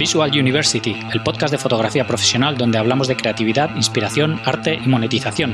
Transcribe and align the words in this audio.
Visual 0.00 0.30
University, 0.30 0.96
el 1.12 1.22
podcast 1.22 1.52
de 1.52 1.58
fotografía 1.58 2.06
profesional 2.06 2.56
donde 2.56 2.78
hablamos 2.78 3.06
de 3.06 3.16
creatividad, 3.16 3.76
inspiración, 3.76 4.40
arte 4.46 4.80
y 4.82 4.88
monetización. 4.88 5.52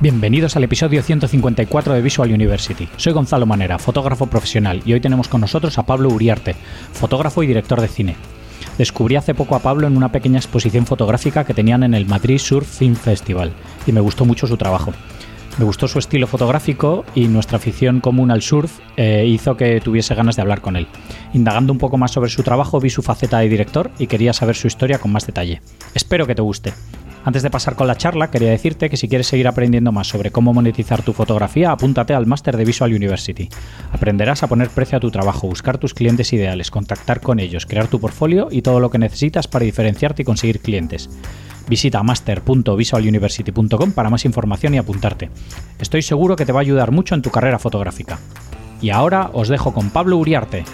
Bienvenidos 0.00 0.56
al 0.56 0.64
episodio 0.64 1.00
154 1.04 1.94
de 1.94 2.02
Visual 2.02 2.32
University. 2.32 2.88
Soy 2.96 3.12
Gonzalo 3.12 3.46
Manera, 3.46 3.78
fotógrafo 3.78 4.26
profesional, 4.26 4.82
y 4.84 4.94
hoy 4.94 5.00
tenemos 5.00 5.28
con 5.28 5.42
nosotros 5.42 5.78
a 5.78 5.86
Pablo 5.86 6.08
Uriarte, 6.08 6.56
fotógrafo 6.92 7.44
y 7.44 7.46
director 7.46 7.80
de 7.80 7.86
cine. 7.86 8.16
Descubrí 8.78 9.16
hace 9.16 9.34
poco 9.34 9.56
a 9.56 9.58
Pablo 9.58 9.88
en 9.88 9.96
una 9.96 10.12
pequeña 10.12 10.38
exposición 10.38 10.86
fotográfica 10.86 11.44
que 11.44 11.52
tenían 11.52 11.82
en 11.82 11.94
el 11.94 12.06
Madrid 12.06 12.38
Surf 12.38 12.78
Film 12.78 12.94
Festival, 12.94 13.52
y 13.86 13.92
me 13.92 14.00
gustó 14.00 14.24
mucho 14.24 14.46
su 14.46 14.56
trabajo. 14.56 14.94
Me 15.58 15.64
gustó 15.64 15.88
su 15.88 15.98
estilo 15.98 16.28
fotográfico 16.28 17.04
y 17.16 17.26
nuestra 17.26 17.56
afición 17.56 18.00
común 18.00 18.30
al 18.30 18.42
surf 18.42 18.78
eh, 18.96 19.26
hizo 19.26 19.56
que 19.56 19.80
tuviese 19.80 20.14
ganas 20.14 20.36
de 20.36 20.42
hablar 20.42 20.60
con 20.60 20.76
él. 20.76 20.86
Indagando 21.32 21.72
un 21.72 21.80
poco 21.80 21.98
más 21.98 22.12
sobre 22.12 22.30
su 22.30 22.44
trabajo 22.44 22.78
vi 22.78 22.90
su 22.90 23.02
faceta 23.02 23.40
de 23.40 23.48
director 23.48 23.90
y 23.98 24.06
quería 24.06 24.32
saber 24.32 24.54
su 24.54 24.68
historia 24.68 25.00
con 25.00 25.10
más 25.10 25.26
detalle. 25.26 25.60
Espero 25.94 26.28
que 26.28 26.36
te 26.36 26.42
guste. 26.42 26.72
Antes 27.28 27.42
de 27.42 27.50
pasar 27.50 27.76
con 27.76 27.86
la 27.86 27.98
charla, 27.98 28.30
quería 28.30 28.48
decirte 28.48 28.88
que 28.88 28.96
si 28.96 29.06
quieres 29.06 29.26
seguir 29.26 29.48
aprendiendo 29.48 29.92
más 29.92 30.08
sobre 30.08 30.30
cómo 30.30 30.54
monetizar 30.54 31.02
tu 31.02 31.12
fotografía, 31.12 31.70
apúntate 31.72 32.14
al 32.14 32.24
máster 32.24 32.56
de 32.56 32.64
Visual 32.64 32.94
University. 32.94 33.50
Aprenderás 33.92 34.42
a 34.42 34.46
poner 34.46 34.70
precio 34.70 34.96
a 34.96 35.00
tu 35.02 35.10
trabajo, 35.10 35.46
buscar 35.46 35.76
tus 35.76 35.92
clientes 35.92 36.32
ideales, 36.32 36.70
contactar 36.70 37.20
con 37.20 37.38
ellos, 37.38 37.66
crear 37.66 37.86
tu 37.86 38.00
portfolio 38.00 38.48
y 38.50 38.62
todo 38.62 38.80
lo 38.80 38.88
que 38.90 38.96
necesitas 38.96 39.46
para 39.46 39.66
diferenciarte 39.66 40.22
y 40.22 40.24
conseguir 40.24 40.60
clientes. 40.60 41.10
Visita 41.68 42.02
master.visualuniversity.com 42.02 43.92
para 43.92 44.08
más 44.08 44.24
información 44.24 44.72
y 44.72 44.78
apuntarte. 44.78 45.28
Estoy 45.78 46.00
seguro 46.00 46.34
que 46.34 46.46
te 46.46 46.52
va 46.52 46.60
a 46.60 46.62
ayudar 46.62 46.92
mucho 46.92 47.14
en 47.14 47.20
tu 47.20 47.28
carrera 47.28 47.58
fotográfica. 47.58 48.18
Y 48.80 48.88
ahora 48.88 49.28
os 49.34 49.48
dejo 49.48 49.74
con 49.74 49.90
Pablo 49.90 50.16
Uriarte. 50.16 50.64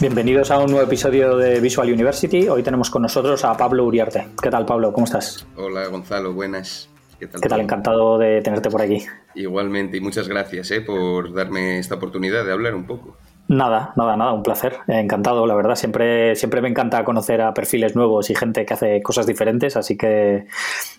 Bienvenidos 0.00 0.50
a 0.50 0.58
un 0.58 0.70
nuevo 0.70 0.86
episodio 0.86 1.36
de 1.36 1.60
Visual 1.60 1.90
University. 1.92 2.48
Hoy 2.48 2.62
tenemos 2.62 2.90
con 2.90 3.02
nosotros 3.02 3.44
a 3.44 3.56
Pablo 3.56 3.84
Uriarte. 3.84 4.26
¿Qué 4.42 4.50
tal, 4.50 4.66
Pablo? 4.66 4.92
¿Cómo 4.92 5.04
estás? 5.04 5.46
Hola, 5.56 5.86
Gonzalo. 5.86 6.32
Buenas. 6.32 6.88
¿Qué 7.18 7.26
tal? 7.26 7.40
¿Qué 7.40 7.48
tal? 7.48 7.60
Encantado 7.60 8.18
de 8.18 8.42
tenerte 8.42 8.70
por 8.70 8.82
aquí. 8.82 9.04
Igualmente, 9.34 9.96
y 9.96 10.00
muchas 10.00 10.28
gracias 10.28 10.70
eh, 10.70 10.80
por 10.80 11.32
darme 11.32 11.78
esta 11.78 11.94
oportunidad 11.94 12.44
de 12.44 12.52
hablar 12.52 12.74
un 12.74 12.86
poco. 12.86 13.16
Nada, 13.48 13.92
nada, 13.96 14.16
nada, 14.16 14.32
un 14.32 14.42
placer. 14.42 14.76
Encantado, 14.86 15.46
la 15.46 15.54
verdad. 15.54 15.74
Siempre, 15.74 16.36
siempre 16.36 16.60
me 16.60 16.68
encanta 16.68 17.04
conocer 17.04 17.40
a 17.40 17.52
perfiles 17.52 17.96
nuevos 17.96 18.30
y 18.30 18.34
gente 18.34 18.64
que 18.64 18.74
hace 18.74 19.02
cosas 19.02 19.26
diferentes, 19.26 19.76
así 19.76 19.96
que. 19.96 20.46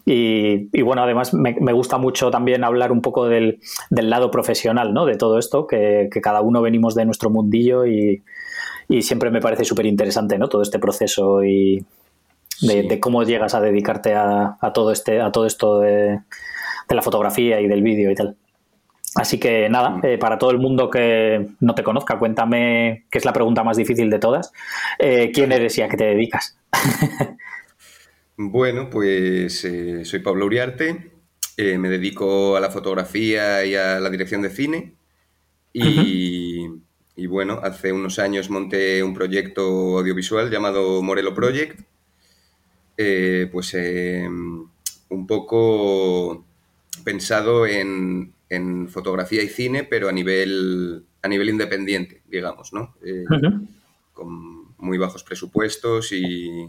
Y, 0.06 0.82
bueno, 0.82 1.04
además 1.04 1.34
me, 1.34 1.74
gusta 1.74 1.98
mucho 1.98 2.30
también 2.30 2.64
hablar 2.64 2.92
un 2.92 3.02
poco 3.02 3.28
del, 3.28 3.60
lado 3.90 4.32
profesional, 4.32 4.94
¿no? 4.94 5.06
De 5.06 5.16
todo 5.16 5.38
esto, 5.38 5.66
que, 5.66 6.10
que, 6.12 6.20
cada 6.20 6.42
uno 6.42 6.62
venimos 6.62 6.94
de 6.96 7.06
nuestro 7.06 7.30
mundillo 7.30 7.86
y, 7.86 8.24
y 8.92 9.02
siempre 9.02 9.32
me 9.32 9.40
parece 9.40 9.64
súper 9.64 9.86
interesante, 9.86 10.38
¿no? 10.38 10.50
Todo 10.50 10.62
este 10.62 10.78
proceso 10.78 11.44
y 11.46 11.84
de, 12.62 13.00
cómo 13.00 13.24
llegas 13.24 13.56
a 13.56 13.62
dedicarte 13.62 14.14
a, 14.14 14.58
todo 14.74 14.92
este, 14.92 15.22
a 15.22 15.32
todo 15.32 15.46
esto 15.46 15.80
de, 15.80 16.20
la 16.90 17.02
fotografía 17.02 17.62
y 17.62 17.68
del 17.70 17.82
vídeo 17.82 18.12
y 18.12 18.16
tal. 18.16 18.36
Así 19.16 19.40
que 19.40 19.70
nada, 19.70 20.00
eh, 20.04 20.18
para 20.18 20.38
todo 20.38 20.52
el 20.52 20.58
mundo 20.58 20.90
que 20.90 21.48
no 21.62 21.74
te 21.74 21.84
conozca, 21.84 22.20
cuéntame, 22.20 23.06
que 23.10 23.18
es 23.18 23.24
la 23.24 23.32
pregunta 23.32 23.64
más 23.64 23.78
difícil 23.78 24.10
de 24.10 24.20
todas, 24.20 24.52
eh, 25.00 25.32
¿quién 25.34 25.54
eres 25.54 25.78
y 25.78 25.82
a 25.84 25.90
qué 25.90 25.96
te 25.96 26.04
dedicas? 26.04 26.58
bueno, 28.38 28.90
pues 28.90 29.64
eh, 29.64 30.04
soy 30.04 30.20
Pablo 30.20 30.46
Uriarte, 30.46 31.12
me 31.58 31.90
dedico 31.90 32.58
a 32.58 32.60
la 32.60 32.72
fotografía 32.72 33.64
y 33.64 33.76
a 33.76 34.00
la 34.00 34.10
dirección 34.10 34.42
de 34.42 34.50
cine 34.50 34.96
y, 35.74 36.21
y 37.22 37.28
bueno, 37.28 37.60
hace 37.62 37.92
unos 37.92 38.18
años 38.18 38.50
monté 38.50 39.04
un 39.04 39.14
proyecto 39.14 40.00
audiovisual 40.00 40.50
llamado 40.50 41.04
Morelo 41.04 41.36
Project, 41.36 41.80
eh, 42.98 43.48
pues 43.52 43.76
em, 43.76 44.68
un 45.10 45.28
poco 45.28 46.44
pensado 47.04 47.68
en, 47.68 48.34
fotografía 48.90 49.44
y 49.44 49.50
cine, 49.50 49.84
pero 49.84 50.10
a 50.10 50.12
nivel, 50.12 51.06
a 51.22 51.28
nivel 51.28 51.50
independiente, 51.50 52.24
digamos, 52.28 52.74
¿no? 52.74 52.96
Eh, 53.06 53.24
con 54.14 54.76
muy 54.78 54.98
bajos 54.98 55.24
presupuestos 55.24 56.12
y 56.14 56.68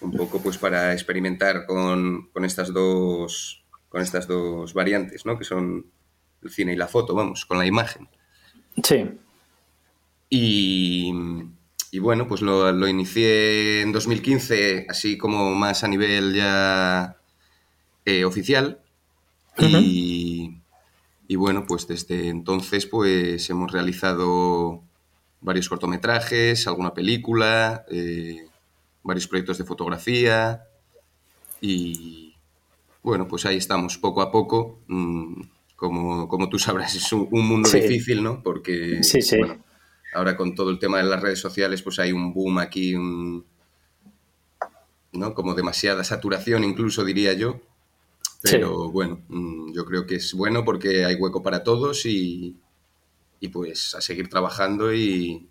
un 0.00 0.12
poco 0.12 0.42
pues 0.42 0.58
para 0.58 0.92
experimentar 0.92 1.66
con, 1.66 2.30
con, 2.32 2.44
estas 2.44 2.72
dos 2.72 3.64
con 3.88 4.02
estas 4.02 4.26
dos 4.26 4.74
variantes, 4.74 5.24
¿no? 5.24 5.38
Que 5.38 5.44
son 5.44 5.86
el 6.42 6.50
cine 6.50 6.72
y 6.72 6.76
la 6.76 6.88
foto, 6.88 7.14
vamos, 7.14 7.46
con 7.46 7.58
la 7.58 7.64
imagen. 7.64 8.08
Sí. 8.82 9.08
Y, 10.28 11.12
bueno, 12.00 12.26
pues 12.28 12.42
lo, 12.42 12.88
inicié 12.88 13.82
en 13.82 13.92
2015, 13.92 14.86
así 14.88 15.16
como 15.16 15.54
más 15.54 15.84
a 15.84 15.88
nivel 15.88 16.34
ya 16.34 17.16
eh, 18.04 18.24
oficial. 18.24 18.80
y, 19.58 20.60
bueno, 21.36 21.64
pues 21.66 21.86
desde 21.88 22.28
entonces 22.28 22.86
pues 22.86 23.48
hemos 23.50 23.72
realizado 23.72 24.82
varios 25.40 25.68
cortometrajes, 25.68 26.66
alguna 26.66 26.94
película, 26.94 27.84
eh, 27.90 28.46
varios 29.02 29.26
proyectos 29.26 29.58
de 29.58 29.64
fotografía 29.64 30.64
y 31.60 32.34
bueno, 33.02 33.28
pues 33.28 33.46
ahí 33.46 33.56
estamos, 33.56 33.98
poco 33.98 34.20
a 34.20 34.30
poco. 34.30 34.80
Mm, 34.88 35.42
como, 35.76 36.26
como, 36.26 36.48
tú 36.48 36.58
sabrás, 36.58 36.94
es 36.96 37.12
un, 37.12 37.28
mundo 37.30 37.70
difícil, 37.70 38.22
¿no? 38.22 38.42
Porque 38.42 39.02
sí, 39.02 39.22
sí. 39.22 39.36
Ahora 40.12 40.36
con 40.36 40.54
todo 40.54 40.70
el 40.70 40.78
tema 40.78 40.98
de 40.98 41.04
las 41.04 41.20
redes 41.20 41.40
sociales, 41.40 41.82
pues 41.82 41.98
hay 41.98 42.12
un 42.12 42.32
boom 42.32 42.58
aquí, 42.58 42.94
¿no? 45.12 45.34
Como 45.34 45.54
demasiada 45.54 46.04
saturación, 46.04 46.64
incluso 46.64 47.04
diría 47.04 47.32
yo. 47.34 47.60
Pero 48.42 48.90
bueno, 48.90 49.22
mm, 49.28 49.72
yo 49.72 49.84
creo 49.84 50.06
que 50.06 50.16
es 50.16 50.34
bueno 50.34 50.64
porque 50.64 51.04
hay 51.04 51.16
hueco 51.16 51.42
para 51.42 51.64
todos 51.64 52.06
y, 52.06 52.56
pues 53.52 53.94
a 53.94 54.00
seguir 54.00 54.28
trabajando 54.28 54.92
y, 54.92 55.48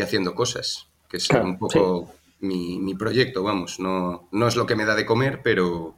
haciendo 0.00 0.34
cosas, 0.34 0.88
que 1.08 1.16
es 1.16 1.28
un 1.30 1.58
poco 1.58 2.12
mi, 2.40 2.94
proyecto, 2.94 3.42
vamos. 3.42 3.80
No, 3.80 4.28
no 4.32 4.48
es 4.48 4.56
lo 4.56 4.66
que 4.66 4.76
me 4.76 4.84
da 4.84 4.94
de 4.94 5.06
comer, 5.06 5.40
pero, 5.42 5.94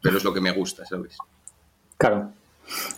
pero 0.00 0.16
es 0.16 0.24
lo 0.24 0.32
que 0.32 0.40
me 0.40 0.52
gusta, 0.52 0.84
¿sabes? 0.86 1.16
Claro, 1.98 2.32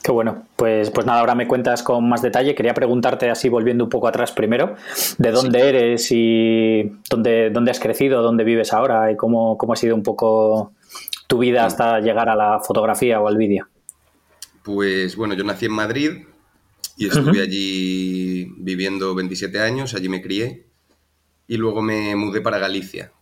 Qué 0.03 0.13
bueno, 0.13 0.47
pues, 0.57 0.91
pues 0.91 1.07
nada, 1.07 1.21
ahora 1.21 1.35
me 1.35 1.49
cuentas 1.49 1.83
con 1.83 2.09
más 2.09 2.23
detalle. 2.23 2.55
Quería 2.55 2.75
preguntarte 2.75 3.31
así, 3.31 3.49
volviendo 3.49 3.85
un 3.85 3.91
poco 3.91 4.09
atrás 4.09 4.33
primero, 4.33 4.77
de 5.19 5.31
dónde 5.31 5.69
eres 5.69 6.09
y 6.11 6.93
dónde, 7.11 7.51
dónde 7.51 7.71
has 7.71 7.81
crecido, 7.81 8.23
dónde 8.23 8.45
vives 8.45 8.73
ahora 8.73 9.11
y 9.11 9.17
cómo, 9.17 9.57
cómo 9.59 9.73
ha 9.73 9.77
sido 9.77 9.95
un 9.95 10.03
poco 10.03 10.73
tu 11.27 11.39
vida 11.39 11.65
hasta 11.65 12.01
llegar 12.01 12.29
a 12.29 12.37
la 12.37 12.61
fotografía 12.61 13.21
o 13.21 13.29
al 13.29 13.37
vídeo. 13.37 13.67
Pues 14.63 15.17
bueno, 15.17 15.35
yo 15.35 15.45
nací 15.45 15.67
en 15.67 15.73
Madrid 15.73 16.11
y 16.97 17.09
estuve 17.09 17.43
allí 17.43 18.47
viviendo 18.59 19.15
27 19.15 19.61
años, 19.61 19.95
allí 19.95 20.09
me 20.09 20.23
crié 20.23 20.67
y 21.47 21.57
luego 21.57 21.83
me 21.83 22.15
mudé 22.15 22.41
para 22.41 22.59
Galicia 22.59 23.13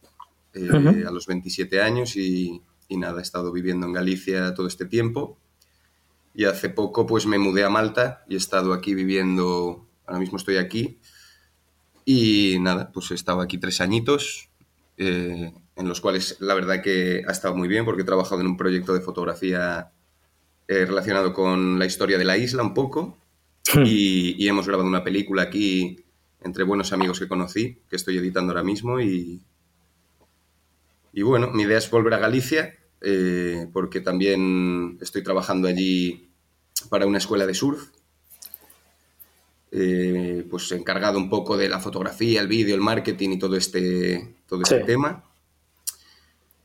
eh, 0.54 1.04
a 1.06 1.10
los 1.10 1.26
27 1.26 1.80
años 1.80 2.16
y, 2.16 2.60
y 2.88 2.96
nada, 2.96 3.20
he 3.20 3.22
estado 3.22 3.52
viviendo 3.52 3.86
en 3.86 3.92
Galicia 3.92 4.54
todo 4.54 4.66
este 4.66 4.84
tiempo 4.84 5.38
y 6.34 6.44
hace 6.44 6.68
poco 6.68 7.06
pues 7.06 7.26
me 7.26 7.38
mudé 7.38 7.64
a 7.64 7.68
Malta 7.68 8.24
y 8.28 8.34
he 8.34 8.36
estado 8.38 8.72
aquí 8.72 8.94
viviendo, 8.94 9.86
ahora 10.06 10.20
mismo 10.20 10.38
estoy 10.38 10.56
aquí 10.56 10.98
y 12.04 12.58
nada, 12.60 12.90
pues 12.92 13.10
he 13.10 13.14
estado 13.14 13.40
aquí 13.40 13.58
tres 13.58 13.80
añitos 13.80 14.48
eh, 14.96 15.52
en 15.76 15.88
los 15.88 16.00
cuales 16.00 16.36
la 16.40 16.54
verdad 16.54 16.82
que 16.82 17.22
ha 17.26 17.32
estado 17.32 17.54
muy 17.54 17.68
bien 17.68 17.84
porque 17.84 18.02
he 18.02 18.06
trabajado 18.06 18.40
en 18.40 18.46
un 18.46 18.56
proyecto 18.56 18.94
de 18.94 19.00
fotografía 19.00 19.92
eh, 20.68 20.84
relacionado 20.86 21.32
con 21.32 21.78
la 21.78 21.86
historia 21.86 22.18
de 22.18 22.24
la 22.24 22.36
isla 22.36 22.62
un 22.62 22.74
poco 22.74 23.18
hmm. 23.74 23.82
y, 23.84 24.48
hemos 24.48 24.66
grabado 24.66 24.88
una 24.88 25.04
película 25.04 25.42
aquí 25.42 26.04
entre 26.42 26.64
buenos 26.64 26.92
amigos 26.92 27.20
que 27.20 27.28
conocí, 27.28 27.78
que 27.88 27.96
estoy 27.96 28.18
editando 28.18 28.52
ahora 28.52 28.64
mismo 28.64 29.00
y, 29.00 29.42
y 31.12 31.22
bueno, 31.22 31.50
mi 31.52 31.62
idea 31.62 31.78
es 31.78 31.88
volver 31.90 32.14
a 32.14 32.18
Galicia 32.18 32.74
eh, 33.00 33.68
porque 33.72 34.00
también 34.00 34.98
estoy 35.00 35.22
trabajando 35.22 35.68
allí 35.68 36.31
para 36.92 37.06
una 37.06 37.16
escuela 37.16 37.46
de 37.46 37.54
surf, 37.54 37.88
eh, 39.70 40.46
pues 40.50 40.70
encargado 40.72 41.16
un 41.16 41.30
poco 41.30 41.56
de 41.56 41.70
la 41.70 41.80
fotografía, 41.80 42.42
el 42.42 42.48
vídeo, 42.48 42.74
el 42.74 42.82
marketing 42.82 43.30
y 43.30 43.38
todo 43.38 43.56
este, 43.56 44.34
todo 44.46 44.60
este 44.60 44.80
tema. 44.80 45.24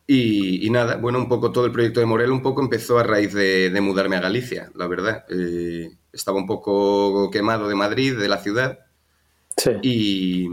Y, 0.06 0.70
nada, 0.70 0.98
bueno, 0.98 1.18
un 1.18 1.30
poco 1.30 1.54
todo 1.54 1.66
el 1.66 1.72
proyecto 1.72 2.02
de 2.02 2.08
Morel 2.08 2.32
un 2.32 2.42
poco 2.42 2.62
empezó 2.62 3.00
a 3.00 3.04
raíz 3.04 3.34
de, 3.34 3.74
mudarme 3.82 4.18
a 4.18 4.20
Galicia, 4.20 4.70
la 4.76 4.88
verdad. 4.88 5.24
Eh, 5.30 5.92
estaba 6.12 6.38
un 6.38 6.46
poco 6.46 7.32
quemado 7.32 7.70
de 7.70 7.76
Madrid, 7.76 8.18
de 8.18 8.28
la 8.28 8.40
ciudad. 8.40 8.80
Y, 9.82 10.50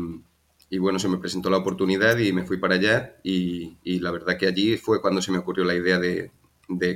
y, 0.71 0.79
bueno, 0.79 1.01
se 1.01 1.09
me 1.09 1.19
presentó 1.19 1.51
la 1.51 1.57
oportunidad 1.57 2.17
y 2.19 2.33
me 2.33 2.45
fui 2.45 2.59
para 2.59 2.77
allá 2.77 3.17
y, 3.25 3.77
la 3.99 4.13
verdad 4.13 4.39
que 4.39 4.47
allí 4.47 4.77
fue 4.77 5.01
cuando 5.01 5.21
se 5.21 5.33
me 5.33 5.39
ocurrió 5.39 5.65
la 5.65 5.75
idea 5.75 5.99
de, 5.99 6.31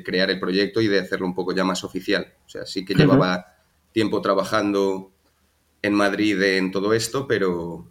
crear 0.05 0.31
el 0.31 0.41
proyecto 0.41 0.81
y 0.81 0.89
de 0.89 1.01
hacerlo 1.01 1.27
un 1.27 1.35
poco 1.35 1.55
ya 1.55 1.65
más 1.65 1.85
oficial. 1.85 2.35
O 2.47 2.49
sea, 2.49 2.67
sí 2.67 2.85
que 2.85 2.95
llevaba 2.95 3.55
tiempo 3.93 4.21
trabajando 4.21 5.11
en 5.83 5.95
Madrid 5.95 6.41
en 6.43 6.71
todo 6.71 6.93
esto, 6.93 7.27
pero, 7.27 7.87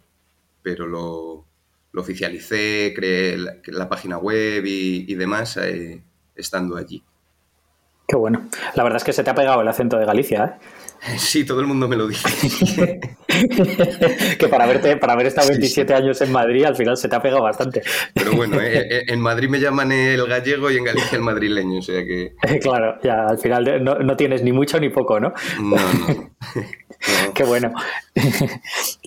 pero 0.62 0.86
lo, 0.86 1.46
oficialicé, 1.94 2.92
creé 2.94 3.36
la, 3.36 3.88
página 3.88 4.18
web 4.18 4.64
y, 4.64 5.14
demás 5.14 5.56
eh, 5.56 6.02
estando 6.36 6.76
allí. 6.76 7.02
Qué 8.06 8.16
bueno. 8.16 8.48
La 8.74 8.84
verdad 8.84 8.98
es 8.98 9.04
que 9.04 9.12
se 9.12 9.24
te 9.24 9.30
ha 9.30 9.34
pegado 9.34 9.60
el 9.60 9.68
acento 9.68 9.98
de 9.98 10.06
Galicia, 10.06 10.44
¿eh? 10.44 10.64
Sí, 11.18 11.44
todo 11.44 11.60
el 11.60 11.66
mundo 11.66 11.88
me 11.88 11.96
lo 11.96 12.06
dice. 12.06 13.00
que 14.38 14.48
para 14.48 14.66
verte, 14.66 14.96
para 14.96 15.12
haber 15.12 15.26
estado 15.26 15.48
27 15.48 15.94
años 15.94 16.20
en 16.20 16.32
Madrid, 16.32 16.64
al 16.64 16.76
final 16.76 16.96
se 16.96 17.08
te 17.08 17.16
ha 17.16 17.22
pegado 17.22 17.42
bastante. 17.42 17.82
Pero 18.14 18.32
bueno, 18.32 18.60
eh, 18.60 18.86
eh, 18.90 19.04
en 19.08 19.20
Madrid 19.20 19.48
me 19.48 19.60
llaman 19.60 19.92
el 19.92 20.26
gallego 20.26 20.70
y 20.70 20.76
en 20.76 20.84
Galicia 20.84 21.16
el 21.16 21.22
madrileño, 21.22 21.78
o 21.78 21.82
sea 21.82 22.04
que. 22.04 22.34
Claro, 22.60 22.98
ya 23.02 23.26
al 23.26 23.38
final 23.38 23.84
no, 23.84 24.16
tienes 24.16 24.42
ni 24.42 24.52
mucho 24.52 24.80
ni 24.80 24.88
poco, 24.88 25.20
¿no? 25.20 25.32
No, 25.60 25.76
no. 25.76 26.30
Qué 27.34 27.44
bueno. 27.44 27.72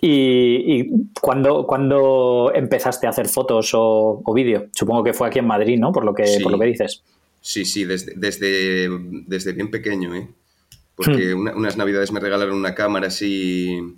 ¿Y, 0.01 0.79
y 0.79 0.89
cuándo, 1.19 2.53
empezaste 2.53 3.07
a 3.07 3.09
hacer 3.09 3.27
fotos 3.27 3.71
o, 3.73 4.23
vídeo? 4.33 4.67
Supongo 4.73 5.03
que 5.03 5.13
fue 5.13 5.27
aquí 5.27 5.39
en 5.39 5.47
Madrid, 5.47 5.77
¿no? 5.79 5.91
Por 5.91 6.05
lo 6.05 6.13
que, 6.13 6.39
por 6.41 6.51
lo 6.51 6.59
que 6.59 6.65
dices. 6.65 7.03
Sí, 7.41 7.65
sí, 7.65 7.85
desde, 7.85 8.13
desde, 8.15 8.87
desde 9.27 9.51
bien 9.53 9.71
pequeño, 9.71 10.15
¿eh? 10.15 10.27
Porque 11.03 11.35
hmm. 11.35 11.57
unas 11.57 11.77
navidades 11.77 12.11
me 12.11 12.19
regalaron 12.19 12.55
una 12.55 12.75
cámara 12.75 13.07
así, 13.07 13.95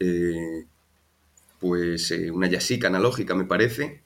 eh, 0.00 0.64
pues 1.60 2.10
eh, 2.10 2.30
una 2.30 2.48
Yasica 2.48 2.88
analógica 2.88 3.34
me 3.34 3.44
parece, 3.44 4.02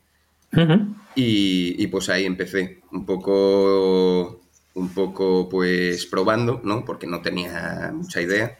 y, 1.14 1.86
pues 1.88 2.08
ahí 2.08 2.24
empecé, 2.24 2.80
un 2.92 3.04
poco, 3.04 4.40
un 4.74 4.88
poco 4.94 5.48
pues 5.48 6.06
probando, 6.06 6.60
¿no? 6.64 6.84
Porque 6.84 7.06
no 7.06 7.20
tenía 7.22 7.92
mucha 7.94 8.22
idea. 8.22 8.58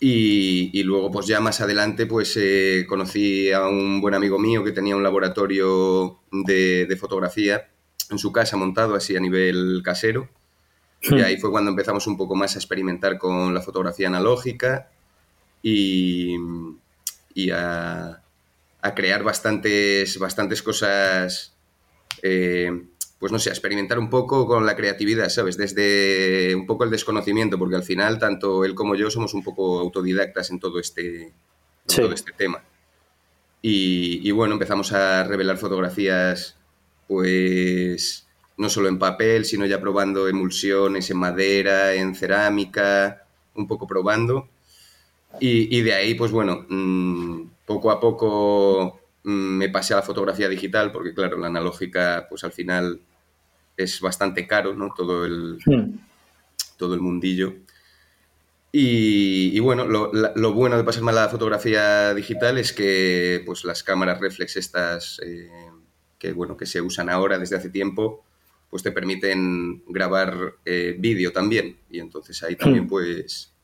Y, 0.00 0.82
luego, 0.82 1.10
pues 1.10 1.26
ya 1.26 1.40
más 1.40 1.60
adelante, 1.60 2.06
pues 2.06 2.36
eh, 2.36 2.84
conocí 2.88 3.50
a 3.52 3.66
un 3.66 4.00
buen 4.00 4.14
amigo 4.14 4.38
mío 4.38 4.62
que 4.62 4.72
tenía 4.72 4.96
un 4.96 5.02
laboratorio 5.02 6.20
de, 6.30 6.86
de, 6.86 6.96
fotografía 6.96 7.70
en 8.10 8.18
su 8.18 8.30
casa 8.30 8.56
montado 8.56 8.94
así 8.94 9.16
a 9.16 9.20
nivel 9.20 9.80
casero. 9.82 10.28
Y 11.10 11.20
ahí 11.20 11.36
fue 11.36 11.50
cuando 11.50 11.70
empezamos 11.70 12.06
un 12.06 12.16
poco 12.16 12.34
más 12.34 12.54
a 12.54 12.58
experimentar 12.58 13.18
con 13.18 13.52
la 13.52 13.60
fotografía 13.60 14.08
analógica 14.08 14.90
y, 15.62 16.36
a, 17.52 18.20
crear 18.94 19.22
bastantes, 19.22 20.18
bastantes 20.18 20.62
cosas, 20.62 21.54
eh, 22.22 22.70
pues 23.18 23.32
no 23.32 23.38
sé, 23.38 23.50
a 23.50 23.52
experimentar 23.52 23.98
un 23.98 24.10
poco 24.10 24.46
con 24.46 24.66
la 24.66 24.76
creatividad, 24.76 25.28
¿sabes? 25.28 25.56
Desde 25.56 26.54
un 26.54 26.66
poco 26.66 26.84
el 26.84 26.90
desconocimiento, 26.90 27.58
porque 27.58 27.76
al 27.76 27.82
final 27.82 28.18
tanto 28.18 28.64
él 28.64 28.74
como 28.74 28.94
yo 28.94 29.10
somos 29.10 29.34
un 29.34 29.42
poco 29.42 29.80
autodidactas 29.80 30.50
en 30.50 30.60
todo 30.60 30.78
este, 30.78 31.32
todo 31.86 32.12
este 32.12 32.32
tema. 32.32 32.62
Y, 33.62 34.26
y 34.26 34.30
bueno, 34.32 34.54
empezamos 34.54 34.92
a 34.92 35.24
revelar 35.24 35.56
fotografías, 35.56 36.56
pues 37.08 38.23
no 38.56 38.68
solo 38.68 38.88
en 38.88 38.98
papel, 38.98 39.44
sino 39.44 39.66
ya 39.66 39.80
probando 39.80 40.28
emulsiones 40.28 41.10
en 41.10 41.18
madera, 41.18 41.94
en 41.94 42.14
cerámica, 42.14 43.26
un 43.54 43.66
poco 43.66 43.86
probando. 43.86 44.48
Y, 45.40 45.80
de 45.80 45.92
ahí, 45.92 46.14
pues 46.14 46.30
bueno, 46.30 46.64
mm, 46.68 47.48
poco 47.66 47.90
a 47.90 47.98
poco 47.98 49.00
mm, 49.24 49.30
me 49.30 49.68
pasé 49.68 49.92
a 49.94 49.96
la 49.96 50.02
fotografía 50.02 50.48
digital, 50.48 50.92
porque 50.92 51.12
claro, 51.12 51.38
la 51.38 51.48
analógica, 51.48 52.26
pues 52.28 52.44
al 52.44 52.52
final 52.52 53.00
es 53.76 54.00
bastante 54.00 54.46
caro, 54.46 54.74
¿no? 54.74 54.94
Todo 54.96 55.24
el, 55.26 55.58
todo 56.76 56.94
el 56.94 57.00
mundillo. 57.00 57.54
Y, 58.76 59.60
bueno, 59.60 59.86
lo, 59.86 60.52
bueno 60.52 60.76
de 60.76 60.82
pasarme 60.82 61.12
a 61.12 61.14
la 61.14 61.28
fotografía 61.28 62.12
digital 62.12 62.58
es 62.58 62.72
que 62.72 63.40
pues 63.46 63.64
las 63.64 63.84
cámaras 63.84 64.20
reflex 64.20 64.56
estas 64.56 65.20
eh, 65.24 65.48
que, 66.18 66.32
bueno, 66.32 66.56
que 66.56 66.66
se 66.66 66.80
usan 66.80 67.08
ahora 67.08 67.38
desde 67.38 67.54
hace 67.54 67.70
tiempo, 67.70 68.24
pues 68.74 68.82
te 68.82 68.90
permiten 68.90 69.84
grabar 69.86 70.56
eh, 70.64 70.96
vídeo 70.98 71.30
también. 71.30 71.76
Y 71.90 72.00
entonces 72.00 72.42
ahí 72.42 72.56
también, 72.56 72.86
hmm. 72.86 72.88
pues, 72.88 73.54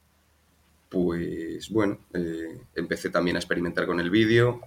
pues 0.88 1.68
bueno, 1.68 1.98
eh, 2.14 2.60
empecé 2.76 3.10
también 3.10 3.34
a 3.34 3.40
experimentar 3.40 3.86
con 3.86 3.98
el 3.98 4.08
vídeo. 4.08 4.60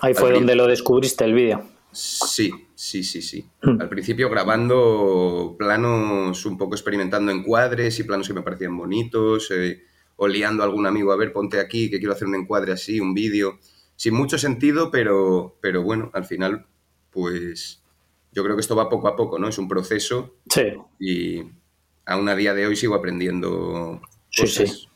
Ahí 0.00 0.14
fue 0.14 0.32
donde 0.32 0.54
lo 0.54 0.66
descubriste 0.66 1.26
el 1.26 1.34
vídeo. 1.34 1.66
Sí, 1.92 2.50
sí, 2.74 3.04
sí, 3.04 3.20
sí. 3.20 3.44
Hmm. 3.60 3.78
Al 3.78 3.90
principio 3.90 4.30
grabando 4.30 5.54
planos, 5.58 6.46
un 6.46 6.56
poco 6.56 6.76
experimentando 6.76 7.30
encuadres 7.30 8.00
y 8.00 8.04
planos 8.04 8.26
que 8.26 8.32
me 8.32 8.40
parecían 8.40 8.78
bonitos, 8.78 9.50
eh, 9.50 9.82
o 10.16 10.26
liando 10.26 10.62
a 10.62 10.66
algún 10.66 10.86
amigo, 10.86 11.12
a 11.12 11.16
ver, 11.16 11.30
ponte 11.30 11.60
aquí, 11.60 11.90
que 11.90 11.98
quiero 11.98 12.14
hacer 12.14 12.26
un 12.26 12.36
encuadre 12.36 12.72
así, 12.72 13.00
un 13.00 13.12
vídeo. 13.12 13.58
Sin 13.96 14.14
mucho 14.14 14.38
sentido, 14.38 14.90
pero, 14.90 15.58
pero 15.60 15.82
bueno, 15.82 16.10
al 16.14 16.24
final, 16.24 16.64
pues 17.10 17.80
yo 18.32 18.44
creo 18.44 18.56
que 18.56 18.60
esto 18.60 18.76
va 18.76 18.88
poco 18.88 19.08
a 19.08 19.16
poco, 19.16 19.38
¿no? 19.38 19.48
Es 19.48 19.58
un 19.58 19.68
proceso. 19.68 20.36
Sí. 20.48 20.72
Y 20.98 21.42
aún 22.06 22.28
a 22.28 22.36
día 22.36 22.54
de 22.54 22.66
hoy 22.66 22.76
sigo 22.76 22.94
aprendiendo 22.94 24.00
cosas. 24.36 24.70
Sí, 24.70 24.88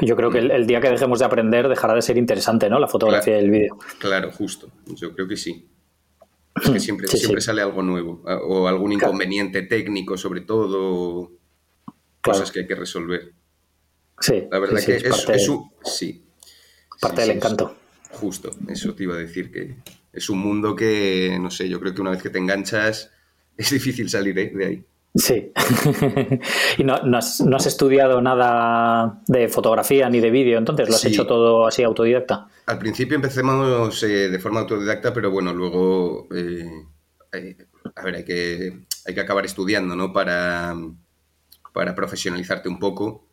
Yo 0.00 0.16
creo 0.16 0.30
que 0.30 0.38
el, 0.38 0.66
día 0.66 0.80
que 0.80 0.88
dejemos 0.88 1.18
de 1.18 1.26
aprender 1.26 1.68
dejará 1.68 1.94
de 1.94 2.02
ser 2.02 2.16
interesante, 2.16 2.70
¿no? 2.70 2.78
La 2.78 2.88
fotografía 2.88 3.36
y 3.36 3.44
el 3.44 3.50
vídeo. 3.50 3.78
Claro, 3.98 4.30
justo. 4.32 4.70
Yo 4.86 5.14
creo 5.14 5.28
que 5.28 5.36
sí. 5.36 5.68
Es 6.62 6.70
que 6.70 6.80
siempre, 6.80 7.06
siempre 7.06 7.40
sale 7.40 7.62
algo 7.62 7.82
nuevo. 7.82 8.22
O 8.24 8.66
algún 8.66 8.92
inconveniente 8.92 9.62
técnico, 9.62 10.16
sobre 10.16 10.40
todo. 10.40 11.32
Cosas 12.22 12.50
que 12.50 12.60
hay 12.60 12.66
que 12.66 12.74
resolver. 12.74 13.32
Sí. 14.20 14.46
La 14.50 14.58
verdad 14.58 14.82
que 14.84 14.96
es, 14.96 15.04
parte, 15.04 15.34
es, 15.34 15.48
un, 15.48 15.70
sí. 15.82 16.22
Parte 17.00 17.22
del 17.22 17.30
encanto. 17.30 17.76
Justo, 18.10 18.50
eso 18.68 18.94
te 18.94 19.04
iba 19.04 19.14
a 19.14 19.18
decir 19.18 19.50
que 19.50 19.76
es 20.12 20.28
un 20.30 20.38
mundo 20.38 20.74
que, 20.74 21.38
no 21.40 21.50
sé, 21.50 21.68
yo 21.68 21.80
creo 21.80 21.94
que 21.94 22.00
una 22.00 22.10
vez 22.10 22.22
que 22.22 22.30
te 22.30 22.38
enganchas 22.38 23.10
es 23.56 23.70
difícil 23.70 24.08
salir 24.08 24.38
¿eh? 24.38 24.52
de 24.54 24.66
ahí. 24.66 24.84
Sí. 25.14 25.52
¿Y 26.78 26.84
no, 26.84 26.94
has, 27.16 27.66
estudiado 27.66 28.20
nada 28.22 29.22
de 29.26 29.48
fotografía 29.48 30.08
ni 30.08 30.20
de 30.20 30.30
vídeo 30.30 30.58
entonces? 30.58 30.88
¿Lo 30.88 30.94
has 30.94 31.04
hecho 31.04 31.26
todo 31.26 31.66
así 31.66 31.82
autodidacta? 31.82 32.48
Al 32.66 32.78
principio 32.78 33.16
empecemos 33.16 34.02
eh, 34.04 34.28
de 34.28 34.38
forma 34.38 34.60
autodidacta, 34.60 35.12
pero 35.12 35.30
bueno, 35.30 35.52
luego, 35.52 36.28
eh, 36.34 36.86
a 37.96 38.02
ver, 38.04 38.14
hay 38.14 38.24
que, 38.24 38.84
hay 39.04 39.14
que 39.14 39.20
acabar 39.20 39.44
estudiando, 39.44 39.96
¿no? 39.96 40.12
Para, 40.12 40.76
para 41.72 41.94
profesionalizarte 41.94 42.68
un 42.68 42.78
poco. 42.78 43.26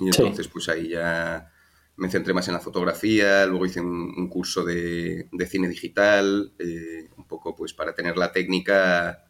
Y 0.00 0.06
entonces, 0.06 0.48
pues 0.48 0.68
ahí 0.68 0.88
ya 0.88 1.52
me 2.00 2.08
centré 2.08 2.32
más 2.32 2.48
en 2.48 2.54
la 2.54 2.60
fotografía, 2.60 3.44
luego 3.44 3.66
hice 3.66 3.82
un, 3.82 4.26
curso 4.28 4.64
de, 4.64 5.28
cine 5.46 5.68
digital, 5.68 6.50
eh, 6.58 7.10
un 7.18 7.24
poco 7.26 7.54
pues 7.54 7.74
para 7.74 7.94
tener 7.94 8.16
la 8.16 8.32
técnica 8.32 9.26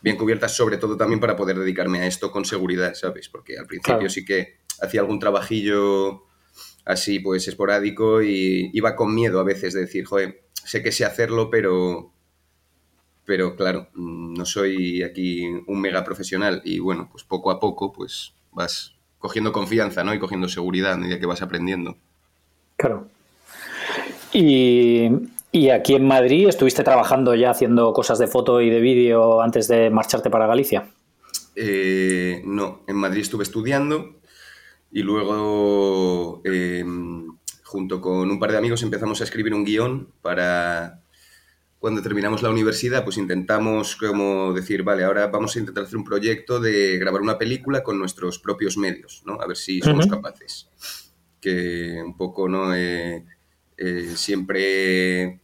bien 0.00 0.16
cubierta, 0.16 0.48
sobre 0.48 0.78
todo 0.78 0.96
también 0.96 1.20
para 1.20 1.36
poder 1.36 1.58
dedicarme 1.58 2.00
a 2.00 2.06
esto 2.06 2.32
con 2.32 2.46
seguridad, 2.46 2.94
¿sabes? 2.94 3.28
Porque 3.28 3.58
al 3.58 3.66
principio 3.66 4.08
sí 4.08 4.24
que 4.24 4.60
hacía 4.80 5.02
algún 5.02 5.18
trabajillo 5.18 6.22
así 6.86 7.18
pues 7.18 7.46
esporádico 7.48 8.22
y 8.22 8.70
iba 8.72 8.96
con 8.96 9.14
miedo 9.14 9.38
a 9.38 9.44
veces 9.44 9.74
de 9.74 9.80
decir, 9.80 10.06
joder, 10.06 10.44
sé 10.54 10.82
que 10.82 10.92
sé 10.92 11.04
hacerlo, 11.04 11.50
pero, 11.50 12.14
pero 13.26 13.56
claro, 13.56 13.90
no 13.94 14.46
soy 14.46 15.02
aquí 15.02 15.44
un 15.44 15.78
mega 15.82 16.02
profesional 16.02 16.62
y 16.64 16.78
bueno, 16.78 17.10
pues 17.12 17.24
poco 17.24 17.50
a 17.50 17.60
poco 17.60 17.92
pues 17.92 18.32
vas 18.52 18.94
cogiendo 19.20 19.52
confianza, 19.52 20.02
¿no? 20.02 20.12
Y 20.12 20.18
cogiendo 20.18 20.48
seguridad 20.48 20.94
a 20.94 20.96
medida 20.96 21.20
que 21.20 21.26
vas 21.26 21.42
aprendiendo. 21.42 21.96
Claro. 22.76 23.06
Y, 24.32 25.08
aquí 25.70 25.94
en 25.94 26.06
Madrid 26.06 26.48
estuviste 26.48 26.82
trabajando 26.82 27.34
ya 27.34 27.50
haciendo 27.50 27.92
cosas 27.92 28.18
de 28.18 28.26
foto 28.26 28.60
y 28.60 28.70
de 28.70 28.80
vídeo 28.80 29.40
antes 29.40 29.68
de 29.68 29.90
marcharte 29.90 30.30
para 30.30 30.46
Galicia. 30.46 30.88
Eh, 31.54 32.42
no, 32.44 32.80
en 32.86 32.96
Madrid 32.96 33.20
estuve 33.20 33.42
estudiando 33.42 34.16
y 34.90 35.02
luego 35.02 36.40
em, 36.44 37.26
junto 37.62 38.00
con 38.00 38.30
un 38.30 38.38
par 38.38 38.52
de 38.52 38.58
amigos 38.58 38.82
empezamos 38.82 39.20
a 39.20 39.24
escribir 39.24 39.52
un 39.52 39.64
guion 39.64 40.08
para, 40.22 40.99
cuando 41.80 42.02
terminamos 42.02 42.42
la 42.42 42.50
universidad, 42.50 43.02
pues 43.04 43.16
intentamos 43.16 43.96
como 43.96 44.52
decir, 44.52 44.82
vale, 44.82 45.02
ahora 45.02 45.28
vamos 45.28 45.56
a 45.56 45.60
intentar 45.60 45.84
hacer 45.84 45.96
un 45.96 46.04
proyecto 46.04 46.60
de 46.60 46.98
grabar 46.98 47.22
una 47.22 47.38
película 47.38 47.82
con 47.82 47.98
nuestros 47.98 48.38
propios 48.38 48.76
medios, 48.76 49.22
¿no? 49.24 49.40
A 49.40 49.46
ver 49.46 49.56
si 49.56 49.80
somos 49.80 50.06
capaces. 50.06 50.68
Que 51.40 52.02
un 52.04 52.18
poco, 52.18 52.50
¿no? 52.50 52.74
Eh, 52.74 53.24
eh, 53.78 54.12
siempre 54.14 55.40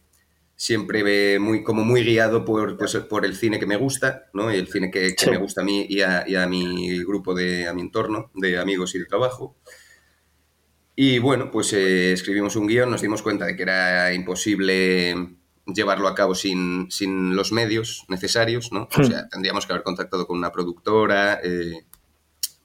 siempre 0.55 1.39
muy, 1.39 1.63
como 1.63 1.83
muy 1.83 2.03
guiado 2.03 2.45
por, 2.45 2.77
pues, 2.77 2.95
por 2.97 3.25
el 3.25 3.35
cine 3.35 3.59
que 3.59 3.65
me 3.65 3.75
gusta, 3.75 4.29
¿no? 4.33 4.53
Y 4.53 4.57
el 4.57 4.67
cine 4.67 4.91
que, 4.91 5.15
me 5.29 5.37
gusta 5.37 5.61
a 5.61 5.63
mí 5.63 5.87
y 5.89 6.01
a, 6.01 6.23
y 6.27 6.35
a, 6.35 6.45
mi 6.45 7.03
grupo, 7.03 7.33
de, 7.33 7.67
a 7.67 7.73
mi 7.73 7.81
entorno 7.81 8.29
de 8.35 8.59
amigos 8.59 8.93
y 8.93 8.99
de 8.99 9.05
trabajo. 9.05 9.55
Y 10.95 11.17
bueno, 11.17 11.49
pues 11.49 11.73
eh, 11.73 12.11
escribimos 12.11 12.55
un 12.55 12.67
guion, 12.67 12.91
nos 12.91 13.01
dimos 13.01 13.23
cuenta 13.23 13.45
de 13.45 13.55
que 13.55 13.63
era 13.63 14.13
imposible 14.13 15.36
llevarlo 15.73 16.07
a 16.07 16.15
cabo 16.15 16.35
sin, 16.35 16.89
sin 16.89 17.35
los 17.35 17.51
medios 17.51 18.05
necesarios, 18.07 18.71
¿no? 18.71 18.87
O 18.95 19.01
hmm. 19.01 19.05
sea, 19.05 19.29
tendríamos 19.29 19.65
que 19.65 19.73
haber 19.73 19.83
contactado 19.83 20.25
con 20.27 20.37
una 20.37 20.51
productora, 20.51 21.39
eh, 21.43 21.85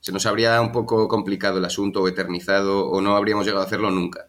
se 0.00 0.12
nos 0.12 0.26
habría 0.26 0.60
un 0.60 0.72
poco 0.72 1.06
complicado 1.08 1.58
el 1.58 1.64
asunto 1.64 2.02
o 2.02 2.08
eternizado 2.08 2.88
o 2.88 3.00
no 3.00 3.16
habríamos 3.16 3.46
llegado 3.46 3.62
a 3.62 3.66
hacerlo 3.66 3.90
nunca. 3.90 4.26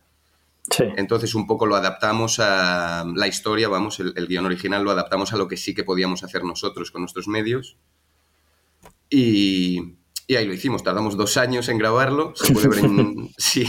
Sí. 0.70 0.86
Entonces 0.98 1.36
un 1.36 1.46
poco 1.46 1.66
lo 1.66 1.76
adaptamos 1.76 2.40
a 2.40 3.06
la 3.16 3.28
historia, 3.28 3.68
vamos, 3.68 4.00
el, 4.00 4.28
guion 4.28 4.46
original 4.46 4.84
lo 4.84 4.92
adaptamos 4.92 5.34
a 5.34 5.38
lo 5.38 5.48
que 5.48 5.58
sí 5.58 5.74
que 5.74 5.84
podíamos 5.84 6.24
hacer 6.24 6.44
nosotros 6.44 6.92
con 6.92 7.02
nuestros 7.02 7.28
medios. 7.28 7.76
Y, 9.10 9.96
y 10.28 10.36
ahí 10.36 10.46
lo 10.46 10.54
hicimos, 10.54 10.84
tardamos 10.84 11.18
dos 11.18 11.38
años 11.38 11.70
en 11.70 11.80
grabarlo, 11.80 12.34
se 12.36 12.54
puede 12.54 12.68
ver 12.70 12.86
en... 12.86 13.32
sí, 13.38 13.68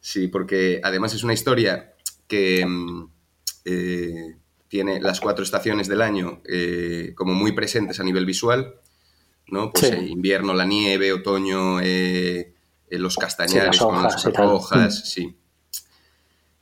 sí, 0.00 0.28
porque 0.28 0.80
además 0.82 1.14
es 1.14 1.22
una 1.22 1.34
historia 1.34 1.94
que 2.26 2.64
mm, 2.66 3.10
eh, 3.68 4.36
tiene 4.68 5.00
las 5.00 5.20
cuatro 5.20 5.42
estaciones 5.42 5.88
del 5.88 6.00
año 6.00 6.40
eh, 6.48 7.12
como 7.16 7.34
muy 7.34 7.50
presentes 7.50 7.98
a 7.98 8.04
nivel 8.04 8.24
visual, 8.24 8.76
¿no? 9.48 9.72
Pues 9.72 9.90
eh, 9.90 10.06
invierno, 10.08 10.54
la 10.54 10.64
nieve, 10.64 11.12
otoño, 11.12 11.80
los 12.90 13.16
castañares 13.16 13.78
con 13.78 14.02
las 14.02 14.24
hojas, 14.26 15.00
mm. 15.00 15.06
sí. 15.06 15.36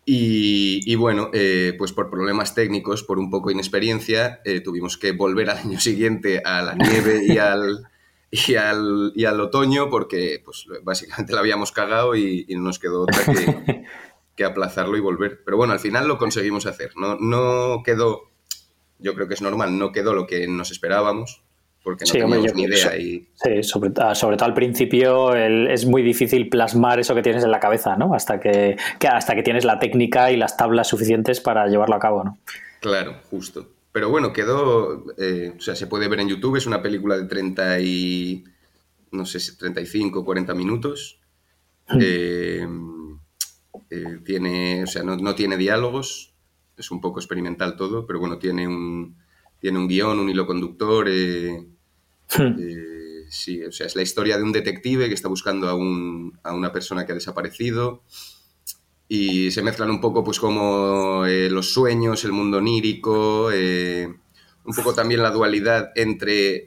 Y, 0.06 0.94
bueno, 0.96 1.30
pues 1.78 1.92
por 1.92 2.11
problemas 2.11 2.54
técnicos, 2.54 3.02
por 3.02 3.18
un 3.18 3.30
poco 3.30 3.49
de 3.49 3.54
inexperiencia, 3.54 4.40
tuvimos 4.64 4.96
que 4.96 5.12
volver 5.12 5.50
al 5.50 5.58
año 5.64 5.80
siguiente 5.80 6.42
a 6.44 6.62
la 6.62 6.75
nieve 6.75 7.23
y 7.26 7.38
al, 7.38 7.87
y 8.30 8.54
al, 8.54 9.12
y 9.14 9.26
al 9.26 9.40
otoño 9.40 9.90
porque 9.90 10.42
pues 10.44 10.66
básicamente 10.82 11.32
la 11.34 11.40
habíamos 11.40 11.70
cagado 11.73 12.16
y, 12.16 12.44
y 12.49 12.54
no 12.54 12.62
nos 12.62 12.78
quedó 12.78 13.02
otra 13.02 13.25
que, 13.25 13.84
que 14.37 14.45
aplazarlo 14.45 14.97
y 14.97 15.00
volver. 15.00 15.43
Pero 15.45 15.57
bueno, 15.57 15.73
al 15.73 15.81
final 15.81 16.09
lo 16.09 16.19
conseguimos 16.19 16.67
hacer. 16.67 16.93
No, 16.97 17.17
no 17.17 17.83
quedó, 17.85 18.31
yo 18.99 19.14
creo 19.14 19.29
que 19.29 19.35
es 19.35 19.43
normal, 19.43 19.79
no 19.79 19.93
quedó 19.93 20.14
lo 20.14 20.26
que 20.26 20.47
nos 20.49 20.71
esperábamos, 20.71 21.43
porque 21.83 22.05
no 22.07 22.12
teníamos 22.12 22.55
ni 22.55 22.64
idea. 22.64 22.97
Y... 22.97 23.29
Sí, 23.35 23.62
sobre, 23.62 23.93
ah, 23.99 24.14
sobre, 24.14 24.37
todo 24.37 24.47
al 24.47 24.55
principio 24.55 25.35
es 25.35 25.87
muy 25.87 26.03
difícil 26.03 26.49
plasmar 26.49 26.99
eso 26.99 27.14
que 27.14 27.23
tienes 27.23 27.45
en 27.45 27.50
la 27.50 27.61
cabeza, 27.61 27.97
¿no? 27.97 28.14
Hasta 28.14 28.41
que, 28.41 28.76
hasta 29.09 29.35
que 29.35 29.43
tienes 29.43 29.64
la 29.64 29.79
técnica 29.79 30.33
y 30.33 30.37
las 30.37 30.57
tablas 30.57 30.88
suficientes 30.88 31.41
para 31.41 31.67
llevarlo 31.69 31.95
a 31.95 32.00
cabo, 32.00 32.25
¿no? 32.25 32.38
Claro, 32.81 33.17
justo. 33.31 33.69
Pero 33.93 34.09
bueno, 34.11 34.33
quedó, 34.33 35.05
eh, 35.19 35.53
o 35.57 35.61
sea, 35.61 35.76
se 35.76 35.87
puede 35.87 36.09
ver 36.09 36.21
en 36.21 36.29
YouTube, 36.29 36.57
es 36.57 36.67
una 36.67 36.83
película 36.83 37.17
de 37.17 37.26
30 37.26 37.81
y, 37.81 38.45
no 39.12 39.25
sé, 39.25 39.38
35, 39.57 40.25
40 40.25 40.53
minutos. 40.55 41.21
Hmm. 41.87 41.99
Eh, 42.00 42.67
eh, 43.90 44.19
tiene, 44.25 44.85
o 44.85 44.87
sea, 44.87 45.02
no, 45.02 45.35
tiene 45.35 45.57
diálogos, 45.57 46.35
es 46.76 46.90
un 46.90 47.00
poco 47.00 47.21
experimental 47.21 47.76
todo, 47.76 48.07
pero 48.07 48.19
bueno, 48.19 48.38
tiene 48.38 48.66
un, 48.66 49.16
tiene 49.59 49.78
un 49.78 49.88
guion, 49.88 50.19
un 50.19 50.28
hilo 50.28 50.47
conductor. 50.47 51.09
Eh, 51.09 51.66
hmm. 52.37 52.57
eh, 52.59 53.25
sí, 53.28 53.64
o 53.64 53.73
sea, 53.73 53.87
es 53.87 53.97
la 53.97 54.02
historia 54.02 54.37
de 54.37 54.43
un 54.43 54.52
detective 54.52 55.09
que 55.09 55.14
está 55.14 55.28
buscando 55.28 55.69
a, 55.69 55.75
un, 55.75 56.38
a 56.43 56.54
una 56.54 56.73
persona 56.73 57.04
que 57.04 57.12
ha 57.12 57.16
desaparecido 57.16 58.02
y 59.09 59.50
se 59.50 59.62
mezclan 59.62 59.90
un 59.90 60.00
poco 60.00 60.25
pues 60.25 60.40
como 60.40 61.25
los 61.26 61.73
sueños, 61.73 62.25
el 62.25 62.33
mundo 62.33 62.57
onírico, 62.57 63.49
un 63.49 64.75
poco 64.75 64.95
también 64.95 65.23
la 65.23 65.31
dualidad 65.31 65.93
entre 65.95 66.64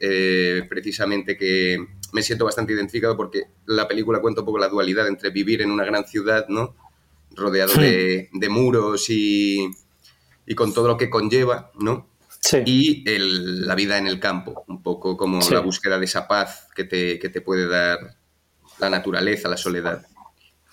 precisamente 0.70 1.36
que 1.36 1.84
me 2.14 2.22
siento 2.22 2.46
bastante 2.46 2.74
identificado 2.74 3.18
porque 3.18 3.46
la 3.66 3.88
película 3.88 4.22
cuenta 4.22 4.42
un 4.42 4.46
poco 4.46 4.60
la 4.60 4.70
dualidad 4.70 5.08
entre 5.08 5.32
vivir 5.32 5.64
en 5.64 5.72
una 5.72 5.84
gran 5.84 6.06
ciudad, 6.06 6.48
¿no? 6.48 6.76
Rodeado 7.38 7.74
de, 7.75 8.50
muros 8.50 9.06
y, 9.10 9.70
con 10.56 10.74
todo 10.74 10.88
lo 10.88 10.98
que 10.98 11.10
conlleva, 11.10 11.72
¿no? 11.79 12.10
Sí. 12.41 12.58
Y 12.65 13.03
la 13.06 13.75
vida 13.75 13.98
en 13.98 14.08
el 14.08 14.20
campo, 14.20 14.63
un 14.67 14.82
poco 14.82 15.17
como 15.17 15.39
la 15.50 15.60
búsqueda 15.60 16.00
de 16.00 16.06
esa 16.06 16.27
paz 16.27 16.67
que 16.75 16.84
te, 16.86 17.17
te, 17.17 17.41
puede 17.41 17.67
dar 17.67 18.00
la 18.79 18.89
naturaleza, 18.89 19.50
la 19.50 19.58
soledad. 19.58 20.06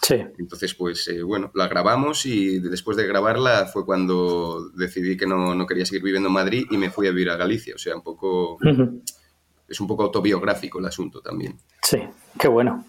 Sí. 0.00 0.16
Entonces, 0.38 0.74
pues 0.74 1.08
eh, 1.08 1.22
bueno, 1.22 1.50
la 1.54 1.66
grabamos 1.66 2.26
y 2.26 2.58
después 2.58 2.96
de 2.96 3.06
grabarla 3.06 3.66
fue 3.66 3.86
cuando 3.86 4.68
decidí 4.74 5.16
que 5.16 5.26
no, 5.26 5.66
quería 5.66 5.86
seguir 5.86 6.02
viviendo 6.02 6.28
en 6.28 6.34
Madrid 6.34 6.66
y 6.70 6.76
me 6.76 6.90
fui 6.90 7.06
a 7.06 7.10
vivir 7.10 7.30
a 7.30 7.36
Galicia. 7.36 7.74
O 7.74 7.78
sea, 7.78 7.96
un 7.96 8.02
poco... 8.02 8.58
Es 9.66 9.80
un 9.80 9.86
poco 9.86 10.04
autobiográfico 10.04 10.78
el 10.78 10.84
asunto 10.84 11.22
también. 11.22 11.58
Sí, 11.82 11.98
qué 12.38 12.48
bueno. 12.48 12.84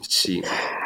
sí. 0.00 0.42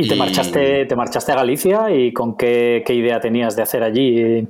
¿Y, 0.00 0.08
te 0.08 0.14
marchaste, 0.14 0.86
te 0.86 0.94
marchaste 0.94 1.32
a 1.32 1.34
Galicia 1.34 1.92
y 1.92 2.12
con 2.12 2.36
qué, 2.36 2.84
idea 2.88 3.18
tenías 3.20 3.56
de 3.56 3.62
hacer 3.62 3.82
allí? 3.82 4.46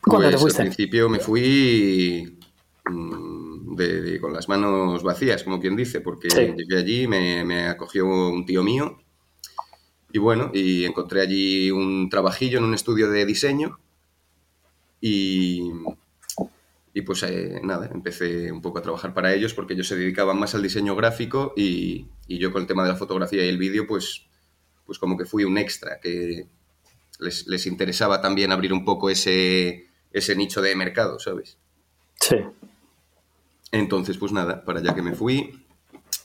¿Cuándo 0.00 0.28
te 0.28 0.32
pues, 0.32 0.42
fuiste? 0.42 0.62
Al 0.62 0.68
principio 0.68 1.10
me 1.10 1.18
fui 1.18 2.38
mm, 2.86 3.76
con 4.22 4.32
las 4.32 4.48
manos 4.48 5.02
vacías, 5.02 5.42
como 5.42 5.60
quien 5.60 5.76
dice, 5.76 6.00
porque 6.00 6.28
llegué 6.28 6.78
allí, 6.78 7.06
me, 7.06 7.44
me, 7.44 7.66
acogió 7.66 8.06
un 8.06 8.46
tío 8.46 8.62
mío 8.62 8.96
y 10.10 10.18
bueno, 10.18 10.50
y 10.54 10.86
encontré 10.86 11.20
allí 11.20 11.70
un 11.70 12.08
trabajillo 12.08 12.58
en 12.58 12.64
un 12.64 12.72
estudio 12.72 13.10
de 13.10 13.26
diseño 13.26 13.78
y, 15.02 15.70
y 16.96 17.02
pues 17.02 17.24
eh, 17.24 17.60
nada, 17.64 17.90
empecé 17.92 18.52
un 18.52 18.62
poco 18.62 18.78
a 18.78 18.82
trabajar 18.82 19.12
para 19.12 19.34
ellos 19.34 19.52
porque 19.52 19.74
ellos 19.74 19.88
se 19.88 19.96
dedicaban 19.96 20.38
más 20.38 20.54
al 20.54 20.62
diseño 20.62 20.94
gráfico 20.94 21.52
y, 21.56 22.06
yo 22.28 22.52
con 22.52 22.62
el 22.62 22.68
tema 22.68 22.84
de 22.84 22.90
la 22.90 22.96
fotografía 22.96 23.44
y 23.44 23.48
el 23.48 23.58
vídeo, 23.58 23.84
pues, 23.88 24.26
pues 24.86 25.00
como 25.00 25.18
que 25.18 25.24
fui 25.24 25.42
un 25.42 25.58
extra, 25.58 25.98
que 26.00 26.46
les, 27.18 27.66
interesaba 27.66 28.20
también 28.20 28.52
abrir 28.52 28.72
un 28.72 28.84
poco 28.84 29.10
ese, 29.10 29.88
ese 30.12 30.36
nicho 30.36 30.62
de 30.62 30.76
mercado, 30.76 31.18
¿sabes? 31.18 31.58
Sí. 32.20 32.36
Entonces, 33.72 34.16
pues 34.16 34.30
nada, 34.30 34.64
para 34.64 34.78
allá 34.78 34.94
que 34.94 35.02
me 35.02 35.14
fui 35.14 35.66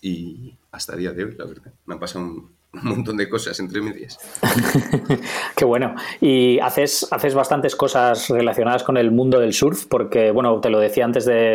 y 0.04 0.56
hasta 0.72 0.94
el 0.94 1.00
día 1.00 1.14
de 1.14 1.24
hoy, 1.24 1.36
la 1.36 1.46
verdad. 1.46 1.74
Me 1.88 1.96
han 1.96 2.00
pasado 2.00 2.26
un, 2.26 2.52
un 2.72 2.84
montón 2.84 3.18
de 3.18 3.28
cosas 3.28 3.60
entre 3.60 3.82
medias. 3.82 4.20
Qué 5.56 5.66
bueno. 5.66 5.96
Y 6.22 6.60
haces, 6.60 7.08
haces 7.12 7.34
bastantes 7.34 7.76
cosas 7.76 8.30
relacionadas 8.30 8.84
con 8.84 8.98
el 8.98 9.12
mundo 9.12 9.40
del 9.40 9.54
surf, 9.54 9.88
porque, 9.88 10.30
bueno, 10.30 10.62
te 10.62 10.70
lo 10.70 10.80
decía 10.80 11.06
antes 11.06 11.26
de, 11.26 11.54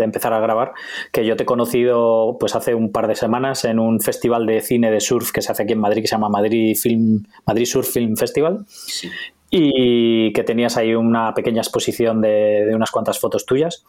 empezar 0.00 0.32
a 0.32 0.40
grabar, 0.40 0.72
que 1.12 1.26
yo 1.26 1.36
te 1.36 1.42
he 1.42 1.46
conocido 1.46 2.38
pues 2.40 2.54
hace 2.54 2.74
un 2.74 2.92
par 2.92 3.08
de 3.08 3.14
semanas 3.14 3.64
en 3.66 3.78
un 3.78 4.00
festival 4.00 4.46
de 4.46 4.62
cine 4.62 4.90
de 4.90 5.00
surf 5.00 5.32
que 5.32 5.42
se 5.42 5.52
hace 5.52 5.64
aquí 5.64 5.74
en 5.74 5.80
Madrid, 5.80 6.00
que 6.00 6.08
se 6.08 6.14
llama 6.14 6.30
Madrid, 6.30 6.74
Film, 6.76 7.24
Madrid 7.46 7.66
Surf 7.66 7.90
Film 7.90 8.16
Festival. 8.16 8.64
Y 9.50 10.32
que 10.32 10.42
tenías 10.42 10.76
ahí 10.76 10.94
una 10.94 11.32
pequeña 11.32 11.60
exposición 11.60 12.20
de, 12.20 12.72
unas 12.74 12.90
cuantas 12.90 13.20
fotos 13.20 13.46
tuyas. 13.46 13.84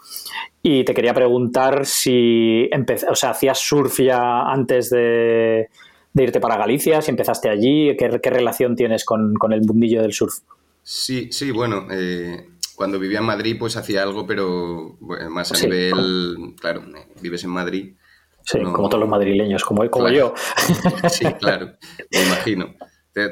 Y 0.62 0.84
te 0.84 0.94
quería 0.94 1.14
preguntar 1.14 1.86
si 1.86 2.70
o 3.10 3.16
sea, 3.16 3.32
hacías 3.32 3.58
surf 3.58 4.00
ya 4.00 4.44
antes 4.44 4.92
de, 4.92 5.70
de 6.16 6.24
irte 6.24 6.40
para 6.40 6.58
Galicia, 6.58 7.02
si 7.02 7.12
empezaste 7.12 7.50
allí, 7.50 7.96
qué, 7.98 8.08
relación 8.08 8.76
tienes 8.76 9.04
con, 9.04 9.36
el 9.52 9.62
mundillo 9.62 10.02
del 10.02 10.14
surf. 10.14 10.40
Sí, 10.82 11.28
sí, 11.30 11.52
bueno, 11.52 11.88
eh, 11.92 12.52
cuando 12.76 12.98
vivía 12.98 13.20
en 13.20 13.26
Madrid 13.26 13.58
pues 13.60 13.76
hacía 13.76 14.02
algo, 14.02 14.26
pero 14.26 14.98
más 15.30 15.52
a 15.52 15.60
nivel, 15.60 16.56
claro, 16.60 16.84
vives 17.22 17.44
en 17.44 17.50
Madrid. 17.50 17.96
Sí, 18.44 18.60
como 18.62 18.88
todos 18.88 19.02
los 19.02 19.10
madrileños, 19.10 19.66
como, 19.66 19.90
como 19.90 20.10
yo. 20.10 20.34
Sí, 21.10 21.26
claro, 21.34 21.74
me 22.10 22.24
imagino. 22.24 22.76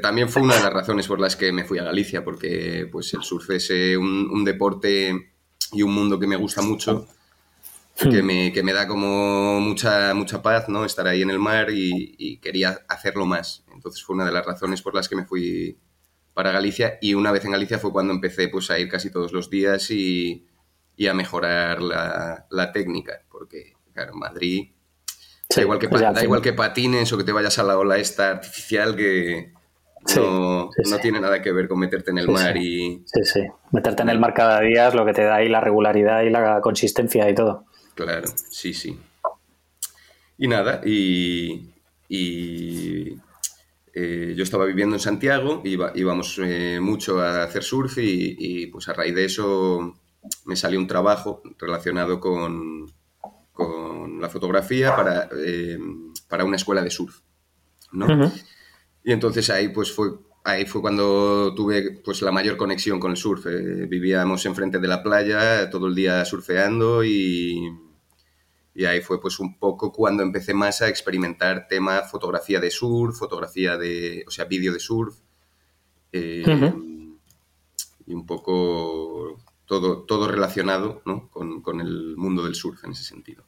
También 0.01 0.27
fue 0.27 0.41
una 0.41 0.55
de 0.55 0.63
las 0.63 0.73
razones 0.73 1.07
por 1.07 1.21
las 1.21 1.37
que 1.37 1.53
me 1.53 1.63
fui 1.63 1.79
a 1.79 1.83
Galicia, 1.83 2.23
porque 2.25 2.89
pues 2.91 3.13
el 3.13 3.23
surf 3.23 3.49
es 3.51 3.69
eh, 3.69 3.95
un, 3.95 4.29
un 4.29 4.43
deporte 4.43 5.31
y 5.71 5.81
un 5.83 5.93
mundo 5.93 6.19
que 6.19 6.27
me 6.27 6.35
gusta 6.35 6.61
mucho 6.61 7.07
que, 7.95 8.21
hmm. 8.21 8.25
me, 8.25 8.53
que 8.53 8.63
me 8.63 8.73
da 8.73 8.87
como 8.87 9.59
mucha, 9.59 10.13
mucha 10.13 10.41
paz, 10.41 10.67
¿no? 10.67 10.85
Estar 10.85 11.07
ahí 11.07 11.21
en 11.21 11.29
el 11.29 11.39
mar 11.39 11.67
y, 11.71 12.39
quería 12.41 12.79
hacerlo 12.87 13.25
más. 13.25 13.63
Entonces 13.73 14.03
fue 14.03 14.15
una 14.15 14.25
de 14.25 14.31
las 14.31 14.45
razones 14.45 14.81
por 14.81 14.95
las 14.95 15.07
que 15.07 15.15
me 15.15 15.25
fui 15.25 15.77
para 16.33 16.51
Galicia 16.51 16.97
y 17.01 17.13
una 17.13 17.31
vez 17.31 17.45
en 17.45 17.51
Galicia 17.51 17.77
fue 17.77 17.91
cuando 17.91 18.13
empecé 18.13 18.47
pues, 18.47 18.71
a 18.71 18.79
ir 18.79 18.89
casi 18.89 19.11
todos 19.11 19.31
los 19.31 19.49
días 19.49 19.91
y, 19.91 20.47
y 20.95 21.07
a 21.07 21.13
mejorar 21.13 21.81
la, 21.81 22.47
la, 22.49 22.71
técnica, 22.71 23.21
porque 23.29 23.73
claro, 23.93 24.13
en 24.13 24.19
Madrid 24.19 24.71
da, 25.55 25.61
igual 25.61 25.79
que, 25.79 25.89
pues 25.89 26.01
da 26.01 26.23
igual 26.23 26.41
que 26.41 26.53
patines 26.53 27.13
o 27.13 27.17
que 27.17 27.23
te 27.23 27.31
vayas 27.31 27.59
a 27.59 27.63
la 27.63 27.77
ola 27.77 27.97
esta 27.97 28.31
artificial 28.31 28.95
que 28.95 29.53
no, 30.15 30.69
no 30.89 30.97
tiene 30.99 31.21
nada 31.21 31.41
que 31.41 31.51
ver 31.51 31.67
con 31.67 31.79
meterte 31.79 32.11
en 32.11 32.17
el 32.17 32.27
mar 32.27 32.57
y... 32.57 33.03
Sí, 33.05 33.23
sí, 33.23 33.41
meterte 33.71 34.01
en 34.01 34.09
el 34.09 34.19
mar 34.19 34.33
cada 34.33 34.59
día 34.61 34.87
es 34.87 34.95
lo 34.95 35.05
que 35.05 35.13
te 35.13 35.23
da 35.23 35.35
ahí 35.35 35.49
la 35.49 35.61
regularidad 35.61 36.23
y 36.23 36.29
la 36.29 36.59
consistencia 36.61 37.29
y 37.29 37.35
todo. 37.35 37.65
Claro, 37.95 38.27
sí, 38.49 38.73
sí. 38.73 38.99
Y 40.37 40.47
nada, 40.47 40.81
y, 40.83 41.71
eh, 43.93 44.33
yo 44.35 44.43
estaba 44.43 44.65
viviendo 44.65 44.95
en 44.95 44.99
Santiago, 44.99 45.61
iba, 45.63 45.91
íbamos 45.95 46.39
eh, 46.43 46.79
mucho 46.81 47.21
a 47.21 47.43
hacer 47.43 47.63
surf 47.63 47.97
y, 47.99 48.67
pues 48.67 48.89
a 48.89 48.93
raíz 48.93 49.13
de 49.15 49.25
eso 49.25 49.99
me 50.45 50.55
salió 50.55 50.79
un 50.79 50.87
trabajo 50.87 51.41
relacionado 51.59 52.19
con, 52.19 52.91
con 53.51 54.19
la 54.19 54.29
fotografía 54.29 54.95
para, 54.95 55.29
eh, 55.45 55.77
para 56.27 56.45
una 56.45 56.55
escuela 56.55 56.81
de 56.81 56.89
surf. 56.89 57.19
¿no? 57.91 58.31
Y 59.03 59.11
entonces 59.11 59.49
ahí 59.49 59.69
pues 59.69 59.91
fue 59.91 60.09
ahí 60.43 60.65
fue 60.65 60.81
cuando 60.81 61.53
tuve 61.55 62.01
pues 62.03 62.21
la 62.21 62.31
mayor 62.31 62.57
conexión 62.57 62.99
con 62.99 63.11
el 63.11 63.17
surf. 63.17 63.45
Eh, 63.47 63.85
vivíamos 63.87 64.45
enfrente 64.45 64.79
de 64.79 64.87
la 64.87 65.01
playa 65.01 65.69
todo 65.69 65.87
el 65.87 65.95
día 65.95 66.23
surfeando 66.25 67.03
y, 67.03 67.69
y, 68.75 68.85
ahí 68.85 69.01
fue 69.01 69.21
pues 69.21 69.39
un 69.39 69.57
poco 69.57 69.91
cuando 69.91 70.23
empecé 70.23 70.53
más 70.53 70.81
a 70.81 70.89
experimentar 70.89 71.67
tema 71.67 72.01
fotografía 72.01 72.59
de 72.59 72.71
surf, 72.71 73.17
fotografía 73.17 73.77
de, 73.77 74.23
o 74.27 74.31
sea, 74.31 74.45
vídeo 74.45 74.73
de 74.73 74.79
surf. 74.79 75.15
Eh, 76.11 76.43
y 78.05 78.13
un 78.13 78.25
poco 78.25 79.39
todo, 79.65 80.03
todo 80.03 80.27
relacionado 80.27 81.01
¿no? 81.05 81.29
con, 81.29 81.61
con, 81.61 81.79
el 81.81 82.15
mundo 82.17 82.43
del 82.43 82.53
surf 82.53 82.83
en 82.83 82.91
ese 82.91 83.03
sentido. 83.03 83.43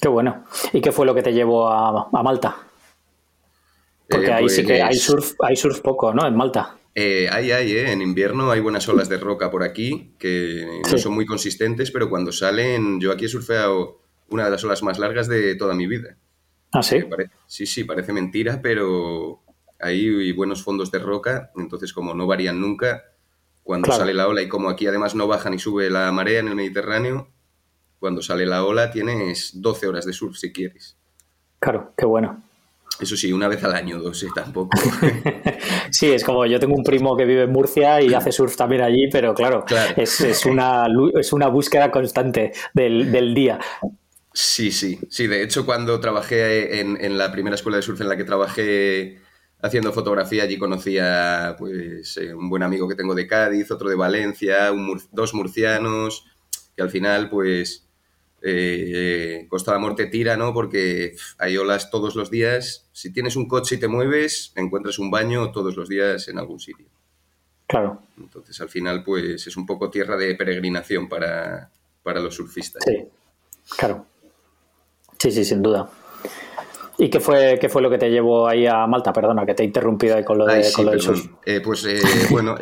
Qué 0.00 0.08
bueno. 0.08 0.44
¿Y 0.72 0.80
qué 0.80 0.92
fue 0.92 1.06
lo 1.06 1.14
que 1.14 1.22
te 1.22 1.32
llevó 1.32 1.66
a, 1.66 2.08
a 2.12 2.22
Malta? 2.22 2.56
Porque 4.08 4.32
ahí 4.32 4.48
sí 4.48 4.64
que 4.64 4.82
hay 4.82 4.88
pues 4.88 5.02
surf, 5.02 5.34
hay 5.40 5.56
surf 5.56 5.80
poco, 5.80 6.12
¿no? 6.12 6.26
En 6.26 6.36
Malta. 6.36 6.76
Eh, 6.94 7.28
hay, 7.30 7.50
hay, 7.50 7.72
¿eh? 7.72 7.90
En 7.90 8.02
invierno 8.02 8.50
hay 8.50 8.60
buenas 8.60 8.88
olas 8.88 9.08
de 9.08 9.18
roca 9.18 9.50
por 9.50 9.62
aquí 9.62 10.14
que 10.18 10.80
no 10.90 10.98
son 10.98 11.14
muy 11.14 11.26
consistentes, 11.26 11.90
pero 11.90 12.08
cuando 12.08 12.30
salen, 12.30 13.00
yo 13.00 13.10
aquí 13.10 13.24
he 13.24 13.28
surfeado 13.28 14.00
una 14.28 14.44
de 14.44 14.50
las 14.50 14.62
olas 14.64 14.82
más 14.82 14.98
largas 14.98 15.26
de 15.28 15.56
toda 15.56 15.74
mi 15.74 15.86
vida. 15.86 16.16
¿Ah, 16.72 16.82
sí? 16.82 17.04
sí, 17.46 17.66
sí, 17.66 17.84
parece 17.84 18.12
mentira, 18.12 18.60
pero 18.62 19.42
hay 19.80 20.32
buenos 20.32 20.62
fondos 20.62 20.90
de 20.90 20.98
roca, 20.98 21.50
entonces 21.56 21.92
como 21.92 22.14
no 22.14 22.26
varían 22.26 22.60
nunca, 22.60 23.04
cuando 23.62 23.92
sale 23.92 24.12
la 24.12 24.28
ola 24.28 24.42
y 24.42 24.48
como 24.48 24.68
aquí 24.68 24.86
además 24.86 25.14
no 25.14 25.26
baja 25.26 25.50
ni 25.50 25.58
sube 25.58 25.88
la 25.88 26.10
marea 26.12 26.40
en 26.40 26.48
el 26.48 26.54
Mediterráneo, 26.54 27.28
cuando 27.98 28.22
sale 28.22 28.44
la 28.44 28.64
ola 28.64 28.90
tienes 28.90 29.60
12 29.60 29.86
horas 29.86 30.04
de 30.04 30.12
surf 30.12 30.36
si 30.36 30.52
quieres. 30.52 30.96
Claro, 31.60 31.92
qué 31.96 32.04
bueno. 32.04 32.42
Eso 33.00 33.16
sí, 33.16 33.32
una 33.32 33.48
vez 33.48 33.62
al 33.64 33.74
año, 33.74 34.00
dos, 34.00 34.18
sí, 34.18 34.26
tampoco. 34.34 34.78
sí, 35.90 36.12
es 36.12 36.22
como 36.22 36.46
yo 36.46 36.60
tengo 36.60 36.74
un 36.74 36.84
primo 36.84 37.16
que 37.16 37.24
vive 37.24 37.42
en 37.42 37.50
Murcia 37.50 38.00
y 38.00 38.14
hace 38.14 38.30
surf 38.30 38.56
también 38.56 38.82
allí, 38.82 39.08
pero 39.10 39.34
claro, 39.34 39.64
Es, 39.96 40.46
una, 40.46 40.86
es 41.18 41.32
una 41.32 41.48
búsqueda 41.48 41.90
constante 41.90 42.52
del, 42.72 43.34
día. 43.34 43.58
Sí, 44.32 44.70
sí, 44.70 45.00
sí. 45.10 45.26
De 45.26 45.42
hecho, 45.42 45.66
cuando 45.66 45.98
trabajé 45.98 46.80
en, 46.80 47.18
la 47.18 47.32
primera 47.32 47.56
escuela 47.56 47.76
de 47.76 47.82
surf 47.82 48.00
en 48.00 48.08
la 48.08 48.16
que 48.16 48.24
trabajé 48.24 49.18
haciendo 49.60 49.92
fotografía, 49.92 50.44
allí 50.44 50.56
conocía 50.58 51.56
pues, 51.58 52.16
eh, 52.18 52.32
un 52.34 52.48
buen 52.48 52.62
amigo 52.62 52.88
que 52.88 52.94
tengo 52.94 53.14
de 53.14 53.26
Cádiz, 53.26 53.70
otro 53.70 53.88
de 53.88 53.96
Valencia, 53.96 54.70
dos 55.10 55.34
murcianos, 55.34 56.26
que 56.76 56.82
al 56.82 56.90
final, 56.90 57.28
pues, 57.28 57.83
eh, 58.46 59.46
Costa 59.48 59.70
de 59.70 59.78
Amor 59.78 59.96
te 59.96 60.06
tira, 60.06 60.36
¿no? 60.36 60.52
Porque 60.52 61.16
hay 61.38 61.56
olas 61.56 61.90
todos 61.90 62.14
los 62.14 62.30
días. 62.30 62.86
Si 62.92 63.10
tienes 63.10 63.36
un 63.36 63.48
coche 63.48 63.76
y 63.76 63.80
te 63.80 63.88
mueves, 63.88 64.52
encuentras 64.54 64.98
un 64.98 65.10
baño 65.10 65.50
todos 65.50 65.76
los 65.76 65.88
días 65.88 66.28
en 66.28 66.38
algún 66.38 66.60
sitio. 66.60 66.86
Claro. 67.66 68.02
Entonces, 68.18 68.60
al 68.60 68.68
final, 68.68 69.02
pues 69.02 69.46
es 69.46 69.56
un 69.56 69.64
poco 69.64 69.90
tierra 69.90 70.18
de 70.18 70.34
peregrinación 70.34 71.08
para, 71.08 71.70
los 72.04 72.34
surfistas. 72.34 72.84
Sí, 72.84 73.08
claro. 73.78 74.04
Sí, 75.18 75.30
sí, 75.30 75.42
sin 75.42 75.62
duda. 75.62 75.88
¿Y 76.98 77.08
qué 77.08 77.20
fue, 77.20 77.58
qué 77.58 77.70
fue 77.70 77.80
lo 77.80 77.88
que 77.88 77.98
te 77.98 78.10
llevó 78.10 78.46
ahí 78.46 78.66
a 78.66 78.86
Malta? 78.86 79.12
Perdona, 79.12 79.46
que 79.46 79.54
te 79.54 79.62
he 79.62 79.66
interrumpido 79.66 80.16
ahí 80.16 80.24
con 80.24 80.36
lo, 80.36 80.44
de, 80.44 80.56
del 80.56 81.00
surf. 81.00 81.26
Eh, 81.46 81.60
pues 81.64 81.86
eh, 81.86 82.00
bueno, 82.30 82.56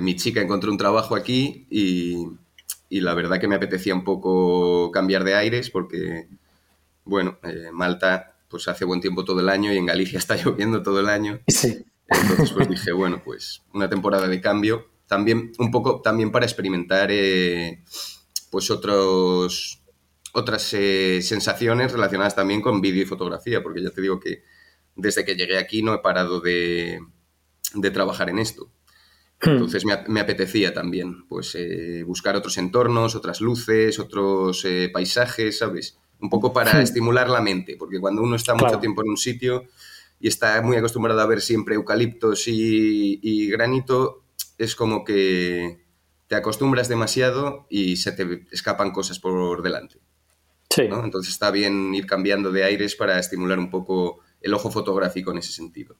mi 0.00 0.14
chica 0.14 0.42
encontró 0.42 0.70
un 0.70 0.76
trabajo 0.76 1.16
aquí 1.16 1.66
y, 1.70 2.28
y 2.88 3.00
la 3.00 3.14
verdad 3.14 3.40
que 3.40 3.48
me 3.48 3.56
apetecía 3.56 3.94
un 3.94 4.04
poco 4.04 4.90
cambiar 4.92 5.24
de 5.24 5.34
aires 5.34 5.70
porque, 5.70 6.28
bueno, 7.04 7.38
eh, 7.42 7.70
Malta 7.72 8.36
pues 8.48 8.68
hace 8.68 8.84
buen 8.84 9.00
tiempo 9.00 9.24
todo 9.24 9.40
el 9.40 9.48
año 9.48 9.72
y 9.72 9.76
en 9.76 9.86
Galicia 9.86 10.18
está 10.20 10.36
lloviendo 10.36 10.82
todo 10.82 11.00
el 11.00 11.08
año. 11.08 11.40
Sí. 11.48 11.84
Entonces 12.08 12.52
pues 12.52 12.68
dije, 12.68 12.92
bueno, 12.92 13.20
pues 13.24 13.62
una 13.74 13.88
temporada 13.88 14.28
de 14.28 14.40
cambio, 14.40 14.88
también 15.06 15.52
un 15.58 15.70
poco 15.70 16.00
también 16.02 16.30
para 16.30 16.46
experimentar 16.46 17.10
eh, 17.10 17.82
pues 18.50 18.70
otros 18.70 19.82
otras 20.32 20.74
eh, 20.74 21.22
sensaciones 21.22 21.92
relacionadas 21.92 22.36
también 22.36 22.60
con 22.60 22.80
vídeo 22.80 23.02
y 23.02 23.06
fotografía, 23.06 23.62
porque 23.62 23.82
ya 23.82 23.90
te 23.90 24.02
digo 24.02 24.20
que 24.20 24.42
desde 24.94 25.24
que 25.24 25.34
llegué 25.34 25.58
aquí 25.58 25.82
no 25.82 25.94
he 25.94 25.98
parado 25.98 26.40
de, 26.40 27.00
de 27.74 27.90
trabajar 27.90 28.28
en 28.28 28.38
esto. 28.38 28.70
Entonces 29.42 29.84
me, 29.84 30.20
apetecía 30.20 30.72
también 30.72 31.26
pues, 31.28 31.54
eh, 31.54 32.02
buscar 32.04 32.36
otros 32.36 32.56
entornos, 32.56 33.14
otras 33.14 33.40
luces, 33.40 33.98
otros 33.98 34.64
eh, 34.64 34.90
paisajes, 34.92 35.58
¿sabes? 35.58 35.98
Un 36.20 36.30
poco 36.30 36.52
para 36.52 36.80
estimular 36.82 37.28
la 37.28 37.40
mente, 37.40 37.76
porque 37.78 38.00
cuando 38.00 38.22
uno 38.22 38.36
está 38.36 38.54
mucho 38.54 38.78
tiempo 38.78 39.02
en 39.02 39.10
un 39.10 39.16
sitio 39.16 39.64
y 40.18 40.28
está 40.28 40.60
muy 40.62 40.76
acostumbrado 40.76 41.20
a 41.20 41.26
ver 41.26 41.42
siempre 41.42 41.74
eucaliptos 41.74 42.44
y, 42.46 43.50
granito, 43.50 44.22
es 44.56 44.74
como 44.74 45.04
que 45.04 45.84
te 46.28 46.34
acostumbras 46.34 46.88
demasiado 46.88 47.66
y 47.68 47.96
se 47.96 48.12
te 48.12 48.46
escapan 48.50 48.90
cosas 48.90 49.18
por 49.18 49.62
delante. 49.62 49.98
Sí. 50.70 50.82
Entonces 50.82 51.32
está 51.32 51.50
bien 51.50 51.94
ir 51.94 52.06
cambiando 52.06 52.50
de 52.50 52.64
aires 52.64 52.96
para 52.96 53.18
estimular 53.18 53.58
un 53.58 53.70
poco 53.70 54.20
el 54.40 54.54
ojo 54.54 54.70
fotográfico 54.70 55.30
en 55.30 55.38
ese 55.38 55.52
sentido. 55.52 55.96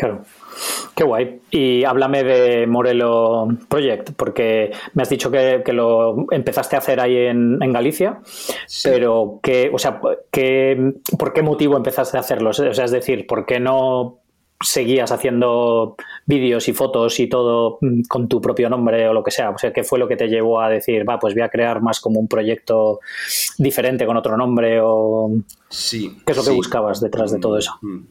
Claro. 0.00 0.22
Qué 0.94 1.04
guay. 1.04 1.42
Y 1.50 1.84
háblame 1.84 2.24
de 2.24 2.66
Morelo 2.66 3.48
Project, 3.68 4.12
porque 4.16 4.72
me 4.94 5.02
has 5.02 5.10
dicho 5.10 5.30
que, 5.30 5.62
lo 5.74 6.24
empezaste 6.30 6.74
a 6.74 6.78
hacer 6.78 7.00
ahí 7.00 7.18
en, 7.18 7.58
Galicia, 7.70 8.22
pero 8.82 9.40
que, 9.42 9.70
o 9.70 9.78
sea, 9.78 10.00
¿por 10.00 10.22
qué 10.32 11.42
motivo 11.42 11.76
empezaste 11.76 12.16
a 12.16 12.20
hacerlo? 12.20 12.48
O 12.48 12.52
sea, 12.54 12.70
es 12.70 12.90
decir, 12.90 13.26
¿por 13.26 13.44
qué 13.44 13.60
no 13.60 14.20
seguías 14.58 15.12
haciendo 15.12 15.96
vídeos 16.24 16.66
y 16.68 16.72
fotos 16.72 17.20
y 17.20 17.28
todo 17.28 17.76
mm, 17.82 18.02
con 18.08 18.28
tu 18.28 18.40
propio 18.40 18.70
nombre 18.70 19.06
o 19.06 19.12
lo 19.12 19.22
que 19.22 19.30
sea? 19.30 19.50
O 19.50 19.58
sea, 19.58 19.70
¿qué 19.70 19.84
fue 19.84 19.98
lo 19.98 20.08
que 20.08 20.16
te 20.16 20.28
llevó 20.28 20.62
a 20.62 20.70
decir, 20.70 21.06
va, 21.06 21.18
pues 21.18 21.34
voy 21.34 21.42
a 21.42 21.50
crear 21.50 21.82
más 21.82 22.00
como 22.00 22.20
un 22.20 22.26
proyecto 22.26 23.00
diferente 23.58 24.06
con 24.06 24.16
otro 24.16 24.38
nombre 24.38 24.80
o... 24.82 25.30
Sí. 25.68 26.16
¿Qué 26.24 26.32
es 26.32 26.38
lo 26.38 26.44
que 26.44 26.52
buscabas 26.52 27.02
detrás 27.02 27.32
de 27.32 27.38
todo 27.38 27.58
eso? 27.58 27.74
Mm, 27.82 28.04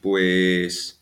pues 0.00 0.97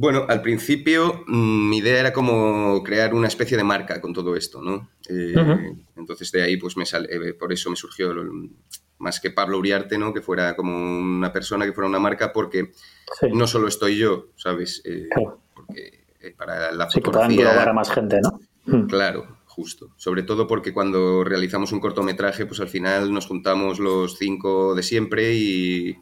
bueno, 0.00 0.24
al 0.30 0.40
principio 0.40 1.24
mm, 1.26 1.68
mi 1.68 1.76
idea 1.76 2.00
era 2.00 2.12
como 2.14 2.82
crear 2.82 3.12
una 3.12 3.28
especie 3.28 3.58
de 3.58 3.64
marca 3.64 4.00
con 4.00 4.14
todo 4.14 4.34
esto, 4.34 4.62
¿no? 4.62 4.88
Eh, 5.06 5.34
entonces 5.94 6.32
de 6.32 6.42
ahí 6.42 6.56
pues 6.56 6.78
me 6.78 6.86
sale, 6.86 7.08
eh, 7.14 7.34
por 7.34 7.52
eso 7.52 7.68
me 7.68 7.76
surgió 7.76 8.14
más 8.96 9.20
que 9.20 9.30
Pablo 9.30 9.58
Uriarte, 9.58 9.98
¿no? 9.98 10.14
Que 10.14 10.22
fuera 10.22 10.56
como 10.56 10.74
una 10.74 11.30
persona, 11.34 11.66
que 11.66 11.74
fuera 11.74 11.86
una 11.86 11.98
marca, 11.98 12.32
porque 12.32 12.72
no 13.30 13.46
solo 13.46 13.68
estoy 13.68 13.98
yo, 13.98 14.28
¿sabes? 14.36 14.80
Eh, 14.86 15.06
porque 15.54 16.06
para 16.34 16.72
la 16.72 16.88
sí, 16.88 17.02
fotografía... 17.02 17.62
a 17.62 17.72
más 17.74 17.90
gente, 17.90 18.20
¿no? 18.22 18.40
Mm. 18.64 18.86
Claro, 18.86 19.36
justo. 19.44 19.92
Sobre 19.96 20.22
todo 20.22 20.46
porque 20.46 20.72
cuando 20.72 21.24
realizamos 21.24 21.72
un 21.72 21.80
cortometraje, 21.80 22.46
pues 22.46 22.60
al 22.60 22.68
final 22.68 23.12
nos 23.12 23.26
juntamos 23.26 23.78
los 23.78 24.16
cinco 24.16 24.74
de 24.74 24.82
siempre 24.82 25.34
y 25.34 25.98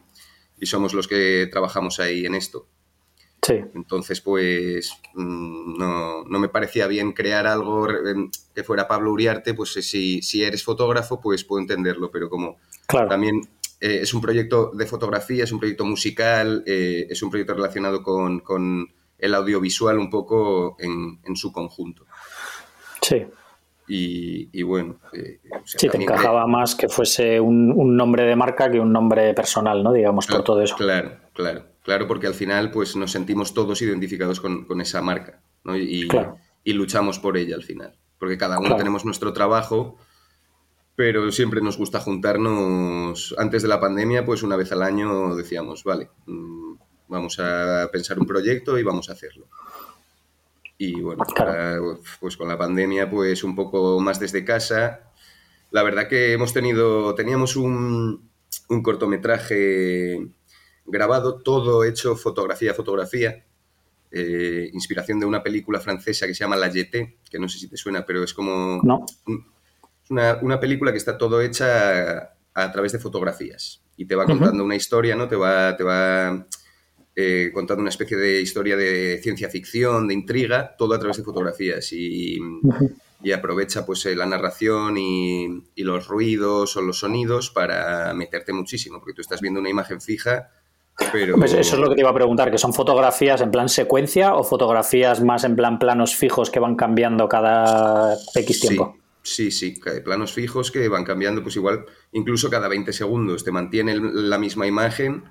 somos 0.62 0.94
los 0.94 1.08
que 1.08 1.48
trabajamos 1.50 1.98
ahí 1.98 2.24
en 2.26 2.37
esto. 2.37 2.68
Entonces, 3.46 4.20
pues 4.20 4.92
mm, 5.14 5.79
no, 5.79 6.24
me 6.27 6.48
parecía 6.48 6.87
bien 6.87 7.12
crear 7.12 7.46
algo 7.46 7.87
que 8.55 8.64
fuera 8.64 8.88
Pablo 8.88 9.12
Uriarte, 9.12 9.55
pues 9.55 9.77
eh, 9.77 9.83
si, 9.83 10.22
si 10.22 10.42
eres 10.42 10.64
fotógrafo, 10.64 11.20
pues 11.20 11.44
puedo 11.44 11.61
entenderlo, 11.61 12.11
pero 12.11 12.29
como 12.29 12.59
también 13.09 13.48
eh, 13.81 14.01
es 14.03 14.12
un 14.14 14.20
proyecto 14.20 14.70
de 14.74 14.87
fotografía, 14.87 15.44
es 15.44 15.53
un 15.53 15.61
proyecto 15.61 15.85
musical, 15.85 16.62
eh, 16.66 17.07
es 17.09 17.22
un 17.22 17.31
proyecto 17.31 17.55
relacionado 17.55 18.03
con, 18.03 18.88
el 19.18 19.35
audiovisual 19.35 19.98
un 19.98 20.11
poco 20.11 20.77
en, 20.79 21.35
su 21.35 21.53
conjunto. 21.53 22.07
Sí. 23.01 23.27
Y, 23.90 24.62
bueno. 24.62 24.96
sí, 25.64 25.88
te 25.88 25.96
encajaba 25.96 26.46
más 26.46 26.74
que 26.74 26.88
fuese 26.88 27.40
un, 27.40 27.96
nombre 27.96 28.24
de 28.24 28.37
marca 28.37 28.70
que 28.70 28.79
un 28.79 28.92
nombre 28.92 29.33
personal, 29.35 29.83
¿no? 29.83 29.92
Digamos, 29.92 30.27
por 30.27 30.44
todo 30.44 30.62
eso. 30.62 30.77
Claro, 30.77 31.16
claro. 31.33 31.64
Claro, 31.88 32.07
porque 32.07 32.27
al 32.27 32.35
final 32.35 32.70
pues 32.70 32.96
nos 32.96 33.12
sentimos 33.12 33.55
todos 33.55 33.81
identificados 33.81 34.40
con, 34.40 34.79
esa 34.83 35.01
marca 35.01 35.40
y, 35.74 36.72
luchamos 36.74 37.18
por 37.18 37.38
ella 37.38 37.55
al 37.55 37.62
final. 37.62 37.96
Porque 38.18 38.37
cada 38.37 38.59
uno 38.59 38.77
tenemos 38.77 39.07
nuestro 39.07 39.33
trabajo, 39.33 39.96
pero 40.96 41.33
siempre 41.33 41.62
nos 41.62 41.79
gusta 41.79 41.98
juntarnos. 42.01 43.35
Antes 43.38 43.62
de 43.62 43.68
la 43.68 43.81
pandemia, 43.81 44.27
pues 44.27 44.42
una 44.42 44.57
vez 44.57 44.70
al 44.70 44.83
año 44.83 45.35
decíamos, 45.35 45.83
vale, 45.83 46.11
mm, 46.27 46.74
vamos 47.09 47.38
a 47.38 47.88
pensar 47.90 48.18
un 48.18 48.27
proyecto 48.27 48.79
y 48.79 48.83
vamos 48.83 49.09
a 49.09 49.14
hacerlo. 49.14 49.46
Y 50.77 51.01
bueno, 51.01 51.24
pues 52.20 52.37
con 52.37 52.48
la 52.48 52.59
pandemia, 52.59 53.09
pues 53.09 53.42
un 53.42 53.57
poco 53.57 53.98
más 53.98 54.20
desde 54.20 54.44
casa. 54.44 55.11
La 55.70 55.83
verdad 55.83 56.07
que 56.07 56.35
hemos 56.35 56.53
tenido, 56.53 57.14
teníamos 57.14 57.57
un, 57.57 58.29
un 58.68 58.83
cortometraje 58.83 60.29
grabado, 60.88 61.40
todo 61.40 61.85
hecho 61.85 62.16
fotografía 62.16 62.72
a 62.72 62.74
fotografía. 62.74 63.44
Eh, 64.11 64.70
inspiración 64.72 65.20
de 65.20 65.27
una 65.27 65.42
película 65.42 65.81
francesa 65.81 66.27
que 66.27 66.35
se 66.35 66.40
llama 66.40 66.57
La 66.57 66.70
Jetée, 66.70 67.18
que 67.31 67.38
no 67.38 67.48
sé 67.48 67.59
si 67.59 67.68
te 67.68 67.77
suena, 67.77 68.07
pero 68.07 68.24
es 68.24 68.33
como 68.33 68.81
una, 70.09 70.61
película 70.61 70.92
que 70.92 70.98
está 70.98 71.18
todo 71.18 71.42
hecha 71.42 72.33
a, 72.55 72.72
través 72.72 72.92
de 72.92 72.98
fotografías. 72.98 73.83
y 73.96 74.07
te 74.07 74.14
va 74.14 74.24
contando 74.24 74.64
una 74.64 74.77
historia, 74.77 75.14
¿no? 75.14 75.29
Te 75.29 75.37
va, 75.37 75.77
te 75.77 75.85
va 75.85 76.46
eh, 77.20 77.51
contando 77.53 77.81
una 77.81 77.90
especie 77.90 78.16
de 78.16 78.40
historia 78.40 78.77
de 78.77 79.18
ciencia 79.20 79.48
ficción, 79.48 80.07
de 80.07 80.14
intriga, 80.14 80.77
todo 80.79 80.94
a 80.94 81.01
través 81.01 81.16
de 81.16 81.24
fotografías 81.24 81.92
y, 81.92 82.38
aprovecha 83.35 83.85
pues 83.85 84.05
la 84.05 84.24
narración 84.24 84.96
y, 84.96 85.64
los 85.79 86.07
ruidos 86.07 86.77
o 86.77 86.81
los 86.81 87.01
sonidos 87.01 87.51
para 87.51 88.14
meterte 88.14 88.53
muchísimo, 88.53 89.01
porque 89.01 89.14
tú 89.14 89.20
estás 89.22 89.40
viendo 89.40 89.59
una 89.59 89.68
imagen 89.68 90.01
fija, 90.01 90.53
pero... 91.12 91.37
Pues 91.37 91.52
eso 91.52 91.76
es 91.76 91.80
lo 91.80 91.88
que 91.88 91.94
te 91.94 92.00
iba 92.00 92.11
a 92.11 92.14
preguntar, 92.14 92.50
que 92.50 92.58
son 92.58 92.74
fotografías 92.74 93.40
en 93.40 93.50
plan 93.50 93.68
secuencia 93.68 94.34
o 94.34 94.44
fotografías 94.44 95.22
más 95.22 95.44
en 95.44 95.56
plan 95.56 95.78
planos 95.78 96.14
fijos 96.14 96.50
que 96.50 96.61
van 96.61 96.76
cambiando 96.76 97.28
cada 97.28 98.16
X 98.34 98.61
tiempo. 98.61 98.96
Sí, 99.22 99.50
sí, 99.50 99.78
planos 100.04 100.32
fijos 100.32 100.70
que 100.70 100.88
van 100.88 101.04
cambiando, 101.04 101.42
pues 101.42 101.56
igual, 101.56 101.84
incluso 102.12 102.48
cada 102.48 102.66
20 102.66 102.92
segundos 102.92 103.44
te 103.44 103.52
mantiene 103.52 103.94
la 103.96 104.38
misma 104.38 104.66
imagen, 104.66 105.24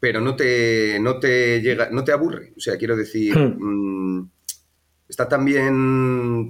pero 0.00 0.20
no 0.20 0.34
te, 0.34 0.98
no 1.00 1.18
te 1.18 1.60
llega, 1.60 1.88
no 1.90 2.02
te 2.04 2.12
aburre. 2.12 2.52
O 2.56 2.60
sea, 2.60 2.76
quiero 2.76 2.96
decir, 2.96 3.36
hmm. 3.38 4.18
mm, 4.18 4.30
está 5.08 5.28
tan 5.28 5.44
bien, 5.44 6.48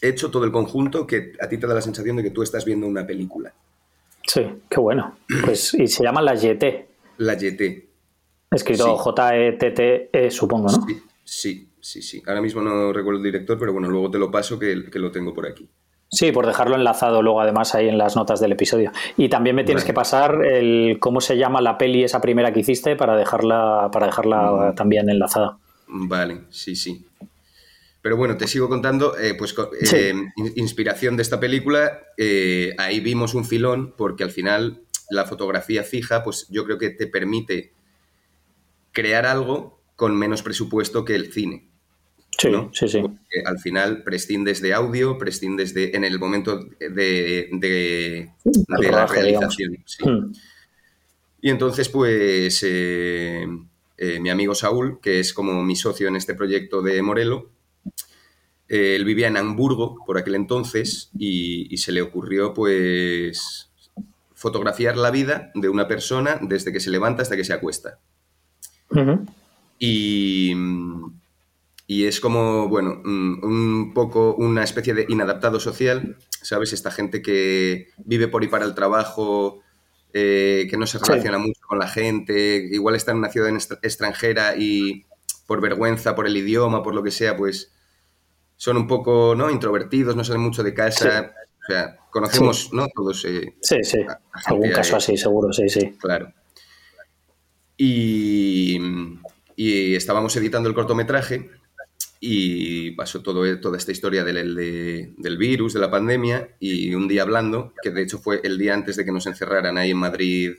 hecho 0.00 0.30
todo 0.30 0.44
el 0.44 0.52
conjunto 0.52 1.06
que 1.06 1.32
a 1.40 1.48
ti 1.48 1.58
te 1.58 1.66
da 1.66 1.74
la 1.74 1.80
sensación 1.80 2.16
de 2.16 2.22
que 2.22 2.30
tú 2.30 2.42
estás 2.42 2.64
viendo 2.64 2.86
una 2.86 3.06
película. 3.06 3.54
Sí, 4.28 4.42
qué 4.68 4.78
bueno. 4.78 5.16
Pues, 5.44 5.74
y 5.74 5.88
se 5.88 6.04
llama 6.04 6.22
La 6.22 6.34
YT. 6.34 6.64
La 7.18 7.34
YT. 7.34 7.88
Escrito 8.50 8.96
J-E-T-T-E, 8.96 10.30
supongo, 10.30 10.68
¿no? 10.70 10.86
Sí, 10.86 11.02
sí, 11.24 11.68
sí, 11.80 12.02
sí. 12.02 12.22
Ahora 12.26 12.40
mismo 12.40 12.62
no 12.62 12.92
recuerdo 12.92 13.18
el 13.18 13.24
director, 13.24 13.58
pero 13.58 13.72
bueno, 13.72 13.88
luego 13.88 14.10
te 14.10 14.18
lo 14.18 14.30
paso 14.30 14.58
que, 14.58 14.90
que 14.90 14.98
lo 14.98 15.10
tengo 15.10 15.34
por 15.34 15.46
aquí. 15.46 15.68
Sí, 16.10 16.32
por 16.32 16.46
dejarlo 16.46 16.76
enlazado 16.76 17.20
luego 17.20 17.42
además 17.42 17.74
ahí 17.74 17.88
en 17.88 17.98
las 17.98 18.16
notas 18.16 18.40
del 18.40 18.52
episodio. 18.52 18.92
Y 19.18 19.28
también 19.28 19.54
me 19.54 19.64
tienes 19.64 19.84
que 19.84 19.92
pasar 19.92 20.42
el 20.44 20.98
cómo 21.00 21.20
se 21.20 21.36
llama 21.36 21.60
la 21.60 21.76
peli 21.76 22.02
esa 22.02 22.20
primera 22.22 22.52
que 22.52 22.60
hiciste 22.60 22.96
para 22.96 23.14
dejarla, 23.14 23.90
para 23.92 24.06
dejarla 24.06 24.70
mm. 24.70 24.74
también 24.74 25.10
enlazada. 25.10 25.58
Vale, 25.86 26.44
sí, 26.48 26.76
sí. 26.76 27.06
Pero 28.00 28.16
bueno, 28.16 28.36
te 28.36 28.46
sigo 28.46 28.68
contando, 28.68 29.18
eh, 29.18 29.34
pues 29.34 29.54
eh, 29.92 30.14
inspiración 30.54 31.16
de 31.16 31.22
esta 31.22 31.40
película, 31.40 32.00
eh, 32.16 32.74
ahí 32.78 33.00
vimos 33.00 33.34
un 33.34 33.44
filón 33.44 33.92
porque 33.96 34.22
al 34.22 34.30
final 34.30 34.82
la 35.10 35.24
fotografía 35.24 35.82
fija, 35.82 36.22
pues 36.22 36.46
yo 36.48 36.64
creo 36.64 36.78
que 36.78 36.90
te 36.90 37.06
permite 37.06 37.72
crear 38.92 39.26
algo 39.26 39.80
con 39.96 40.16
menos 40.16 40.42
presupuesto 40.42 41.04
que 41.04 41.16
el 41.16 41.32
cine. 41.32 41.66
Sí, 42.38 42.50
sí, 42.72 42.88
sí. 42.88 43.02
al 43.44 43.58
final 43.58 44.04
prescindes 44.04 44.62
de 44.62 44.72
audio, 44.72 45.18
prescindes 45.18 45.74
de. 45.74 45.90
en 45.94 46.04
el 46.04 46.20
momento 46.20 46.68
de, 46.78 47.48
de, 47.50 48.30
la 48.78 49.06
realización. 49.06 49.84
Hmm. 50.04 50.32
Y 51.40 51.50
entonces, 51.50 51.88
pues. 51.88 52.62
Eh, 52.62 53.44
eh, 54.00 54.20
mi 54.20 54.30
amigo 54.30 54.54
Saúl, 54.54 55.00
que 55.02 55.18
es 55.18 55.34
como 55.34 55.64
mi 55.64 55.74
socio 55.74 56.06
en 56.06 56.14
este 56.14 56.34
proyecto 56.34 56.82
de 56.82 57.02
Morelo, 57.02 57.50
eh, 58.68 58.96
él 58.96 59.04
vivía 59.04 59.28
en 59.28 59.36
Hamburgo 59.36 60.04
por 60.06 60.18
aquel 60.18 60.34
entonces 60.34 61.10
y, 61.18 61.76
se 61.78 61.92
le 61.92 62.02
ocurrió, 62.02 62.54
pues. 62.54 63.70
fotografiar 64.34 64.96
la 64.96 65.10
vida 65.10 65.50
de 65.54 65.68
una 65.68 65.88
persona 65.88 66.38
desde 66.40 66.72
que 66.72 66.80
se 66.80 66.90
levanta 66.90 67.22
hasta 67.22 67.36
que 67.36 67.44
se 67.44 67.52
acuesta. 67.52 67.98
Y 69.78 70.54
y 71.90 72.04
es 72.04 72.20
como, 72.20 72.68
bueno, 72.68 73.00
mm, 73.02 73.42
un 73.42 73.92
poco 73.94 74.34
una 74.34 74.62
especie 74.62 74.92
de 74.92 75.06
inadaptado 75.08 75.58
social, 75.58 76.18
¿sabes? 76.28 76.74
Esta 76.74 76.90
gente 76.90 77.22
que 77.22 77.88
vive 78.04 78.28
por 78.28 78.44
y 78.44 78.48
para 78.48 78.66
el 78.66 78.74
trabajo, 78.74 79.62
eh, 80.12 80.66
que 80.68 80.76
no 80.76 80.86
se 80.86 80.98
relaciona 80.98 81.38
mucho 81.38 81.62
con 81.66 81.78
la 81.78 81.88
gente, 81.88 82.68
igual 82.70 82.94
está 82.94 83.12
en 83.12 83.18
una 83.18 83.30
ciudad 83.30 83.50
extranjera 83.82 84.54
y 84.58 85.06
por 85.46 85.62
vergüenza, 85.62 86.14
por 86.14 86.26
el 86.26 86.36
idioma, 86.36 86.82
por 86.82 86.94
lo 86.94 87.02
que 87.02 87.10
sea, 87.10 87.38
pues 87.38 87.72
son 88.58 88.76
un 88.76 88.86
poco, 88.86 89.34
¿no? 89.34 89.50
Introvertidos, 89.50 90.14
no 90.16 90.24
salen 90.24 90.42
mucho 90.42 90.62
de 90.62 90.74
casa. 90.74 91.32
O 91.62 91.72
sea, 91.72 91.96
conocemos, 92.10 92.70
¿no? 92.72 92.88
Todos. 92.94 93.24
Eh, 93.24 93.54
sí, 93.62 93.76
sí. 93.82 94.00
Algún 94.46 94.70
caso 94.70 94.96
así, 94.96 95.16
seguro, 95.16 95.52
sí, 95.52 95.68
sí. 95.68 95.96
Claro. 95.98 96.32
Y, 97.76 98.78
y 99.54 99.94
estábamos 99.94 100.34
editando 100.36 100.68
el 100.68 100.74
cortometraje 100.74 101.50
y 102.20 102.90
pasó 102.92 103.22
todo, 103.22 103.46
e, 103.46 103.56
toda 103.58 103.78
esta 103.78 103.92
historia 103.92 104.24
del, 104.24 104.56
del, 105.16 105.38
virus, 105.38 105.74
de 105.74 105.80
la 105.80 105.90
pandemia, 105.90 106.56
y 106.58 106.92
un 106.94 107.06
día 107.06 107.22
hablando, 107.22 107.72
que 107.80 107.90
de 107.90 108.02
hecho 108.02 108.18
fue 108.18 108.40
el 108.42 108.58
día 108.58 108.74
antes 108.74 108.96
de 108.96 109.04
que 109.04 109.12
nos 109.12 109.28
encerraran 109.28 109.78
ahí 109.78 109.92
en 109.92 109.98
Madrid, 109.98 110.56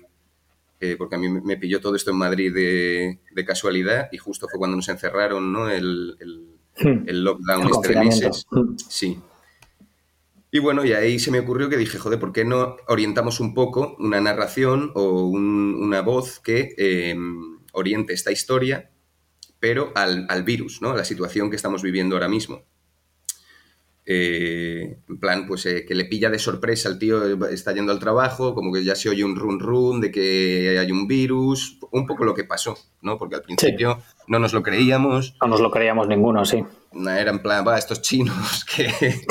eh, 0.79 0.95
porque 0.97 1.15
a 1.15 1.17
mí 1.17 1.27
me 1.27 1.57
pilló 1.57 1.81
todo 1.81 1.97
esto 1.97 2.11
en 2.11 2.17
Madrid 2.17 2.53
de, 2.53 3.45
casualidad, 3.45 4.07
y 4.13 4.17
justo 4.17 4.47
fue 4.47 4.57
cuando 4.57 4.77
nos 4.77 4.87
encerraron, 4.87 5.51
¿no? 5.51 5.69
El, 5.69 6.15
el, 6.21 6.58
hmm. 6.81 7.03
lockdown 7.07 7.69
este 7.69 7.89
de 7.89 7.99
meses. 7.99 8.45
Hmm. 8.51 8.75
Sí. 8.77 9.19
Y 10.51 10.59
bueno, 10.59 10.83
y 10.83 10.93
ahí 10.93 11.19
se 11.19 11.29
me 11.29 11.39
ocurrió 11.39 11.69
que 11.69 11.77
dije, 11.77 11.99
joder, 11.99 12.19
¿por 12.19 12.31
qué 12.31 12.43
no 12.43 12.77
orientamos 12.87 13.39
un 13.39 13.53
poco 13.53 13.95
una 13.99 14.19
narración 14.19 14.91
o 14.95 15.27
una 15.27 16.01
voz 16.01 16.39
que 16.39 16.73
eh, 16.77 17.15
oriente 17.71 18.13
esta 18.13 18.31
historia 18.31 18.89
pero 19.59 19.91
al, 19.95 20.43
virus, 20.43 20.81
¿no? 20.81 20.91
A 20.91 20.95
la 20.95 21.05
situación 21.05 21.49
que 21.49 21.55
estamos 21.55 21.83
viviendo 21.83 22.15
ahora 22.15 22.29
mismo. 22.29 22.63
Eh, 24.11 24.97
en 25.07 25.19
plan, 25.19 25.45
pues 25.45 25.67
eh, 25.67 25.85
que 25.85 25.93
le 25.93 26.05
pilla 26.05 26.31
de 26.31 26.39
sorpresa 26.39 26.89
al 26.89 26.97
tío, 26.97 27.47
está 27.49 27.73
yendo 27.73 27.91
al 27.91 27.99
trabajo, 27.99 28.55
como 28.55 28.73
que 28.73 28.83
ya 28.83 28.95
se 28.95 29.07
oye 29.07 29.23
un 29.23 29.35
run 29.35 29.59
run 29.59 30.01
de 30.01 30.09
que 30.09 30.79
hay 30.79 30.91
un 30.91 31.07
virus, 31.07 31.77
un 31.91 32.07
poco 32.07 32.25
lo 32.25 32.33
que 32.33 32.43
pasó, 32.43 32.75
¿no? 33.03 33.19
Porque 33.19 33.35
al 33.35 33.43
principio 33.43 33.99
no 34.27 34.39
nos 34.39 34.51
lo 34.51 34.63
creíamos. 34.63 35.35
No 35.39 35.47
nos 35.49 35.61
lo 35.61 35.69
creíamos 35.69 36.07
ninguno, 36.07 36.43
sí. 36.43 36.65
Era 36.91 37.29
en 37.29 37.37
plan, 37.37 37.63
va, 37.67 37.77
estos 37.77 38.01
chinos 38.01 38.65
que, 38.75 39.21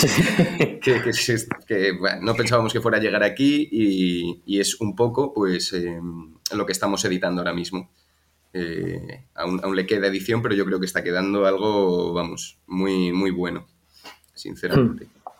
que, 1.66 1.98
no 2.22 2.34
pensábamos 2.36 2.72
que 2.72 2.80
fuera 2.80 2.98
a 2.98 3.00
llegar 3.00 3.24
aquí 3.24 3.68
y, 3.72 4.60
es 4.60 4.80
un 4.80 4.94
poco, 4.94 5.34
pues, 5.34 5.72
eh, 5.72 5.98
lo 6.54 6.66
que 6.66 6.72
estamos 6.72 7.04
editando 7.04 7.40
ahora 7.40 7.52
mismo. 7.52 7.90
Eh, 8.52 9.24
aún, 9.34 9.74
le 9.74 9.86
queda 9.86 10.06
edición, 10.06 10.40
pero 10.40 10.54
yo 10.54 10.64
creo 10.64 10.78
que 10.78 10.86
está 10.86 11.02
quedando 11.02 11.46
algo, 11.46 12.12
vamos, 12.12 12.60
muy, 12.68 13.12
muy 13.12 13.32
bueno, 13.32 13.66
sinceramente. 14.38 15.04
Hmm. 15.04 15.30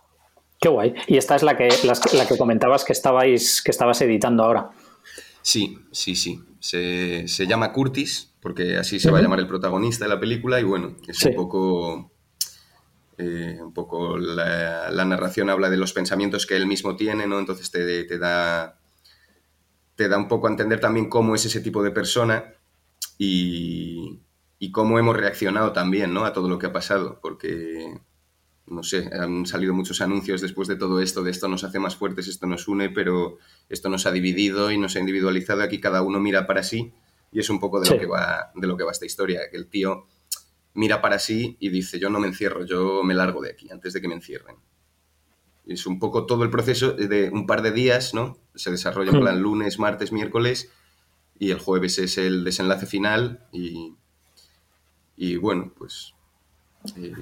Qué 0.61 0.69
guay. 0.69 0.93
Y 1.07 1.17
esta 1.17 1.35
es 1.35 1.43
la 1.43 1.55
que, 1.55 1.69
la, 1.83 2.27
que 2.27 2.37
comentabas 2.37 2.83
que 2.83 2.93
estabais, 2.93 3.61
que 3.61 3.71
estabas 3.71 4.01
editando 4.01 4.43
ahora. 4.43 4.71
Sí, 5.41 5.79
sí, 5.91 6.15
sí. 6.15 6.43
Se, 6.59 7.25
llama 7.47 7.71
Curtis, 7.71 8.33
porque 8.41 8.75
así 8.75 8.99
se 8.99 9.09
va 9.09 9.19
a 9.19 9.21
llamar 9.21 9.39
el 9.39 9.47
protagonista 9.47 10.03
de 10.05 10.09
la 10.09 10.19
película, 10.19 10.59
y 10.59 10.63
bueno, 10.63 10.95
es 11.07 11.23
un 11.23 11.35
poco. 11.35 12.11
Eh, 13.17 13.57
un 13.61 13.73
poco 13.73 14.17
la, 14.17 15.05
narración 15.05 15.49
habla 15.49 15.69
de 15.69 15.75
los 15.75 15.91
pensamientos 15.91 16.45
que 16.45 16.55
él 16.55 16.67
mismo 16.67 16.95
tiene, 16.95 17.25
¿no? 17.27 17.39
Entonces 17.39 17.71
te, 17.71 18.03
te 18.03 18.17
da. 18.17 18.79
Te 19.95 20.07
da 20.07 20.17
un 20.17 20.27
poco 20.27 20.47
a 20.47 20.49
entender 20.49 20.79
también 20.79 21.09
cómo 21.09 21.35
es 21.35 21.45
ese 21.45 21.59
tipo 21.61 21.83
de 21.83 21.91
persona 21.91 22.53
y, 23.19 24.21
cómo 24.71 24.97
hemos 24.97 25.15
reaccionado 25.15 25.73
también 25.73 26.13
¿no? 26.13 26.25
a 26.25 26.33
todo 26.33 26.49
lo 26.49 26.57
que 26.57 26.67
ha 26.67 26.73
pasado, 26.73 27.19
porque, 27.21 27.99
no 28.69 28.83
sé, 28.83 29.09
han 29.13 29.45
salido 29.45 29.73
muchos 29.73 30.01
anuncios 30.01 30.41
después 30.41 30.67
de 30.67 30.75
todo 30.75 31.01
esto, 31.01 31.23
de 31.23 31.31
esto 31.31 31.47
nos 31.47 31.63
hace 31.63 31.79
más 31.79 31.95
fuertes, 31.95 32.27
esto 32.27 32.47
nos 32.47 32.67
une, 32.67 32.89
pero 32.89 33.37
esto 33.67 33.89
nos 33.89 34.05
ha 34.05 34.11
dividido 34.11 34.71
y 34.71 34.77
nos 34.77 34.95
ha 34.95 34.99
individualizado, 34.99 35.61
aquí 35.63 35.79
cada 35.79 36.01
uno 36.01 36.19
mira 36.19 36.47
para 36.47 36.63
sí 36.63 36.93
y 37.31 37.39
es 37.39 37.49
un 37.49 37.59
poco 37.59 37.79
de, 37.79 37.89
lo, 37.89 37.99
que 37.99 38.05
va, 38.05 38.51
de 38.55 38.67
lo 38.67 38.77
que 38.77 38.83
va 38.83 38.91
esta 38.91 39.05
historia, 39.05 39.41
que 39.51 39.57
el 39.57 39.67
tío 39.67 40.07
mira 40.73 41.01
para 41.01 41.19
sí 41.19 41.57
y 41.59 41.69
dice, 41.69 41.99
yo 41.99 42.09
no 42.09 42.19
me 42.19 42.27
encierro, 42.27 42.65
yo 42.65 43.03
me 43.03 43.13
largo 43.13 43.41
de 43.41 43.51
aquí 43.51 43.69
antes 43.71 43.93
de 43.93 44.01
que 44.01 44.07
me 44.07 44.15
encierren. 44.15 44.55
es 45.65 45.85
un 45.85 45.99
poco 45.99 46.25
todo 46.25 46.43
el 46.43 46.49
proceso 46.49 46.93
de 46.93 47.29
un 47.29 47.45
par 47.45 47.61
de 47.61 47.71
días, 47.71 48.13
¿no? 48.13 48.37
Se 48.55 48.71
desarrolla 48.71 49.11
en 49.11 49.17
hmm. 49.17 49.21
plan 49.21 49.41
lunes, 49.41 49.79
martes, 49.79 50.11
miércoles 50.11 50.71
y 51.37 51.51
el 51.51 51.59
jueves 51.59 51.99
es 51.99 52.17
el 52.17 52.43
desenlace 52.43 52.85
final 52.85 53.47
y, 53.51 53.95
y 55.15 55.37
bueno, 55.37 55.71
pues 55.77 56.13
eh, 56.97 57.13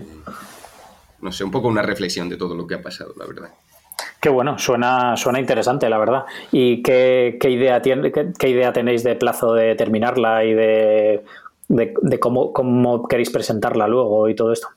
no 1.22 1.32
sé, 1.32 1.44
un 1.44 1.52
poco 1.52 1.68
una 1.68 1.82
reflexión 1.82 2.30
de 2.30 2.38
todo 2.38 2.56
lo 2.56 2.68
que 2.68 2.76
ha 2.76 2.82
pasado, 2.82 3.14
la 3.18 3.26
verdad. 3.26 3.50
Qué 4.20 4.30
bueno, 4.30 4.58
suena, 4.58 5.16
suena 5.16 5.40
interesante, 5.40 5.90
la 5.90 5.98
verdad. 5.98 6.26
¿Y 6.52 6.82
qué, 6.82 7.38
idea, 7.44 7.82
tiene, 7.82 8.12
qué, 8.12 8.50
idea 8.50 8.74
tenéis 8.74 9.04
de 9.04 9.16
plazo 9.16 9.54
de 9.54 9.76
terminarla 9.76 10.44
y 10.44 10.54
de, 10.54 11.24
de, 11.68 12.20
cómo, 12.20 12.54
cómo, 12.54 13.08
queréis 13.08 13.30
presentarla 13.30 13.88
luego 13.88 14.28
y 14.30 14.36
todo 14.36 14.54
esto? 14.54 14.68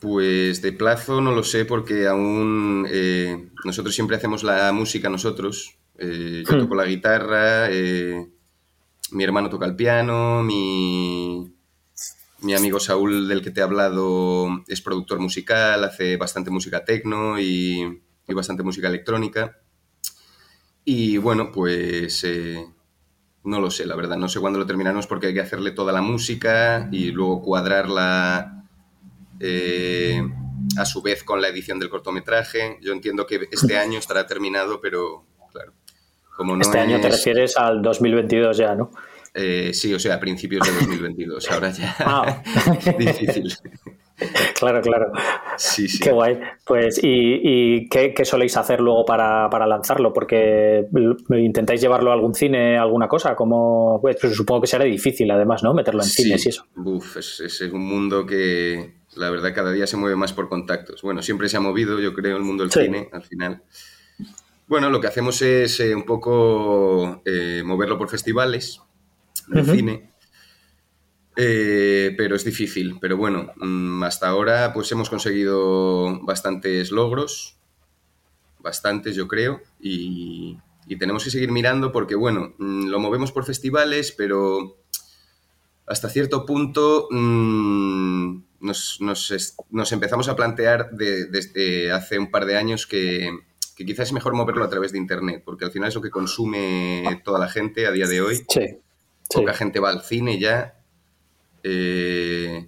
Pues 0.00 0.60
de 0.60 0.72
plazo 0.72 1.20
no 1.20 1.32
lo 1.32 1.42
sé 1.42 1.64
porque 1.64 2.06
aún 2.06 2.86
eh, 2.90 3.48
nosotros 3.64 3.94
siempre 3.94 4.16
hacemos 4.16 4.42
la 4.42 4.72
música 4.72 5.08
nosotros. 5.08 5.76
Eh, 5.98 6.42
yo 6.46 6.56
hmm. 6.56 6.60
toco 6.60 6.74
la 6.74 6.84
guitarra, 6.86 7.68
mi 9.12 9.24
hermano 9.24 9.48
toca 9.48 9.66
el 9.66 9.76
piano, 9.76 10.42
mi, 10.42 11.53
mi 12.44 12.54
amigo 12.54 12.78
Saúl, 12.78 13.26
del 13.26 13.42
que 13.42 13.50
te 13.50 13.60
he 13.60 13.62
hablado, 13.62 14.62
es 14.68 14.80
productor 14.80 15.18
musical, 15.18 15.82
hace 15.82 16.16
bastante 16.16 16.50
música 16.50 16.84
tecno 16.84 17.40
y, 17.40 18.00
bastante 18.28 18.62
música 18.62 18.88
electrónica. 18.88 19.58
Y 20.84 21.16
bueno, 21.16 21.50
pues 21.50 22.22
eh, 22.24 22.66
no 23.44 23.60
lo 23.60 23.70
sé, 23.70 23.86
la 23.86 23.96
verdad. 23.96 24.16
No 24.16 24.28
sé 24.28 24.40
cuándo 24.40 24.58
lo 24.58 24.66
terminaremos 24.66 25.06
porque 25.06 25.28
hay 25.28 25.34
que 25.34 25.40
hacerle 25.40 25.70
toda 25.70 25.92
la 25.92 26.02
música 26.02 26.88
y 26.92 27.10
luego 27.10 27.42
cuadrarla 27.42 28.66
eh, 29.40 30.22
a 30.78 30.84
su 30.84 31.02
vez 31.02 31.24
con 31.24 31.40
la 31.40 31.48
edición 31.48 31.78
del 31.78 31.88
cortometraje. 31.88 32.78
Yo 32.82 32.92
entiendo 32.92 33.26
que 33.26 33.48
este 33.50 33.78
año 33.78 33.98
estará 33.98 34.26
terminado, 34.26 34.80
pero 34.80 35.24
claro. 35.52 35.72
Como 36.36 36.56
no 36.56 36.62
este 36.62 36.78
año 36.78 37.00
te 37.00 37.08
refieres 37.08 37.56
al 37.56 37.80
2022 37.80 38.56
ya, 38.56 38.74
¿no? 38.74 38.90
Eh, 39.34 39.74
sí, 39.74 39.92
o 39.92 39.98
sea, 39.98 40.14
a 40.14 40.20
principios 40.20 40.66
de 40.66 40.72
2022. 40.80 41.50
Ahora 41.50 41.70
ya 41.70 41.94
ah. 41.98 42.42
difícil. 42.98 43.52
Claro, 44.58 44.80
claro. 44.80 45.10
Sí, 45.56 45.88
sí. 45.88 45.98
Qué 45.98 46.12
guay. 46.12 46.38
Pues, 46.64 47.00
¿y, 47.02 47.88
qué, 47.88 48.14
soléis 48.24 48.56
hacer 48.56 48.80
luego 48.80 49.04
para, 49.04 49.66
lanzarlo? 49.66 50.12
Porque 50.12 50.86
intentáis 51.30 51.80
llevarlo 51.80 52.10
a 52.10 52.14
algún 52.14 52.34
cine, 52.34 52.78
alguna 52.78 53.08
cosa, 53.08 53.34
como 53.34 53.98
pues, 54.00 54.18
supongo 54.32 54.62
que 54.62 54.66
será 54.68 54.84
difícil 54.84 55.28
además, 55.32 55.64
¿no? 55.64 55.74
Meterlo 55.74 56.02
en 56.02 56.08
cines 56.08 56.46
y 56.46 56.50
eso. 56.50 56.64
Uf, 56.76 57.16
es, 57.16 57.60
un 57.72 57.84
mundo 57.84 58.24
que 58.24 58.94
la 59.16 59.30
verdad 59.30 59.52
cada 59.52 59.72
día 59.72 59.88
se 59.88 59.96
mueve 59.96 60.14
más 60.14 60.32
por 60.32 60.48
contactos. 60.48 61.02
Bueno, 61.02 61.20
siempre 61.20 61.48
se 61.48 61.56
ha 61.56 61.60
movido, 61.60 61.98
yo 61.98 62.14
creo, 62.14 62.36
el 62.36 62.44
mundo 62.44 62.62
del 62.62 62.72
cine 62.72 63.08
al 63.12 63.24
final. 63.24 63.64
Bueno, 64.68 64.90
lo 64.90 65.00
que 65.00 65.08
hacemos 65.08 65.42
es 65.42 65.80
eh, 65.80 65.94
un 65.94 66.04
poco 66.04 67.20
eh, 67.24 67.62
moverlo 67.64 67.98
por 67.98 68.08
festivales 68.08 68.80
de 69.48 69.64
cine. 69.64 70.14
Eh, 71.36 72.14
pero 72.16 72.36
es 72.36 72.44
difícil. 72.44 72.98
Pero 73.00 73.16
bueno, 73.16 73.52
mm, 73.56 74.02
hasta 74.04 74.28
ahora 74.28 74.72
pues 74.72 74.90
hemos 74.92 75.10
conseguido 75.10 76.20
bastantes 76.22 76.90
logros, 76.90 77.58
bastantes 78.60 79.16
yo 79.16 79.28
creo, 79.28 79.60
y, 79.80 80.58
tenemos 80.98 81.24
que 81.24 81.30
seguir 81.30 81.50
mirando 81.50 81.90
porque 81.90 82.14
bueno, 82.14 82.54
mm, 82.58 82.86
lo 82.86 83.00
movemos 83.00 83.32
por 83.32 83.44
festivales, 83.44 84.14
pero 84.16 84.78
hasta 85.86 86.08
cierto 86.08 86.46
punto 86.46 87.08
mm, 87.10 88.38
nos, 88.60 89.92
empezamos 89.92 90.28
a 90.28 90.36
plantear 90.36 90.90
desde 90.92 91.90
hace 91.90 92.18
un 92.18 92.30
par 92.30 92.46
de 92.46 92.56
años 92.56 92.86
que, 92.86 93.28
que, 93.76 93.84
quizás 93.84 94.08
es 94.08 94.12
mejor 94.12 94.34
moverlo 94.34 94.64
a 94.64 94.70
través 94.70 94.92
de 94.92 94.98
Internet, 94.98 95.42
porque 95.44 95.64
al 95.64 95.72
final 95.72 95.88
es 95.88 95.94
lo 95.96 96.00
que 96.00 96.10
consume 96.10 97.22
toda 97.24 97.40
la 97.40 97.48
gente 97.48 97.86
a 97.86 97.90
día 97.90 98.06
de 98.06 98.20
hoy. 98.20 98.44
Sí. 98.48 98.83
Poca 99.28 99.54
gente 99.54 99.80
va 99.80 99.90
al 99.90 100.02
cine 100.02 100.38
ya. 100.38 100.80
Eh, 101.62 102.66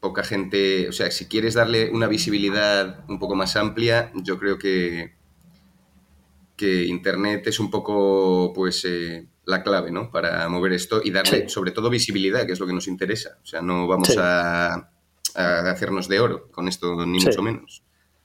poca 0.00 0.24
gente, 0.24 0.88
o 0.88 0.92
sea, 0.92 1.10
si 1.10 1.26
quieres 1.26 1.54
darle 1.54 1.90
una 1.90 2.06
visibilidad 2.06 3.04
un 3.08 3.18
poco 3.18 3.34
más 3.34 3.56
amplia, 3.56 4.10
yo 4.14 4.38
creo 4.38 4.58
que, 4.58 5.14
que 6.56 6.84
Internet 6.84 7.46
es 7.46 7.60
un 7.60 7.70
poco, 7.70 8.52
pues, 8.54 8.84
eh, 8.86 9.26
la 9.44 9.62
clave, 9.62 9.90
¿no? 9.90 10.10
Para 10.10 10.48
mover 10.48 10.72
esto 10.72 11.00
y 11.04 11.10
darle, 11.10 11.48
sobre 11.48 11.72
todo, 11.72 11.90
visibilidad, 11.90 12.46
que 12.46 12.52
es 12.52 12.60
lo 12.60 12.66
que 12.66 12.72
nos 12.72 12.88
interesa. 12.88 13.38
O 13.42 13.46
sea, 13.46 13.60
no 13.60 13.86
vamos 13.86 14.16
a, 14.16 14.90
hacernos 15.34 16.08
de 16.08 16.20
oro 16.20 16.50
con 16.50 16.66
esto, 16.66 17.06
ni 17.06 17.18
mucho 17.20 17.42
menos. 17.42 17.82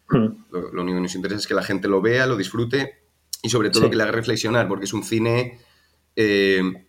Hmm. 0.08 0.46
Lo, 0.52 0.82
único 0.82 0.98
que 0.98 1.02
nos 1.02 1.16
interesa 1.16 1.40
es 1.40 1.48
que 1.48 1.54
la 1.54 1.64
gente 1.64 1.88
lo 1.88 2.02
vea, 2.02 2.26
lo 2.26 2.38
disfrute 2.38 3.04
y, 3.42 3.50
sobre 3.50 3.70
todo, 3.70 3.90
que 3.90 3.96
le 3.96 4.04
haga 4.04 4.12
reflexionar, 4.12 4.68
porque 4.68 4.86
es 4.86 4.94
un 4.94 5.04
cine 5.04 5.60
eh, 6.16 6.85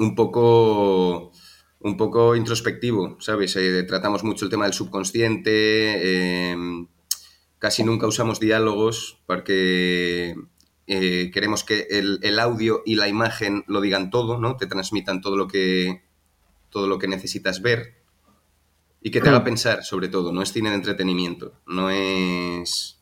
un 0.00 0.14
poco 0.14 1.32
un 1.82 1.96
poco 1.96 2.36
introspectivo, 2.36 3.16
¿sabes? 3.20 3.56
Eh, 3.56 3.82
tratamos 3.84 4.22
mucho 4.22 4.44
el 4.44 4.50
tema 4.50 4.64
del 4.64 4.74
subconsciente, 4.74 6.50
em, 6.50 6.88
casi 7.58 7.84
nunca 7.84 8.06
usamos 8.06 8.38
diálogos 8.38 9.22
porque 9.26 10.34
eh, 10.86 11.30
queremos 11.32 11.64
que 11.64 11.86
el, 11.90 12.38
audio 12.38 12.82
y 12.84 12.96
la 12.96 13.08
imagen 13.08 13.64
lo 13.66 13.80
digan 13.80 14.10
todo, 14.10 14.38
¿no? 14.38 14.56
Te 14.56 14.66
transmitan 14.66 15.22
todo 15.22 15.36
lo 15.36 15.48
que, 15.48 16.02
todo 16.68 16.86
lo 16.86 16.98
que 16.98 17.08
necesitas 17.08 17.62
ver 17.62 18.02
y 19.00 19.10
que 19.10 19.22
te 19.22 19.30
haga 19.30 19.40
hmm. 19.40 19.44
pensar, 19.44 19.84
sobre 19.84 20.08
todo. 20.08 20.32
No 20.32 20.42
es 20.42 20.52
cine 20.52 20.68
de 20.70 20.76
entretenimiento, 20.76 21.54
no 21.66 21.90
es... 21.90 22.98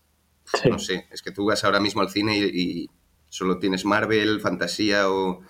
No 0.65 0.79
sé, 0.79 1.07
es 1.11 1.21
que 1.21 1.31
tú 1.31 1.45
vas 1.45 1.65
ahora 1.65 1.79
mismo 1.79 2.01
al 2.01 2.09
cine 2.09 2.39
y 2.39 2.89
solo 3.29 3.59
tienes 3.59 3.85
Marvel, 3.85 4.41
fantasía 4.41 5.11
o 5.11 5.43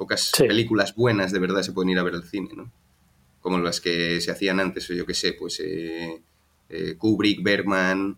Pocas 0.00 0.32
películas 0.38 0.94
buenas 0.94 1.30
de 1.30 1.38
verdad 1.38 1.60
se 1.60 1.72
pueden 1.72 1.90
ir 1.90 1.98
a 1.98 2.02
ver 2.02 2.14
al 2.14 2.24
cine, 2.24 2.48
¿no? 2.56 2.72
Como 3.42 3.58
las 3.58 3.82
que 3.82 4.18
se 4.22 4.30
hacían 4.30 4.58
antes, 4.58 4.88
o 4.88 4.94
yo 4.94 5.04
qué 5.04 5.12
sé, 5.12 5.34
pues 5.34 5.60
eh, 5.60 6.22
eh, 6.70 6.94
Kubrick, 6.96 7.42
Bergman, 7.42 8.16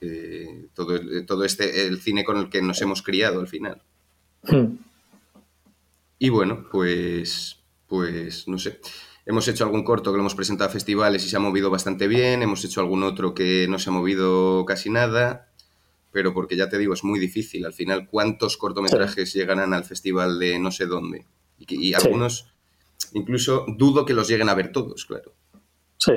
eh, 0.00 0.68
todo, 0.72 0.98
todo 1.26 1.44
este, 1.44 1.86
el 1.86 2.00
cine 2.00 2.24
con 2.24 2.38
el 2.38 2.48
que 2.48 2.62
nos 2.62 2.80
hemos 2.80 3.02
criado 3.02 3.40
al 3.40 3.46
final. 3.46 3.82
Hmm. 4.44 4.78
Y 6.18 6.30
bueno, 6.30 6.66
pues, 6.72 7.58
pues 7.88 8.48
no 8.48 8.58
sé. 8.58 8.80
Hemos 9.26 9.46
hecho 9.48 9.64
algún 9.64 9.84
corto 9.84 10.10
que 10.10 10.16
lo 10.16 10.22
hemos 10.22 10.34
presentado 10.34 10.70
a 10.70 10.72
festivales 10.72 11.26
y 11.26 11.28
se 11.28 11.36
ha 11.36 11.40
movido 11.40 11.68
bastante 11.68 12.08
bien. 12.08 12.40
Hemos 12.40 12.64
hecho 12.64 12.80
algún 12.80 13.02
otro 13.02 13.34
que 13.34 13.66
no 13.68 13.78
se 13.78 13.90
ha 13.90 13.92
movido 13.92 14.64
casi 14.64 14.88
nada 14.88 15.47
pero 16.12 16.32
porque 16.32 16.56
ya 16.56 16.68
te 16.68 16.78
digo, 16.78 16.94
es 16.94 17.04
muy 17.04 17.18
difícil. 17.18 17.64
Al 17.66 17.72
final, 17.72 18.08
¿cuántos 18.08 18.56
cortometrajes 18.56 19.32
llegarán 19.32 19.74
al 19.74 19.84
festival 19.84 20.38
de 20.38 20.58
no 20.58 20.70
sé 20.70 20.86
dónde? 20.86 21.26
Y, 21.58 21.92
algunos, 21.94 22.46
incluso 23.12 23.66
dudo 23.68 24.04
que 24.04 24.14
los 24.14 24.28
lleguen 24.28 24.48
a 24.48 24.54
ver 24.54 24.72
todos, 24.72 25.04
claro. 25.04 25.34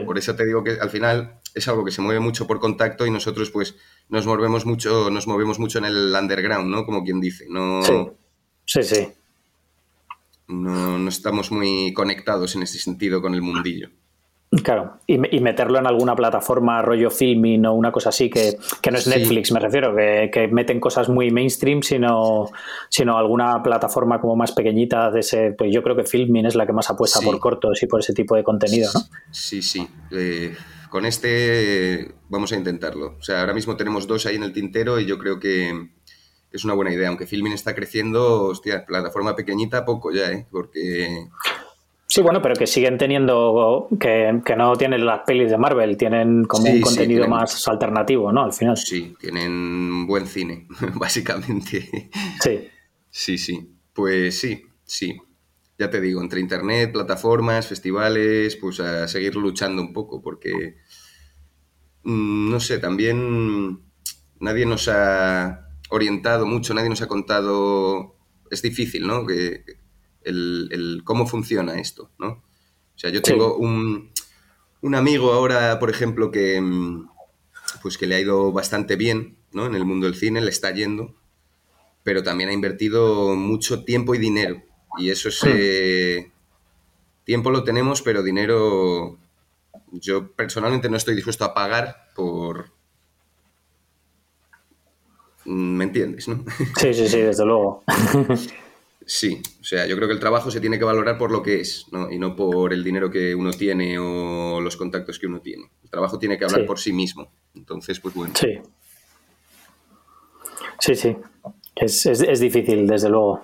Por 0.06 0.18
eso 0.18 0.36
te 0.36 0.46
digo 0.46 0.64
que 0.64 0.80
al 0.80 0.90
final 0.90 1.40
es 1.56 1.68
algo 1.68 1.84
que 1.84 1.92
se 1.92 2.02
mueve 2.02 2.20
mucho 2.20 2.46
por 2.48 2.60
contacto 2.60 3.06
y 3.06 3.12
nosotros 3.12 3.50
pues 3.50 3.76
nos 4.10 4.26
movemos 4.26 4.66
mucho, 4.66 5.10
nos 5.10 5.28
movemos 5.28 5.60
mucho 5.60 5.80
en 5.80 5.86
el 5.86 6.14
underground, 6.16 6.70
¿no? 6.70 6.86
Como 6.86 7.04
quien 7.04 7.20
dice. 7.20 7.48
No, 7.50 7.82
sí, 8.66 8.84
sí. 8.84 9.08
No, 10.48 11.00
no 11.00 11.10
estamos 11.10 11.52
muy 11.52 11.94
conectados 11.94 12.56
en 12.56 12.64
ese 12.64 12.78
sentido 12.78 13.22
con 13.22 13.34
el 13.34 13.42
mundillo. 13.42 13.90
Claro, 14.64 14.98
y, 15.08 15.18
meterlo 15.18 15.80
en 15.80 15.88
alguna 15.88 16.14
plataforma 16.14 16.82
rollo 16.82 17.10
filming 17.10 17.66
o 17.68 17.74
una 17.74 17.90
cosa 17.90 18.10
así, 18.10 18.30
que, 18.30 18.58
no 18.92 18.98
es 18.98 19.08
Netflix, 19.08 19.50
me 19.54 19.62
refiero, 19.62 19.96
que, 19.96 20.50
meten 20.52 20.82
cosas 20.82 21.08
muy 21.08 21.32
mainstream, 21.32 21.82
sino, 21.82 22.50
sino 22.90 23.18
alguna 23.18 23.64
plataforma 23.64 24.20
como 24.20 24.36
más 24.36 24.52
pequeñita 24.52 25.10
de 25.10 25.22
ese, 25.22 25.56
pues 25.58 25.74
yo 25.74 25.82
creo 25.82 25.96
que 25.96 26.04
filming 26.04 26.46
es 26.46 26.56
la 26.56 26.66
que 26.66 26.74
más 26.74 26.90
apuesta 26.90 27.22
por 27.22 27.40
cortos 27.40 27.82
y 27.82 27.88
por 27.88 28.02
ese 28.02 28.14
tipo 28.14 28.36
de 28.36 28.44
contenido, 28.44 28.92
¿no? 28.94 29.00
Sí, 29.32 29.62
sí. 29.62 29.88
Eh, 30.12 30.54
con 30.90 31.06
este 31.06 32.12
vamos 32.28 32.52
a 32.52 32.58
intentarlo. 32.58 33.16
O 33.18 33.24
sea, 33.24 33.40
ahora 33.40 33.54
mismo 33.54 33.78
tenemos 33.78 34.06
dos 34.06 34.26
ahí 34.26 34.36
en 34.36 34.44
el 34.44 34.52
tintero 34.52 35.00
y 35.00 35.06
yo 35.06 35.18
creo 35.18 35.40
que 35.40 35.92
es 36.52 36.66
una 36.66 36.74
buena 36.74 36.94
idea. 36.94 37.08
Aunque 37.08 37.26
filming 37.26 37.54
está 37.54 37.74
creciendo, 37.74 38.44
hostia, 38.44 38.86
plataforma 38.86 39.34
pequeñita 39.34 39.86
poco 39.86 40.12
ya, 40.12 40.30
¿eh? 40.30 40.46
Porque 40.52 41.30
Sí, 42.12 42.20
bueno, 42.20 42.42
pero 42.42 42.56
que 42.56 42.68
siguen 42.68 42.98
teniendo, 42.98 43.88
que, 43.98 44.34
no 44.58 44.76
tienen 44.76 45.06
las 45.06 45.22
pelis 45.26 45.50
de 45.50 45.58
Marvel, 45.58 45.96
tienen 45.96 46.44
como 46.44 46.70
un 46.70 46.82
contenido 46.82 47.26
más 47.26 47.66
alternativo, 47.70 48.34
¿no? 48.34 48.44
Al 48.44 48.52
final. 48.52 48.76
Sí, 48.76 49.16
tienen 49.18 50.06
buen 50.08 50.28
cine, 50.28 50.68
básicamente. 50.96 52.10
Sí. 52.44 52.68
Sí, 53.10 53.38
sí. 53.38 53.78
Pues 53.94 54.38
sí, 54.38 54.62
sí. 54.84 55.22
Ya 55.80 55.90
te 55.90 56.02
digo, 56.02 56.20
entre 56.20 56.42
internet, 56.42 56.92
plataformas, 56.92 57.68
festivales, 57.68 58.58
pues 58.58 58.82
a 58.82 59.08
seguir 59.08 59.38
luchando 59.38 59.82
un 59.82 59.94
poco, 59.94 60.22
porque, 60.22 60.76
mm, 62.04 62.52
no 62.52 62.60
sé, 62.60 62.80
también 62.80 63.86
nadie 64.42 64.66
nos 64.66 64.90
ha 64.90 65.66
orientado 65.90 66.46
mucho, 66.46 66.74
nadie 66.74 66.90
nos 66.90 67.02
ha 67.02 67.08
contado, 67.08 68.18
es 68.50 68.62
difícil, 68.62 69.08
¿no? 69.08 69.26
Que, 69.26 69.64
el, 70.24 71.02
cómo 71.04 71.28
funciona 71.28 71.80
esto, 71.80 72.10
¿no? 72.18 72.44
O 72.96 73.00
sea, 73.02 73.10
yo 73.10 73.22
tengo 73.22 73.58
un, 73.58 74.12
amigo 74.94 75.34
ahora, 75.34 75.80
por 75.80 75.90
ejemplo, 75.90 76.32
que, 76.32 76.60
mm, 76.62 77.10
pues 77.82 77.98
que 77.98 78.08
le 78.08 78.16
ha 78.16 78.20
ido 78.20 78.52
bastante 78.52 78.96
bien, 78.96 79.38
¿no? 79.52 79.66
En 79.66 79.76
el 79.76 79.86
mundo 79.86 80.06
del 80.06 80.16
cine, 80.16 80.42
le 80.42 80.50
está 80.50 80.72
yendo, 80.72 81.16
pero 82.04 82.24
también 82.24 82.50
ha 82.50 82.54
invertido 82.54 83.36
mucho 83.36 83.84
tiempo 83.84 84.16
y 84.16 84.20
dinero. 84.20 84.62
Y 84.98 85.10
eso 85.10 85.30
es... 85.30 85.42
Eh, 85.46 86.32
tiempo 87.24 87.52
lo 87.52 87.64
tenemos, 87.64 88.02
pero 88.02 88.24
dinero 88.24 89.18
yo 89.92 90.32
personalmente 90.32 90.90
no 90.90 90.98
estoy 90.98 91.16
dispuesto 91.16 91.46
a 91.46 91.54
pagar 91.54 92.08
por... 92.16 92.72
¿Me 95.44 95.86
entiendes, 95.86 96.28
no? 96.28 96.46
Sí, 96.78 96.94
sí, 96.94 97.08
sí, 97.08 97.20
desde 97.20 97.46
luego. 97.46 97.84
Sí, 99.14 99.42
o 99.60 99.64
sea, 99.66 99.86
yo 99.88 99.98
creo 99.98 100.08
que 100.08 100.14
el 100.14 100.22
trabajo 100.22 100.50
se 100.50 100.62
tiene 100.62 100.80
que 100.80 100.86
valorar 100.86 101.18
por 101.18 101.32
lo 101.32 101.44
que 101.44 101.60
es, 101.60 101.86
¿no? 101.92 102.10
Y 102.10 102.18
no 102.18 102.34
por 102.34 102.72
el 102.72 102.82
dinero 102.82 103.12
que 103.12 103.36
uno 103.36 103.52
tiene 103.52 104.00
o 104.00 104.62
los 104.62 104.78
contactos 104.78 105.20
que 105.20 105.28
uno 105.28 105.42
tiene. 105.42 105.70
El 105.84 105.90
trabajo 105.90 106.18
tiene 106.18 106.38
que 106.38 106.46
hablar 106.46 106.66
por 106.66 106.80
sí 106.80 106.94
mismo. 106.94 107.30
Entonces, 107.54 108.00
pues 108.00 108.16
bueno. 108.16 108.34
Sí. 108.40 108.62
Sí, 110.80 110.96
sí. 110.96 111.18
Es, 111.76 112.40
difícil, 112.40 112.88
desde 112.88 113.10
luego. 113.10 113.44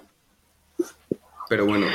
Pero 1.49 1.65
bueno, 1.65 1.87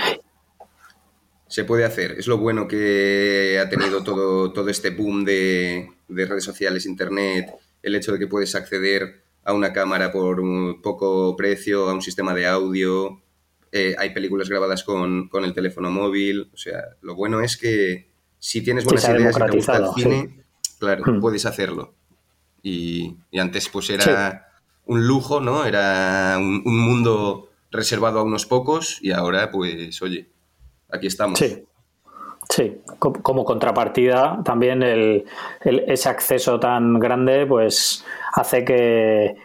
se 1.49 1.65
puede 1.65 1.87
hacer. 1.87 2.17
Es 2.19 2.27
lo 2.27 2.37
bueno 2.37 2.69
que 2.69 3.59
ha 3.59 3.71
tenido 3.71 4.05
todo, 4.05 4.53
todo 4.53 4.69
este 4.69 4.91
boom 4.91 5.25
de, 5.25 5.91
de 6.09 6.27
redes 6.27 6.45
sociales, 6.45 6.85
internet, 6.85 7.51
el 7.83 7.95
hecho 7.95 8.13
de 8.13 8.19
que 8.19 8.27
puedes 8.27 8.55
acceder 8.55 9.23
a 9.45 9.55
una 9.55 9.73
cámara 9.73 10.13
por 10.13 10.41
un 10.41 10.83
poco 10.83 11.35
precio, 11.39 11.89
a 11.89 11.95
un 11.95 12.03
sistema 12.03 12.35
de 12.35 12.47
audio. 12.47 13.23
Eh, 13.75 13.95
hay 13.99 14.11
películas 14.11 14.51
grabadas 14.51 14.85
con, 14.85 15.31
el 15.33 15.55
teléfono 15.55 15.91
móvil. 15.91 16.51
O 16.53 16.57
sea, 16.57 16.83
lo 17.01 17.15
bueno 17.15 17.41
es 17.41 17.57
que 17.57 18.11
si 18.39 18.63
tienes 18.63 18.85
buenas 18.85 19.09
ideas 19.09 19.37
y 19.37 19.41
te 19.41 19.57
gusta 19.57 19.77
el 19.79 19.89
cine, 19.97 20.45
claro, 20.79 21.05
hmm. 21.07 21.21
puedes 21.21 21.47
hacerlo. 21.47 21.95
Y, 22.63 23.17
antes 23.37 23.69
pues 23.71 23.91
era 23.91 24.49
un 24.87 25.07
lujo, 25.07 25.41
¿no? 25.41 25.65
Era 25.65 26.37
un, 26.39 26.63
mundo 26.65 27.49
reservado 27.71 28.21
a 28.21 28.23
unos 28.23 28.47
pocos 28.47 28.99
y 29.01 29.13
ahora 29.13 29.51
pues, 29.51 30.01
oye, 30.03 30.29
aquí 30.91 31.07
estamos. 31.07 31.39
Sí. 31.39 31.65
Sí, 32.49 32.83
como 32.99 33.45
contrapartida 33.47 34.41
también 34.45 34.83
el, 34.83 35.25
ese 35.65 36.09
acceso 36.11 36.61
tan 36.61 36.99
grande 36.99 37.47
pues 37.47 38.05
hace 38.35 38.65
que, 38.65 39.37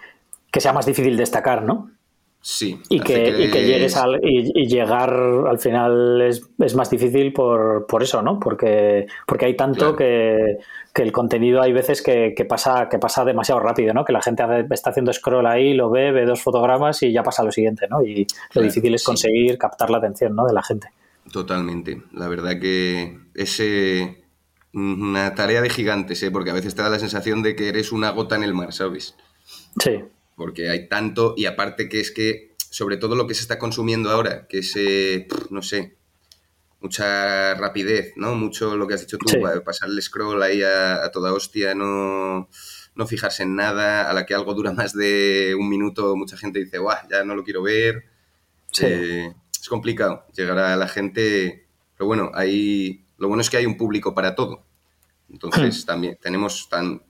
sea 0.51 0.73
más 0.73 0.85
difícil 0.85 1.15
destacar, 1.15 1.63
¿no? 1.63 1.91
Sí. 2.41 2.79
Y 2.89 3.01
que, 3.01 3.49
llegues 3.51 3.97
al, 3.97 4.19
y, 4.23 4.67
llegar 4.67 5.13
al 5.13 5.59
final 5.59 6.21
es, 6.21 6.75
más 6.75 6.89
difícil 6.89 7.33
por, 7.33 7.85
eso, 8.01 8.21
¿no? 8.21 8.39
Porque, 8.39 9.07
porque 9.25 9.45
hay 9.45 9.57
tanto 9.57 9.95
que, 9.95 10.57
el 10.95 11.11
contenido 11.11 11.61
hay 11.61 11.73
veces 11.73 12.01
que, 12.01 12.33
pasa, 12.47 12.87
que 12.89 12.99
pasa 12.99 13.25
demasiado 13.25 13.59
rápido, 13.59 13.93
¿no? 13.93 14.05
Que 14.05 14.13
la 14.13 14.21
gente 14.21 14.43
está 14.71 14.91
haciendo 14.91 15.11
scroll 15.11 15.45
ahí, 15.45 15.73
lo 15.73 15.89
ve, 15.89 16.11
ve 16.11 16.25
dos 16.25 16.41
fotogramas 16.41 17.03
y 17.03 17.11
ya 17.11 17.21
pasa 17.21 17.43
lo 17.43 17.51
siguiente, 17.51 17.87
¿no? 17.89 18.01
Y 18.01 18.25
lo 18.53 18.61
difícil 18.61 18.93
es 18.95 19.03
conseguir 19.03 19.57
captar 19.57 19.89
la 19.89 19.97
atención 19.97 20.35
¿no? 20.35 20.45
de 20.45 20.53
la 20.53 20.63
gente. 20.63 20.87
Totalmente. 21.31 22.01
La 22.13 22.27
verdad 22.29 22.59
que 22.59 23.19
es 23.35 23.59
eh, 23.59 24.23
una 24.73 25.35
tarea 25.35 25.61
de 25.61 25.69
gigantes, 25.69 26.23
¿eh? 26.23 26.31
porque 26.31 26.51
a 26.51 26.53
veces 26.53 26.75
te 26.75 26.81
da 26.81 26.89
la 26.89 26.99
sensación 26.99 27.43
de 27.43 27.55
que 27.55 27.67
eres 27.69 27.91
una 27.91 28.11
gota 28.11 28.35
en 28.35 28.43
el 28.43 28.53
mar, 28.53 28.71
¿sabes? 28.71 29.15
Sí. 29.79 30.03
Porque 30.37 30.69
hay 30.69 30.87
tanto, 30.87 31.33
y 31.35 31.45
aparte 31.45 31.89
que 31.89 31.99
es 31.99 32.11
que, 32.11 32.55
sobre 32.69 32.95
todo 32.95 33.15
lo 33.15 33.27
que 33.27 33.33
se 33.33 33.41
está 33.41 33.59
consumiendo 33.59 34.09
ahora, 34.09 34.47
que 34.47 34.59
es, 34.59 34.73
eh, 34.77 35.27
no 35.49 35.61
sé, 35.61 35.97
mucha 36.79 37.55
rapidez, 37.55 38.13
¿no? 38.15 38.35
Mucho 38.35 38.77
lo 38.77 38.87
que 38.87 38.93
has 38.93 39.01
dicho 39.01 39.17
tú, 39.17 39.25
pasar 39.65 39.89
el 39.89 40.01
scroll 40.01 40.41
ahí 40.41 40.61
a, 40.61 41.09
toda 41.11 41.33
hostia, 41.33 41.75
no, 41.75 42.49
no, 42.95 43.07
fijarse 43.07 43.43
en 43.43 43.55
nada, 43.55 44.09
a 44.09 44.13
la 44.13 44.25
que 44.25 44.35
algo 44.35 44.53
dura 44.53 44.71
más 44.71 44.93
de 44.93 45.55
un 45.59 45.67
minuto, 45.67 46.15
mucha 46.15 46.37
gente 46.37 46.59
dice, 46.59 46.77
guau, 46.77 46.97
ya 47.09 47.25
no 47.25 47.35
lo 47.35 47.43
quiero 47.43 47.63
ver. 47.63 48.05
Sí. 48.71 48.85
Eh, 48.85 49.33
es 49.59 49.69
complicado 49.69 50.25
llegar 50.33 50.59
a 50.59 50.77
la 50.77 50.87
gente, 50.87 51.67
pero 51.97 52.07
bueno, 52.07 52.31
hay, 52.33 53.05
lo 53.17 53.27
bueno 53.27 53.41
es 53.41 53.49
que 53.49 53.57
hay 53.57 53.65
un 53.65 53.75
público 53.75 54.13
para 54.13 54.35
todo. 54.35 54.63
Entonces, 55.29 55.83
hmm. 55.83 55.87
también 55.87 56.17
tenemos 56.21 56.69
tan, 56.69 57.01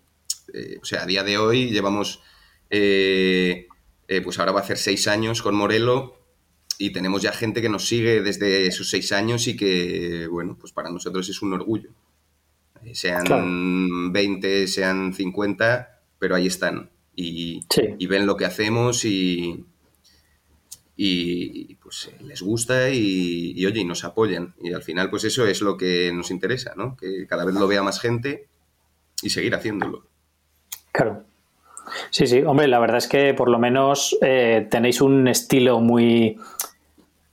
eh, 0.54 0.80
o 0.82 0.86
sea, 0.86 1.04
a 1.04 1.06
día 1.06 1.24
de 1.24 1.38
hoy 1.38 1.70
llevamos, 1.70 2.22
eh, 2.70 3.68
eh, 4.08 4.22
pues 4.22 4.40
ahora 4.40 4.52
va 4.52 4.60
a 4.60 4.64
hacer 4.64 4.78
seis 4.78 5.08
años 5.08 5.42
con 5.42 5.56
Morelo 5.56 6.18
y 6.78 6.92
tenemos 6.92 7.22
ya 7.22 7.32
gente 7.32 7.62
que 7.62 7.70
nos 7.70 7.88
sigue 7.88 8.22
desde 8.22 8.68
esos 8.68 8.90
seis 8.90 9.12
años 9.12 9.48
y 9.48 9.56
que, 9.56 10.28
bueno, 10.28 10.58
pues 10.60 10.74
para 10.74 10.90
nosotros 10.90 11.28
es 11.30 11.42
un 11.42 11.54
orgullo. 11.54 11.92
Sean 12.94 14.14
20, 14.14 14.68
sean 14.68 15.14
50, 15.14 16.02
pero 16.20 16.36
ahí 16.36 16.48
están 16.48 16.90
y, 17.16 17.66
y 17.98 18.08
ven 18.08 18.28
lo 18.28 18.38
que 18.38 18.46
hacemos 18.46 19.04
y, 19.04 19.66
y 20.96 21.76
pues 21.76 22.08
eh, 22.08 22.24
les 22.24 22.42
gusta 22.42 22.90
y, 22.90 23.66
oye, 23.66 23.82
y 23.82 23.86
nos 23.86 24.04
apoyan. 24.04 24.54
Y 24.62 24.72
al 24.72 24.84
final, 24.84 25.10
pues 25.10 25.24
eso 25.24 25.46
es 25.48 25.62
lo 25.62 25.78
que 25.78 26.12
nos 26.14 26.32
interesa, 26.32 26.74
¿no? 26.76 26.96
Que 26.96 27.26
cada 27.28 27.44
vez 27.44 27.56
lo 27.56 27.68
vea 27.68 27.82
más 27.82 28.00
gente 28.00 28.48
y 29.22 29.32
seguir 29.32 29.56
haciéndolo. 29.56 30.06
Claro. 30.92 31.24
Sí, 32.10 32.28
sí, 32.28 32.42
hombre, 32.44 32.68
la 32.68 32.80
verdad 32.80 32.98
es 32.98 33.08
que 33.08 33.34
por 33.34 33.50
lo 33.50 33.60
menos 33.60 34.18
eh, 34.22 34.68
tenéis 34.70 35.02
un 35.02 35.28
estilo 35.28 35.80
muy 35.80 36.38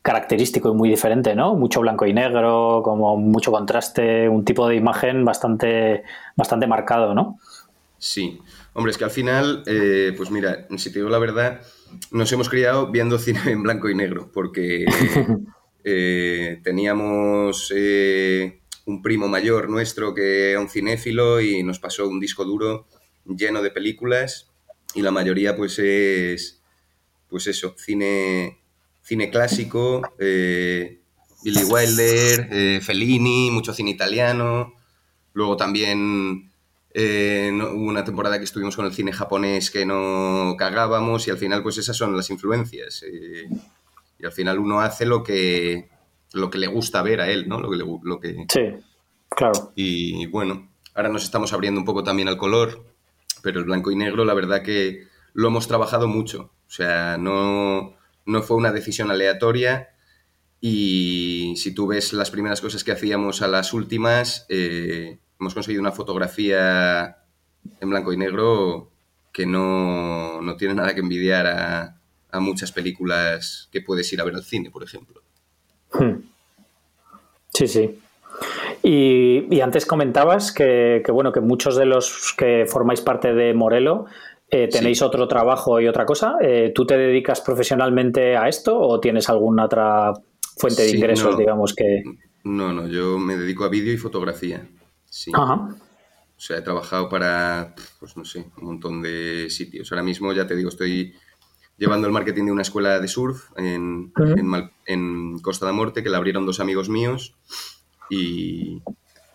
característico 0.03 0.71
y 0.71 0.75
muy 0.75 0.91
diferente, 0.91 1.35
¿no? 1.35 1.55
Mucho 1.55 1.81
blanco 1.81 2.07
y 2.07 2.13
negro, 2.13 2.83
como 2.85 3.17
mucho 3.17 3.51
contraste, 3.51 4.29
un 4.29 4.45
tipo 4.45 4.69
de 4.69 4.77
imagen 4.77 5.25
bastante, 5.25 6.03
bastante 6.37 6.67
marcado, 6.67 7.15
¿no? 7.15 7.39
Sí, 7.99 8.39
hombre, 8.75 8.91
es 8.93 8.99
que 8.99 9.05
al 9.05 9.11
final, 9.11 9.63
eh, 9.67 10.13
pues 10.17 10.31
mira, 10.31 10.67
si 10.77 10.93
te 10.93 10.99
digo 10.99 11.09
la 11.09 11.19
verdad, 11.19 11.63
nos 12.11 12.31
hemos 12.33 12.51
criado 12.51 12.91
viendo 12.91 13.19
cine 13.19 13.41
en 13.47 13.63
blanco 13.63 13.89
y 13.89 13.95
negro, 13.95 14.31
porque 14.33 14.85
eh, 15.85 16.61
teníamos 16.63 17.73
un 18.87 19.01
primo 19.01 19.29
mayor 19.29 19.71
nuestro 19.71 20.15
que 20.15 20.51
era 20.51 20.61
un 20.61 20.69
cinéfilo 20.69 21.41
y 21.41 21.63
nos 21.63 21.79
pasó 21.79 22.07
un 22.07 22.21
disco 22.21 22.45
duro 22.45 22.87
lleno 23.27 23.63
de 23.63 23.71
películas 23.71 24.51
y 24.95 25.03
la 25.03 25.11
mayoría 25.11 25.57
pues 25.57 25.79
es, 25.79 26.63
pues 27.29 27.47
eso, 27.47 27.75
cine, 27.79 28.61
cine 29.03 29.31
clásico, 29.31 30.03
eh, 30.19 31.01
Billy 31.43 31.65
Wilder, 31.65 32.81
Fellini, 32.81 33.51
mucho 33.51 33.75
cine 33.75 33.91
italiano, 33.91 34.75
luego 35.35 35.57
también 35.57 36.53
eh, 36.97 37.51
hubo 37.53 37.89
una 37.91 38.05
temporada 38.05 38.39
que 38.39 38.45
estuvimos 38.45 38.77
con 38.77 38.87
el 38.87 38.93
cine 38.93 39.13
japonés 39.13 39.73
que 39.73 39.85
no 39.85 40.55
cagábamos 40.57 41.27
y 41.27 41.33
al 41.33 41.39
final 41.39 41.61
pues 41.61 41.77
esas 41.77 41.97
son 41.97 42.17
las 42.17 42.31
influencias. 42.31 43.03
Eh, 43.03 43.49
y 44.17 44.25
al 44.25 44.31
final 44.31 44.61
uno 44.61 44.81
hace 44.81 45.05
lo 45.05 45.25
que, 45.25 45.89
lo 46.33 46.51
que 46.51 46.59
le 46.59 46.69
gusta 46.69 47.03
ver 47.03 47.21
a 47.21 47.29
él, 47.29 47.49
¿no? 47.49 47.61
Lo 47.61 47.69
que, 47.71 47.77
lo 47.77 48.21
que... 48.21 48.47
Sí, 48.49 48.85
claro. 49.29 49.73
Y 49.75 50.27
bueno, 50.27 50.71
ahora 50.95 51.09
nos 51.09 51.25
estamos 51.25 51.53
abriendo 51.53 51.81
un 51.81 51.85
poco 51.85 52.05
también 52.05 52.29
al 52.29 52.39
color, 52.39 52.85
pero 53.45 53.61
el 53.61 53.67
blanco 53.67 53.93
y 53.93 53.97
negro 53.97 54.25
la 54.25 54.35
verdad 54.35 54.63
que 54.63 55.07
lo 55.35 55.49
hemos 55.49 55.69
trabajado 55.69 56.09
mucho. 56.09 56.51
O 56.67 56.71
sea, 56.71 57.19
no, 57.19 57.95
no 58.25 58.43
fue 58.43 58.57
una 58.57 58.73
decisión 58.73 59.11
aleatoria 59.11 59.91
y 60.61 61.55
si 61.59 61.75
tú 61.75 61.87
ves 61.87 62.15
las 62.15 62.31
primeras 62.31 62.63
cosas 62.63 62.83
que 62.83 62.93
hacíamos 62.93 63.43
a 63.43 63.49
las 63.49 63.75
últimas, 63.75 64.47
eh, 64.49 65.19
hemos 65.39 65.53
conseguido 65.53 65.83
una 65.83 65.93
fotografía 65.93 67.19
en 67.81 67.91
blanco 67.91 68.15
y 68.15 68.17
negro 68.17 68.91
que 69.31 69.45
no, 69.45 70.41
tiene 70.59 70.75
nada 70.75 70.95
que 70.95 71.01
envidiar 71.01 71.47
a, 71.47 72.01
muchas 72.41 72.73
películas 72.73 73.69
que 73.71 73.81
puedes 73.81 74.13
ir 74.13 74.21
a 74.21 74.25
ver 74.25 74.35
al 74.35 74.43
cine, 74.43 74.71
por 74.71 74.83
ejemplo. 74.83 75.23
Hmm. 75.93 76.17
Sí, 77.53 77.69
sí. 77.69 78.01
Y, 78.83 79.61
antes 79.61 79.87
comentabas 79.87 80.53
que, 80.53 81.03
bueno, 81.13 81.33
que 81.33 81.41
muchos 81.41 81.77
de 81.77 81.87
los 81.87 82.35
que 82.37 82.67
formáis 82.67 83.01
parte 83.01 83.33
de 83.33 83.55
Morelo 83.55 84.07
eh, 84.51 84.69
tenéis 84.69 85.03
otro 85.03 85.27
trabajo 85.27 85.81
y 85.81 85.89
otra 85.89 86.05
cosa. 86.05 86.37
Eh, 86.41 86.73
¿Tú 86.75 86.87
te 86.87 86.97
dedicas 86.97 87.41
profesionalmente 87.41 88.37
a 88.37 88.49
esto 88.49 88.79
o 88.79 89.01
tienes 89.01 89.29
alguna 89.29 89.65
otra 89.65 90.13
fuente 90.57 90.83
de 90.83 90.91
ingresos, 90.91 91.37
digamos 91.37 91.75
que... 91.75 92.03
No, 92.45 92.73
no, 92.73 92.87
yo 92.87 93.19
me 93.19 93.37
dedico 93.37 93.65
a 93.65 93.69
vídeo 93.69 93.93
y 93.93 93.97
fotografía. 93.97 94.69
Sí. 95.05 95.33
O 95.35 96.41
sea, 96.41 96.59
he 96.59 96.63
trabajado 96.63 97.09
para, 97.09 97.75
pues 97.99 98.17
no 98.17 98.25
sé, 98.25 98.51
un 98.59 98.65
montón 98.65 99.01
de 99.01 99.49
sitios. 99.49 99.91
Ahora 99.93 100.03
mismo, 100.03 100.33
ya 100.33 100.47
te 100.47 100.57
digo, 100.57 100.69
estoy 100.69 101.15
llevando 101.77 102.07
el 102.07 102.13
marketing 102.13 102.47
de 102.47 102.53
una 102.53 102.63
escuela 102.63 103.01
de 103.01 103.09
surf 103.09 103.51
en, 103.57 104.13
en, 104.87 105.39
Costa 105.41 105.67
de 105.67 105.73
Morte, 105.73 106.03
que 106.03 106.11
la 106.11 106.19
abrieron 106.19 106.47
dos 106.47 106.61
amigos 106.61 106.89
míos. 106.89 107.37
Y, 108.11 108.83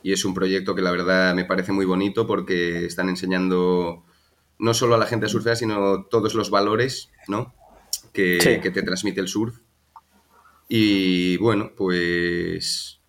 es 0.04 0.26
un 0.26 0.34
proyecto 0.34 0.74
que 0.74 0.82
la 0.82 0.92
verdad 0.92 1.36
me 1.36 1.46
parece 1.46 1.72
muy 1.72 1.86
bonito 1.86 2.26
porque 2.26 2.86
están 2.86 3.10
enseñando 3.10 4.06
no 4.58 4.74
solo 4.74 4.96
a 4.96 4.98
la 4.98 5.06
gente 5.06 5.28
a 5.28 5.30
surfear, 5.30 5.56
sino 5.56 6.06
todos 6.06 6.34
los 6.34 6.50
valores 6.50 7.12
¿no? 7.28 7.54
que, 8.12 8.60
que 8.62 8.72
te 8.72 8.82
transmite 8.82 9.20
el 9.22 9.28
surf. 9.28 9.60
Y 10.68 11.38
bueno, 11.38 11.72
pues 11.76 13.00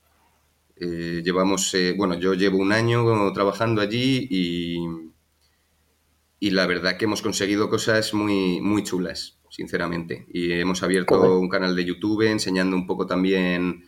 eh, 0.77 1.20
llevamos, 1.23 1.75
eh, 1.75 1.94
bueno, 1.94 2.14
yo 2.18 2.33
llevo 2.33 2.57
un 2.57 2.73
año 2.73 3.33
trabajando 3.35 3.83
allí 3.83 4.27
y, 4.31 4.79
y 6.38 6.51
la 6.51 6.66
verdad 6.66 6.96
que 6.96 7.05
hemos 7.05 7.20
conseguido 7.20 7.68
cosas 7.68 8.15
muy, 8.15 8.63
muy 8.63 8.83
chulas, 8.83 9.38
sinceramente. 9.50 10.27
Y 10.33 10.52
hemos 10.52 10.83
abierto 10.83 11.38
un 11.38 11.50
canal 11.50 11.77
de 11.77 11.85
YouTube 11.85 12.23
enseñando 12.23 12.77
un 12.77 12.87
poco 12.87 13.06
también 13.06 13.85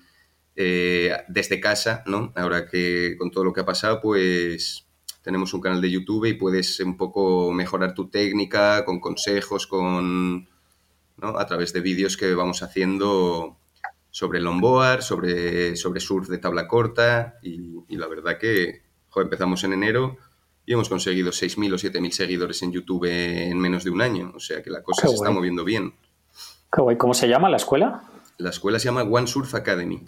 eh, 0.55 1.17
desde 1.29 1.61
casa, 1.61 2.03
¿no? 2.07 2.33
Ahora 2.37 2.67
que 2.67 3.17
con 3.19 3.31
todo 3.31 3.45
lo 3.45 3.53
que 3.53 3.61
ha 3.61 3.65
pasado, 3.65 4.01
pues 4.03 4.87
tenemos 5.23 5.55
un 5.55 5.61
canal 5.61 5.81
de 5.81 5.91
YouTube 5.91 6.27
y 6.27 6.35
puedes 6.35 6.79
un 6.81 6.97
poco 6.97 7.53
mejorar 7.53 7.95
tu 7.95 8.11
técnica 8.11 8.85
con 8.85 9.01
consejos, 9.01 9.67
con, 9.67 10.49
¿no? 11.17 11.39
A 11.39 11.47
través 11.47 11.73
de 11.73 11.81
vídeos 11.81 12.17
que 12.17 12.35
vamos 12.35 12.63
haciendo 12.63 13.57
sobre 14.11 14.41
longboard, 14.41 15.01
sobre, 15.01 15.75
sobre 15.77 16.01
surf 16.01 16.29
de 16.29 16.39
tabla 16.39 16.69
corta 16.69 17.39
y, 17.43 17.97
la 17.97 18.07
verdad 18.09 18.37
que 18.39 18.83
empezamos 19.17 19.65
en 19.65 19.73
enero 19.73 20.19
y 20.67 20.75
hemos 20.75 20.89
conseguido 20.89 21.31
6.000 21.31 21.73
o 21.73 21.77
7.000 21.77 22.11
seguidores 22.11 22.63
en 22.63 22.73
YouTube 22.73 23.05
en 23.07 23.59
menos 23.59 23.85
de 23.85 23.91
un 23.91 24.03
año. 24.03 24.33
O 24.35 24.41
sea 24.41 24.63
que 24.63 24.71
la 24.71 24.83
cosa 24.83 25.09
se 25.09 25.15
está 25.15 25.31
moviendo 25.31 25.65
bien. 25.65 25.95
¿Cómo 26.69 27.15
se 27.15 27.29
llama 27.29 27.49
la 27.49 27.57
escuela? 27.57 28.03
La 28.39 28.51
escuela 28.51 28.79
se 28.79 28.87
llama 28.87 29.03
One 29.03 29.27
Surf 29.27 29.55
Academy 29.55 30.05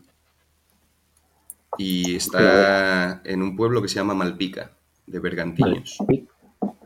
y 1.79 2.17
está 2.17 3.21
en 3.25 3.43
un 3.43 3.57
pueblo 3.57 3.83
que 3.83 3.89
se 3.89 3.97
llama 3.97 4.15
Malpica, 4.15 4.71
de 5.07 5.19
Bergantiños. 5.19 5.99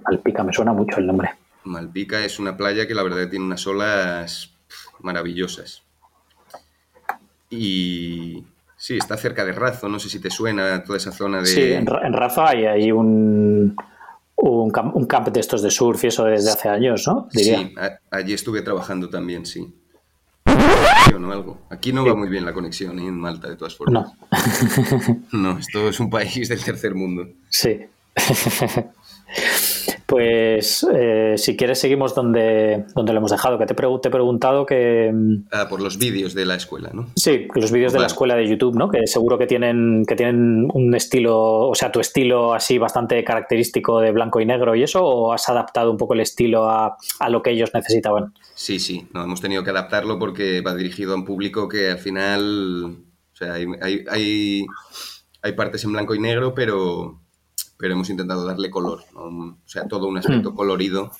Malpica, 0.04 0.42
me 0.42 0.52
suena 0.52 0.72
mucho 0.72 0.98
el 0.98 1.06
nombre. 1.06 1.30
Malpica 1.64 2.24
es 2.24 2.38
una 2.38 2.56
playa 2.56 2.86
que 2.86 2.94
la 2.94 3.02
verdad 3.02 3.28
tiene 3.28 3.44
unas 3.44 3.66
olas 3.66 4.54
maravillosas. 5.00 5.82
Y 7.50 8.44
sí, 8.76 8.96
está 8.96 9.16
cerca 9.16 9.44
de 9.44 9.52
Razo, 9.52 9.88
no 9.88 9.98
sé 9.98 10.08
si 10.08 10.20
te 10.20 10.30
suena 10.30 10.82
toda 10.84 10.98
esa 10.98 11.12
zona 11.12 11.40
de... 11.40 11.46
Sí, 11.46 11.72
en, 11.72 11.86
Razo 11.86 12.44
hay, 12.44 12.66
hay 12.66 12.92
un, 12.92 13.76
un, 14.36 14.70
camp, 15.06 15.28
de 15.28 15.40
estos 15.40 15.62
de 15.62 15.70
surf 15.70 16.04
y 16.04 16.06
eso 16.08 16.24
desde 16.24 16.50
hace 16.50 16.68
años, 16.68 17.06
¿no? 17.06 17.28
Sí, 17.30 17.74
allí 18.10 18.32
estuve 18.32 18.62
trabajando 18.62 19.08
también, 19.08 19.46
sí. 19.46 19.74
Algo. 21.26 21.58
Aquí 21.70 21.92
no 21.92 22.04
va 22.04 22.14
muy 22.14 22.28
bien 22.28 22.44
la 22.44 22.52
conexión 22.52 22.98
en 22.98 23.18
Malta, 23.18 23.48
de 23.48 23.56
todas 23.56 23.76
formas. 23.76 24.12
No. 24.30 25.18
no, 25.32 25.58
esto 25.58 25.88
es 25.88 26.00
un 26.00 26.10
país 26.10 26.48
del 26.48 26.62
tercer 26.62 26.94
mundo. 26.94 27.28
Sí. 27.48 27.80
Pues 30.08 30.86
eh, 30.90 31.34
si 31.36 31.54
quieres 31.54 31.78
seguimos 31.78 32.14
donde, 32.14 32.86
donde 32.94 33.12
lo 33.12 33.18
hemos 33.18 33.30
dejado, 33.30 33.58
que 33.58 33.66
te, 33.66 33.74
te 33.74 34.08
he 34.08 34.10
preguntado 34.10 34.64
que... 34.64 35.12
Mm, 35.12 35.48
ah, 35.52 35.68
por 35.68 35.82
los 35.82 35.98
vídeos 35.98 36.32
de 36.32 36.46
la 36.46 36.54
escuela, 36.54 36.88
¿no? 36.94 37.10
Sí, 37.14 37.46
los 37.54 37.70
vídeos 37.70 37.92
de 37.92 37.98
la 37.98 38.06
escuela 38.06 38.34
de 38.34 38.48
YouTube, 38.48 38.74
¿no? 38.74 38.88
Que 38.88 39.06
seguro 39.06 39.36
que 39.36 39.46
tienen, 39.46 40.04
que 40.08 40.16
tienen 40.16 40.66
un 40.72 40.94
estilo, 40.94 41.68
o 41.68 41.74
sea, 41.74 41.92
tu 41.92 42.00
estilo 42.00 42.54
así 42.54 42.78
bastante 42.78 43.22
característico 43.22 44.00
de 44.00 44.12
blanco 44.12 44.40
y 44.40 44.46
negro 44.46 44.74
y 44.74 44.82
eso, 44.82 45.04
o 45.04 45.30
has 45.30 45.46
adaptado 45.50 45.90
un 45.90 45.98
poco 45.98 46.14
el 46.14 46.20
estilo 46.20 46.70
a, 46.70 46.96
lo 47.28 47.42
que 47.42 47.50
ellos 47.50 47.72
necesitaban? 47.74 48.32
Sí, 48.54 48.78
sí, 48.78 49.06
no, 49.12 49.24
hemos 49.24 49.42
tenido 49.42 49.62
que 49.62 49.70
adaptarlo 49.70 50.18
porque 50.18 50.62
va 50.62 50.74
dirigido 50.74 51.12
a 51.12 51.16
un 51.16 51.26
público 51.26 51.68
que 51.68 51.90
al 51.90 51.98
final, 51.98 52.96
o 53.34 53.36
sea, 53.36 53.52
hay, 53.52 53.66
hay, 54.10 54.64
hay 55.42 55.52
partes 55.52 55.84
en 55.84 55.92
blanco 55.92 56.14
y 56.14 56.18
negro, 56.18 56.54
pero 56.54 57.20
pero 57.78 57.94
hemos 57.94 58.10
intentado 58.10 58.44
darle 58.44 58.70
color, 58.70 59.04
o 59.14 59.56
sea, 59.64 59.86
todo 59.86 60.08
un 60.08 60.18
aspecto 60.18 60.50
hmm. 60.52 60.56
colorido 60.56 61.12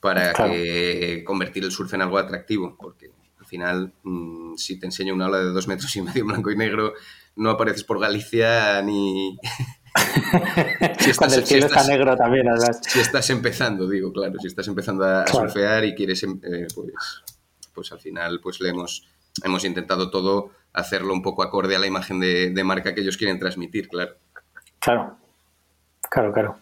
para 0.00 0.32
que 0.32 1.24
convertir 1.24 1.64
el 1.64 1.72
surf 1.72 1.94
en 1.94 2.02
algo 2.02 2.18
atractivo, 2.18 2.76
porque 2.78 3.10
al 3.38 3.46
final, 3.46 3.92
mm, 4.02 4.56
si 4.56 4.78
te 4.78 4.86
enseño 4.86 5.14
una 5.14 5.26
ola 5.26 5.38
de 5.38 5.46
dos 5.46 5.66
metros 5.66 5.94
y 5.96 6.02
medio 6.02 6.26
blanco 6.26 6.50
y 6.50 6.56
negro, 6.56 6.92
no 7.36 7.50
apareces 7.50 7.84
por 7.84 7.98
Galicia 7.98 8.82
ni... 8.82 9.38
si 11.00 11.10
estás, 11.10 11.36
el 11.36 11.46
cielo 11.46 11.66
está 11.66 11.82
negro 11.84 12.16
también, 12.16 12.46
Si 12.82 13.00
estás 13.00 13.28
empezando, 13.30 13.88
digo, 13.88 14.12
claro, 14.12 14.34
si 14.38 14.46
estás 14.46 14.68
empezando 14.68 15.04
a, 15.04 15.26
surfear 15.26 15.84
y 15.84 15.94
quieres, 15.94 16.22
em, 16.22 16.38
eh, 16.44 16.66
pues, 16.74 16.92
pues 17.74 17.92
al 17.92 18.00
final, 18.00 18.40
pues 18.40 18.60
le 18.60 18.68
hemos, 18.68 19.08
hemos 19.42 19.64
intentado 19.64 20.10
todo 20.10 20.50
hacerlo 20.72 21.12
un 21.12 21.22
poco 21.22 21.42
acorde 21.42 21.74
a 21.74 21.78
la 21.78 21.86
imagen 21.86 22.20
de, 22.20 22.50
de 22.50 22.64
marca 22.64 22.94
que 22.94 23.00
ellos 23.00 23.16
quieren 23.16 23.38
transmitir, 23.38 23.88
claro. 23.88 24.16
Claro, 24.78 25.18
Claro, 26.08 26.32
claro. 26.32 26.56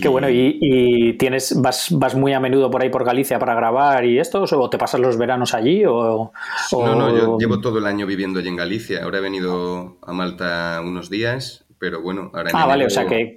Qué 0.00 0.08
bueno, 0.08 0.28
¿y, 0.30 1.16
tienes, 1.18 1.60
vas, 1.60 1.88
vas 1.90 2.14
muy 2.14 2.32
a 2.32 2.40
menudo 2.40 2.70
por 2.70 2.82
ahí 2.82 2.90
por 2.90 3.04
Galicia 3.04 3.38
para 3.38 3.54
grabar 3.54 4.04
y 4.04 4.18
esto? 4.18 4.44
¿O 4.50 4.70
te 4.70 4.78
pasas 4.78 5.00
los 5.00 5.16
veranos 5.16 5.54
allí? 5.54 5.84
O, 5.86 6.32
No, 6.72 6.94
no, 6.94 7.16
yo 7.16 7.38
llevo 7.38 7.60
todo 7.60 7.78
el 7.78 7.86
año 7.86 8.06
viviendo 8.06 8.40
allí 8.40 8.48
en 8.48 8.56
Galicia. 8.56 9.04
Ahora 9.04 9.18
he 9.18 9.20
venido 9.22 9.96
a 10.02 10.12
Malta 10.12 10.80
unos 10.84 11.10
días, 11.10 11.64
pero 11.78 12.02
bueno, 12.02 12.30
ahora... 12.34 12.50
Ah, 12.54 12.66
vale, 12.66 12.86
o 12.86 12.90
sea 12.90 13.06
que, 13.06 13.36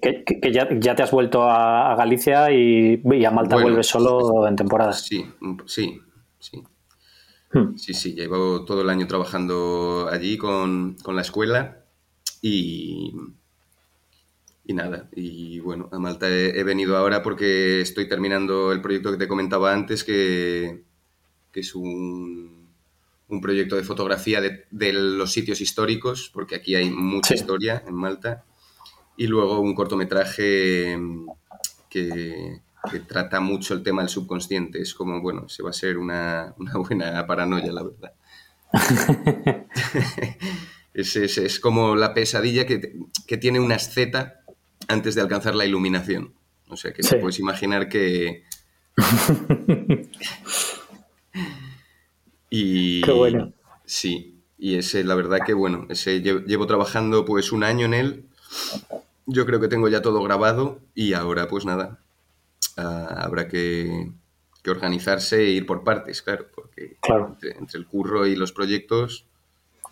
ya, 0.51 0.95
te 0.95 1.03
has 1.03 1.11
vuelto 1.11 1.43
a, 1.43 1.95
Galicia 1.95 2.51
y, 2.51 3.01
a 3.25 3.31
Malta 3.31 3.55
vuelves 3.55 3.87
solo 3.87 4.47
en 4.47 4.55
temporadas. 4.55 5.01
Sí, 5.01 5.25
sí, 5.65 6.01
sí. 6.39 6.63
Hmm. 7.51 7.77
Sí, 7.77 7.93
sí, 7.93 8.15
llevo 8.15 8.65
todo 8.65 8.81
el 8.81 8.89
año 8.89 9.07
trabajando 9.07 10.09
allí 10.11 10.37
con, 10.37 10.95
con 11.03 11.15
la 11.15 11.21
escuela 11.21 11.83
y 12.41 13.13
y 14.65 14.73
nada, 14.73 15.09
y 15.13 15.59
bueno, 15.59 15.89
a 15.91 15.99
Malta 15.99 16.29
he, 16.29 16.63
venido 16.63 16.95
ahora 16.95 17.21
porque 17.21 17.81
estoy 17.81 18.07
terminando 18.07 18.71
el 18.71 18.81
proyecto 18.81 19.11
que 19.11 19.17
te 19.17 19.27
comentaba 19.27 19.73
antes, 19.73 20.05
que, 20.05 20.83
es 21.53 21.75
un, 21.75 22.69
un, 23.27 23.41
proyecto 23.41 23.75
de 23.75 23.83
fotografía 23.83 24.39
de, 24.41 24.93
los 24.93 25.33
sitios 25.33 25.59
históricos, 25.59 26.31
porque 26.33 26.55
aquí 26.55 26.75
hay 26.75 26.89
mucha 26.89 27.33
historia 27.35 27.83
en 27.85 27.95
Malta, 27.95 28.45
y 29.17 29.27
luego 29.27 29.59
un 29.59 29.75
cortometraje 29.75 30.97
que, 31.89 32.61
trata 33.07 33.41
mucho 33.41 33.73
el 33.73 33.83
tema 33.83 34.01
del 34.01 34.09
subconsciente. 34.09 34.81
Es 34.81 34.93
como, 34.93 35.21
bueno, 35.21 35.47
se 35.49 35.63
va 35.63 35.71
a 35.71 35.73
ser 35.73 35.97
una, 35.97 36.55
buena 36.75 37.25
paranoia, 37.27 37.71
la 37.71 37.83
verdad. 37.83 38.13
es, 40.93 41.15
es, 41.17 41.59
como 41.59 41.95
la 41.95 42.13
pesadilla 42.13 42.65
que, 42.65 42.93
que 43.27 43.37
tiene 43.37 43.59
una 43.59 43.75
esceta 43.75 44.42
antes 44.87 45.15
de 45.15 45.21
alcanzar 45.21 45.55
la 45.55 45.65
iluminación. 45.65 46.33
O 46.67 46.77
sea 46.77 46.93
que 46.93 47.03
te 47.03 47.17
puedes 47.17 47.39
imaginar 47.39 47.89
que... 47.89 48.43
y... 52.49 53.01
Qué 53.01 53.11
bueno. 53.11 53.53
Sí, 53.85 54.33
y 54.57 54.75
ese, 54.75 55.03
la 55.03 55.15
verdad 55.15 55.39
que 55.45 55.53
bueno, 55.53 55.87
ese 55.89 56.21
llevo, 56.21 56.67
trabajando 56.67 57.25
pues 57.25 57.51
un 57.51 57.63
año 57.63 57.85
en 57.85 57.93
él. 57.93 58.25
Yo 59.25 59.45
creo 59.45 59.59
que 59.59 59.67
tengo 59.67 59.89
ya 59.89 60.01
todo 60.01 60.23
grabado 60.23 60.79
y 60.95 61.13
ahora 61.13 61.47
pues 61.47 61.65
nada, 61.65 61.99
ah, 62.77 63.07
habrá 63.19 63.47
que, 63.47 64.11
organizarse 64.65 65.41
e 65.43 65.49
ir 65.49 65.65
por 65.65 65.83
partes, 65.83 66.21
claro, 66.21 66.47
porque 66.55 66.97
entre, 67.59 67.79
el 67.79 67.85
curro 67.85 68.25
y 68.25 68.37
los 68.37 68.53
proyectos 68.53 69.25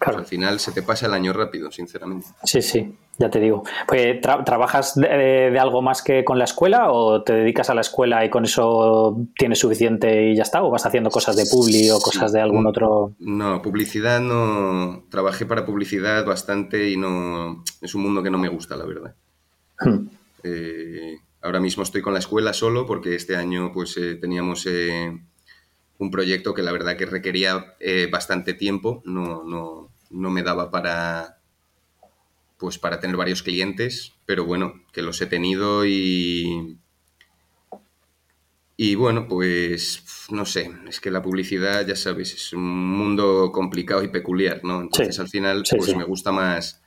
pues 0.04 0.18
al 0.18 0.26
final 0.26 0.60
se 0.60 0.72
te 0.72 0.82
pasa 0.82 1.06
el 1.06 1.14
año 1.14 1.32
rápido, 1.32 1.72
sinceramente. 1.72 2.28
Sí, 2.44 2.62
sí, 2.64 2.96
ya 3.20 3.30
te 3.30 3.40
digo. 3.40 3.64
Pues, 3.88 4.20
¿Trabajas 4.20 4.96
de, 4.96 5.56
algo 5.60 5.84
más 5.84 6.02
que 6.02 6.24
con 6.24 6.40
la 6.40 6.46
escuela 6.46 6.92
o 6.92 7.22
te 7.22 7.34
dedicas 7.34 7.70
a 7.70 7.76
la 7.76 7.82
escuela 7.82 8.26
y 8.26 8.30
con 8.32 8.46
eso 8.46 9.16
tienes 9.38 9.60
suficiente 9.60 10.32
y 10.32 10.36
ya 10.36 10.42
está? 10.42 10.64
¿O 10.64 10.72
vas 10.72 10.88
haciendo 10.88 11.12
cosas 11.12 11.36
de 11.36 11.46
publi 11.46 11.92
o 11.92 12.00
cosas 12.00 12.32
de 12.32 12.42
algún 12.42 12.66
otro...? 12.66 13.14
No, 13.20 13.62
publicidad 13.62 14.20
no... 14.20 15.04
Trabajé 15.10 15.46
para 15.46 15.66
publicidad 15.68 16.26
bastante 16.26 16.90
y 16.90 16.98
no... 16.98 17.64
Es 17.80 17.94
un 17.94 18.02
mundo 18.02 18.24
que 18.24 18.32
no 18.32 18.40
me 18.40 18.50
gusta, 18.50 18.76
la 18.76 18.86
verdad. 18.86 19.14
Hmm. 19.80 20.08
Eh, 20.44 21.20
ahora 21.44 21.60
mismo 21.60 21.84
estoy 21.84 22.02
con 22.02 22.14
la 22.14 22.20
escuela 22.20 22.54
solo 22.54 22.88
porque 22.88 23.16
este 23.16 23.36
año 23.36 23.72
pues 23.72 23.96
eh, 23.98 24.16
teníamos... 24.16 24.66
Eh, 24.66 25.16
un 26.00 26.10
proyecto 26.10 26.56
que 26.56 26.64
la 26.64 26.72
verdad 26.72 26.98
que 26.98 27.06
requería 27.06 27.76
bastante 28.12 28.56
tiempo, 28.56 29.04
no, 29.06 29.44
no, 29.44 29.91
no 30.12 30.30
me 30.30 30.44
daba 30.44 30.72
para 30.72 31.38
pues 32.58 32.78
para 32.78 33.00
tener 33.00 33.18
varios 33.18 33.42
clientes, 33.42 34.14
pero 34.28 34.46
bueno, 34.46 34.84
que 34.94 35.02
los 35.02 35.20
he 35.22 35.26
tenido 35.26 35.86
y 35.86 36.78
y 38.78 38.96
bueno, 38.96 39.28
pues 39.28 40.04
no 40.30 40.46
sé, 40.46 40.72
es 40.88 41.00
que 41.00 41.12
la 41.12 41.22
publicidad, 41.22 41.86
ya 41.86 41.96
sabes, 41.96 42.34
es 42.34 42.54
un 42.54 42.64
mundo 42.64 43.52
complicado 43.52 44.04
y 44.04 44.08
peculiar, 44.08 44.62
¿no? 44.64 44.82
Entonces 44.82 45.20
al 45.20 45.30
final 45.30 45.64
pues 45.78 45.96
me 45.96 46.04
gusta 46.04 46.32
más 46.32 46.82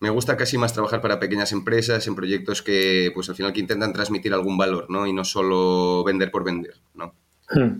me 0.00 0.08
gusta 0.08 0.36
casi 0.36 0.56
más 0.56 0.72
trabajar 0.72 1.02
para 1.02 1.20
pequeñas 1.20 1.52
empresas 1.52 2.06
en 2.06 2.14
proyectos 2.14 2.62
que 2.62 3.12
pues 3.14 3.28
al 3.28 3.36
final 3.36 3.52
que 3.52 3.60
intentan 3.60 3.92
transmitir 3.92 4.32
algún 4.32 4.56
valor, 4.56 4.86
¿no? 4.88 5.06
Y 5.06 5.12
no 5.12 5.24
solo 5.24 6.02
vender 6.04 6.30
por 6.30 6.42
vender, 6.42 6.74
¿no? 6.94 7.14
Hmm. 7.50 7.76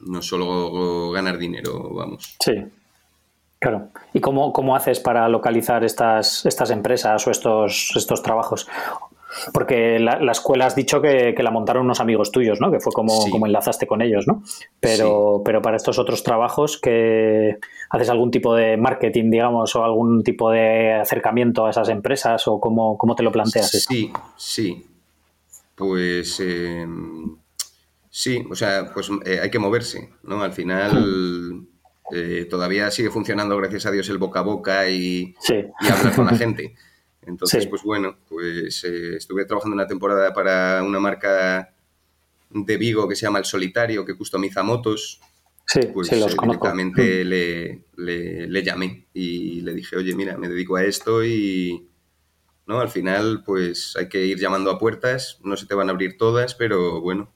No 0.00 0.20
solo 0.20 1.12
ganar 1.12 1.38
dinero, 1.38 1.94
vamos. 1.94 2.36
Sí. 2.44 2.52
Claro. 3.64 3.88
¿Y 4.12 4.20
cómo, 4.20 4.52
cómo 4.52 4.76
haces 4.76 5.00
para 5.00 5.26
localizar 5.26 5.84
estas, 5.84 6.44
estas 6.44 6.68
empresas 6.68 7.26
o 7.26 7.30
estos, 7.30 7.92
estos 7.96 8.22
trabajos? 8.22 8.68
Porque 9.54 9.98
la, 9.98 10.18
escuela 10.30 10.66
has 10.66 10.76
dicho 10.76 11.00
que, 11.00 11.34
la 11.38 11.50
montaron 11.50 11.86
unos 11.86 11.98
amigos 11.98 12.30
tuyos, 12.30 12.60
¿no? 12.60 12.70
Que 12.70 12.78
fue 12.78 12.92
como, 12.92 13.26
como 13.30 13.46
enlazaste 13.46 13.86
con 13.86 14.02
ellos, 14.02 14.26
¿no? 14.26 14.42
Pero, 14.80 15.40
pero 15.46 15.62
para 15.62 15.78
estos 15.78 15.98
otros 15.98 16.22
trabajos, 16.22 16.78
que 16.78 17.56
¿haces 17.88 18.10
algún 18.10 18.30
tipo 18.30 18.54
de 18.54 18.76
marketing, 18.76 19.30
digamos, 19.30 19.74
o 19.76 19.82
algún 19.82 20.22
tipo 20.22 20.50
de 20.50 20.92
acercamiento 20.92 21.64
a 21.64 21.70
esas 21.70 21.88
empresas? 21.88 22.46
¿O 22.46 22.60
cómo, 22.60 22.98
cómo 22.98 23.14
te 23.14 23.22
lo 23.22 23.32
planteas? 23.32 23.70
Sí, 23.70 24.12
sí. 24.36 24.86
Pues 25.74 26.38
em, 26.40 27.34
sí, 28.10 28.44
o 28.50 28.54
sea, 28.54 28.90
pues 28.92 29.10
eh, 29.24 29.40
hay 29.42 29.50
que 29.50 29.58
moverse, 29.58 30.10
¿no? 30.22 30.42
Al 30.42 30.52
final. 30.52 31.66
Eh, 32.12 32.46
todavía 32.50 32.90
sigue 32.90 33.10
funcionando, 33.10 33.56
gracias 33.56 33.86
a 33.86 33.90
Dios, 33.90 34.08
el 34.08 34.18
boca 34.18 34.40
a 34.40 34.42
boca 34.42 34.88
y, 34.90 35.34
hablar 35.90 36.14
con 36.14 36.26
la 36.26 36.36
gente. 36.36 36.74
Entonces, 37.22 37.66
pues 37.66 37.82
bueno, 37.82 38.18
pues 38.28 38.84
eh, 38.84 39.16
estuve 39.16 39.46
trabajando 39.46 39.74
una 39.74 39.86
temporada 39.86 40.34
para 40.34 40.82
una 40.82 41.00
marca 41.00 41.74
de 42.50 42.76
Vigo 42.76 43.08
que 43.08 43.16
se 43.16 43.22
llama 43.22 43.38
El 43.38 43.46
Solitario, 43.46 44.04
que 44.04 44.16
customiza 44.16 44.62
motos. 44.62 45.20
Sí, 45.66 45.80
pues 45.94 46.08
sí, 46.08 46.20
los 46.20 46.36
directamente 46.36 47.24
mm. 47.24 47.28
le, 47.28 48.46
le, 48.46 48.62
llamé 48.62 49.06
y 49.14 49.62
le 49.62 49.72
dije, 49.72 49.96
oye, 49.96 50.14
mira, 50.14 50.36
me 50.36 50.48
dedico 50.48 50.76
a 50.76 50.84
esto 50.84 51.24
y, 51.24 51.88
¿no? 52.66 52.80
Al 52.80 52.90
final, 52.90 53.42
pues 53.46 53.96
hay 53.96 54.10
que 54.10 54.26
ir 54.26 54.38
llamando 54.38 54.70
a 54.70 54.78
puertas, 54.78 55.40
no 55.42 55.56
se 55.56 55.66
te 55.66 55.74
van 55.74 55.88
a 55.88 55.92
abrir 55.92 56.18
todas, 56.18 56.54
pero 56.54 57.00
bueno, 57.00 57.32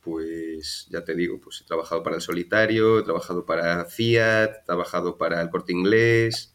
pues 0.00 0.47
ya 0.90 1.04
te 1.04 1.14
digo, 1.14 1.40
pues 1.40 1.60
he 1.60 1.64
trabajado 1.64 2.02
para 2.02 2.16
el 2.16 2.22
Solitario, 2.22 2.98
he 2.98 3.02
trabajado 3.02 3.44
para 3.46 3.84
Fiat, 3.84 4.50
he 4.50 4.64
trabajado 4.66 5.18
para 5.18 5.40
el 5.40 5.50
Corte 5.50 5.72
Inglés. 5.72 6.54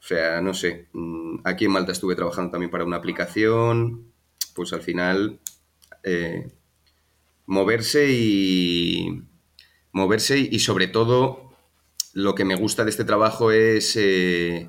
O 0.00 0.02
sea, 0.02 0.40
no 0.40 0.54
sé, 0.54 0.88
mm, 0.92 1.40
aquí 1.44 1.66
en 1.66 1.72
Malta 1.72 1.92
estuve 1.92 2.16
trabajando 2.16 2.52
también 2.52 2.70
para 2.70 2.84
una 2.84 2.96
aplicación. 2.96 4.12
Pues 4.54 4.72
al 4.72 4.82
final 4.82 5.40
eh, 6.02 6.52
moverse 7.46 8.10
y 8.10 9.22
moverse 9.92 10.38
y 10.38 10.58
sobre 10.60 10.88
todo 10.88 11.50
lo 12.12 12.34
que 12.34 12.44
me 12.44 12.54
gusta 12.54 12.84
de 12.84 12.90
este 12.90 13.04
trabajo 13.04 13.52
es 13.52 13.96
eh, 13.96 14.68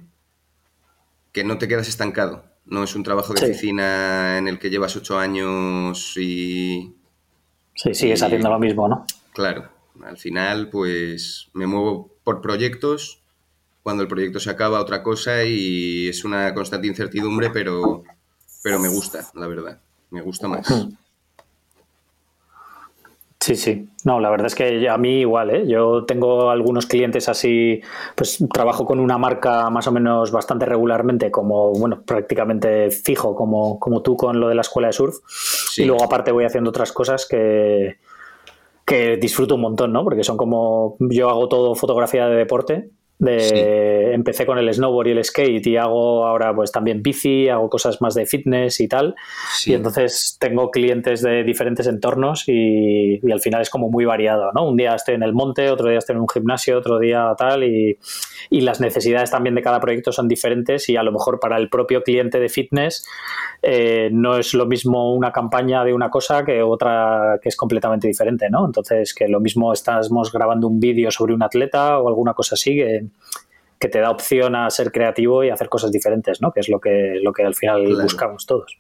que 1.32 1.44
no 1.44 1.58
te 1.58 1.68
quedas 1.68 1.88
estancado. 1.88 2.46
No 2.66 2.84
es 2.84 2.96
un 2.96 3.04
trabajo 3.04 3.34
de 3.34 3.44
oficina 3.46 4.38
en 4.38 4.48
el 4.48 4.60
que 4.60 4.70
llevas 4.70 4.96
ocho 4.96 5.18
años 5.18 6.16
y... 6.18 6.96
Sí, 7.76 7.94
sigues 7.94 8.22
haciendo 8.22 8.50
lo 8.50 8.60
mismo, 8.60 8.88
¿no? 8.88 9.06
Claro. 9.34 9.70
Al 10.04 10.18
final, 10.18 10.70
pues 10.70 11.50
me 11.54 11.68
muevo 11.68 12.10
por 12.24 12.42
proyectos. 12.42 13.22
Cuando 13.84 14.04
el 14.04 14.10
proyecto 14.10 14.40
se 14.40 14.50
acaba, 14.50 14.80
otra 14.80 15.04
cosa 15.04 15.44
y 15.44 16.08
es 16.08 16.24
una 16.24 16.54
constante 16.54 16.88
incertidumbre, 16.88 17.50
pero, 17.50 18.04
pero 18.64 18.80
me 18.80 18.88
gusta, 18.90 19.28
la 19.34 19.48
verdad. 19.48 19.80
Me 20.12 20.22
gusta 20.22 20.48
más. 20.48 20.68
Sí, 23.42 23.56
sí. 23.56 23.90
No, 24.06 24.20
la 24.20 24.30
verdad 24.30 24.46
es 24.46 24.54
que 24.54 24.88
a 24.88 24.98
mí 25.00 25.22
igual, 25.22 25.50
¿eh? 25.50 25.68
Yo 25.68 26.06
tengo 26.06 26.52
algunos 26.52 26.86
clientes 26.86 27.28
así, 27.28 27.82
pues 28.16 28.38
trabajo 28.54 28.86
con 28.86 29.00
una 29.00 29.18
marca 29.18 29.68
más 29.72 29.88
o 29.88 29.92
menos 29.92 30.32
bastante 30.32 30.68
regularmente, 30.68 31.32
como, 31.32 31.74
bueno, 31.74 32.04
prácticamente 32.06 32.92
fijo, 32.92 33.34
como, 33.34 33.80
como 33.80 34.04
tú 34.04 34.16
con 34.16 34.40
lo 34.40 34.48
de 34.48 34.54
la 34.54 34.62
escuela 34.62 34.90
de 34.90 34.94
surf. 34.94 35.16
Y 35.76 35.86
luego 35.86 36.04
aparte 36.04 36.32
voy 36.32 36.46
haciendo 36.46 36.70
otras 36.70 36.92
cosas 36.92 37.26
que, 37.28 37.98
que 38.86 39.18
disfruto 39.18 39.56
un 39.56 39.62
montón, 39.62 39.92
¿no? 39.92 40.04
Porque 40.04 40.24
son 40.24 40.38
como, 40.38 40.98
yo 41.00 41.28
hago 41.28 41.50
todo 41.50 41.74
fotografía 41.74 42.28
de 42.28 42.36
deporte 42.36 42.92
de, 43.22 44.14
Empecé 44.14 44.46
con 44.46 44.58
el 44.58 44.74
snowboard 44.74 45.08
y 45.08 45.12
el 45.12 45.24
skate 45.24 45.66
y 45.68 45.78
hago 45.78 46.26
ahora 46.26 46.54
pues 46.56 46.72
también 46.72 47.04
bici, 47.04 47.50
hago 47.50 47.70
cosas 47.70 48.02
más 48.02 48.16
de 48.16 48.26
fitness 48.26 48.80
y 48.80 48.88
tal. 48.88 49.16
Y 49.66 49.74
entonces 49.74 50.38
tengo 50.40 50.72
clientes 50.72 51.22
de 51.22 51.44
diferentes 51.44 51.88
entornos 51.88 52.44
y, 52.48 53.20
al 53.32 53.40
final 53.40 53.62
es 53.62 53.70
como 53.70 53.90
muy 53.90 54.06
variado, 54.06 54.52
¿no? 54.54 54.68
Un 54.68 54.76
día 54.76 54.96
estoy 54.96 55.16
en 55.16 55.24
el 55.24 55.34
monte, 55.34 55.70
otro 55.70 55.90
día 55.90 56.00
estoy 56.00 56.16
en 56.16 56.22
un 56.22 56.30
gimnasio, 56.30 56.78
otro 56.78 57.00
día 57.00 57.34
tal 57.38 57.64
y, 57.64 57.98
y 58.50 58.62
las 58.62 58.82
necesidades 58.82 59.30
también 59.32 59.56
de 59.56 59.62
cada 59.62 59.80
proyecto 59.80 60.12
son 60.12 60.28
diferentes 60.28 60.90
y 60.90 60.98
a 60.98 61.04
lo 61.04 61.12
mejor 61.12 61.40
para 61.40 61.58
el 61.58 61.70
propio 61.70 62.04
cliente 62.04 62.40
de 62.40 62.50
fitness 62.50 63.06
eh, 63.62 64.10
no 64.12 64.38
es 64.38 64.56
lo 64.56 64.66
mismo 64.66 65.14
una 65.14 65.32
campaña 65.32 65.84
de 65.84 65.94
una 65.94 66.10
cosa 66.10 66.44
que 66.44 66.64
otra 66.64 67.40
que 67.42 67.50
es 67.50 67.56
completamente 67.56 68.08
diferente, 68.08 68.50
¿no? 68.50 68.66
Entonces 68.66 69.14
que 69.14 69.28
lo 69.28 69.40
mismo 69.40 69.72
estamos 69.72 70.32
grabando 70.32 70.68
un 70.68 70.80
vídeo 70.80 71.12
sobre 71.12 71.34
un 71.34 71.44
atleta 71.44 72.00
o 72.00 72.08
alguna 72.08 72.34
cosa 72.34 72.56
así 72.56 72.76
que 72.76 73.06
que 73.80 73.88
te 73.88 74.00
da 74.00 74.12
opción 74.12 74.56
a 74.56 74.70
ser 74.70 74.92
creativo 74.92 75.44
y 75.44 75.50
hacer 75.50 75.68
cosas 75.68 75.92
diferentes, 75.92 76.42
¿no? 76.42 76.52
Que 76.52 76.60
es 76.60 76.70
lo 76.70 76.80
que, 76.80 77.20
lo 77.22 77.34
que 77.34 77.44
al 77.44 77.56
final 77.56 78.02
buscamos 78.02 78.46
todos. 78.46 78.78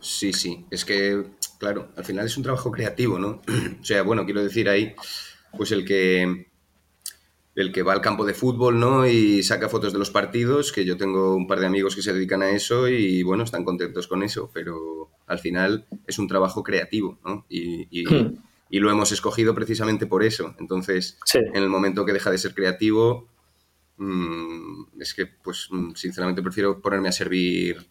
Sí, 0.00 0.32
sí. 0.32 0.64
Es 0.70 0.84
que, 0.84 1.24
claro, 1.58 1.88
al 1.96 2.04
final 2.04 2.24
es 2.24 2.36
un 2.36 2.42
trabajo 2.42 2.70
creativo, 2.70 3.18
¿no? 3.18 3.42
o 3.80 3.84
sea, 3.84 4.02
bueno, 4.02 4.24
quiero 4.24 4.42
decir 4.42 4.68
ahí, 4.68 4.94
pues 5.56 5.72
el 5.72 5.84
que 5.84 6.46
el 7.56 7.72
que 7.72 7.82
va 7.82 7.92
al 7.92 8.00
campo 8.00 8.24
de 8.24 8.34
fútbol, 8.34 8.78
¿no? 8.78 9.06
Y 9.06 9.42
saca 9.42 9.68
fotos 9.68 9.92
de 9.92 9.98
los 9.98 10.10
partidos, 10.10 10.72
que 10.72 10.84
yo 10.84 10.96
tengo 10.96 11.34
un 11.34 11.46
par 11.46 11.60
de 11.60 11.66
amigos 11.66 11.94
que 11.94 12.02
se 12.02 12.12
dedican 12.12 12.42
a 12.42 12.50
eso 12.50 12.88
y, 12.88 13.22
bueno, 13.22 13.44
están 13.44 13.64
contentos 13.64 14.06
con 14.06 14.22
eso, 14.22 14.50
pero 14.54 15.10
al 15.26 15.38
final 15.38 15.86
es 16.06 16.18
un 16.18 16.28
trabajo 16.28 16.62
creativo, 16.62 17.18
¿no? 17.24 17.44
Y, 17.48 17.86
y, 17.90 18.06
hmm. 18.06 18.38
lo 18.70 18.90
hemos 18.90 19.12
escogido 19.12 19.54
precisamente 19.54 20.06
por 20.06 20.22
eso. 20.22 20.54
Entonces, 20.58 21.18
en 21.34 21.62
el 21.62 21.68
momento 21.68 22.06
que 22.06 22.12
deja 22.12 22.30
de 22.30 22.38
ser 22.38 22.54
creativo, 22.54 23.28
es 24.98 25.14
que, 25.14 25.26
pues, 25.26 25.68
mm, 25.70 25.92
sinceramente 25.94 26.42
prefiero 26.42 26.80
ponerme 26.80 27.08
a 27.08 27.12
servir 27.12 27.86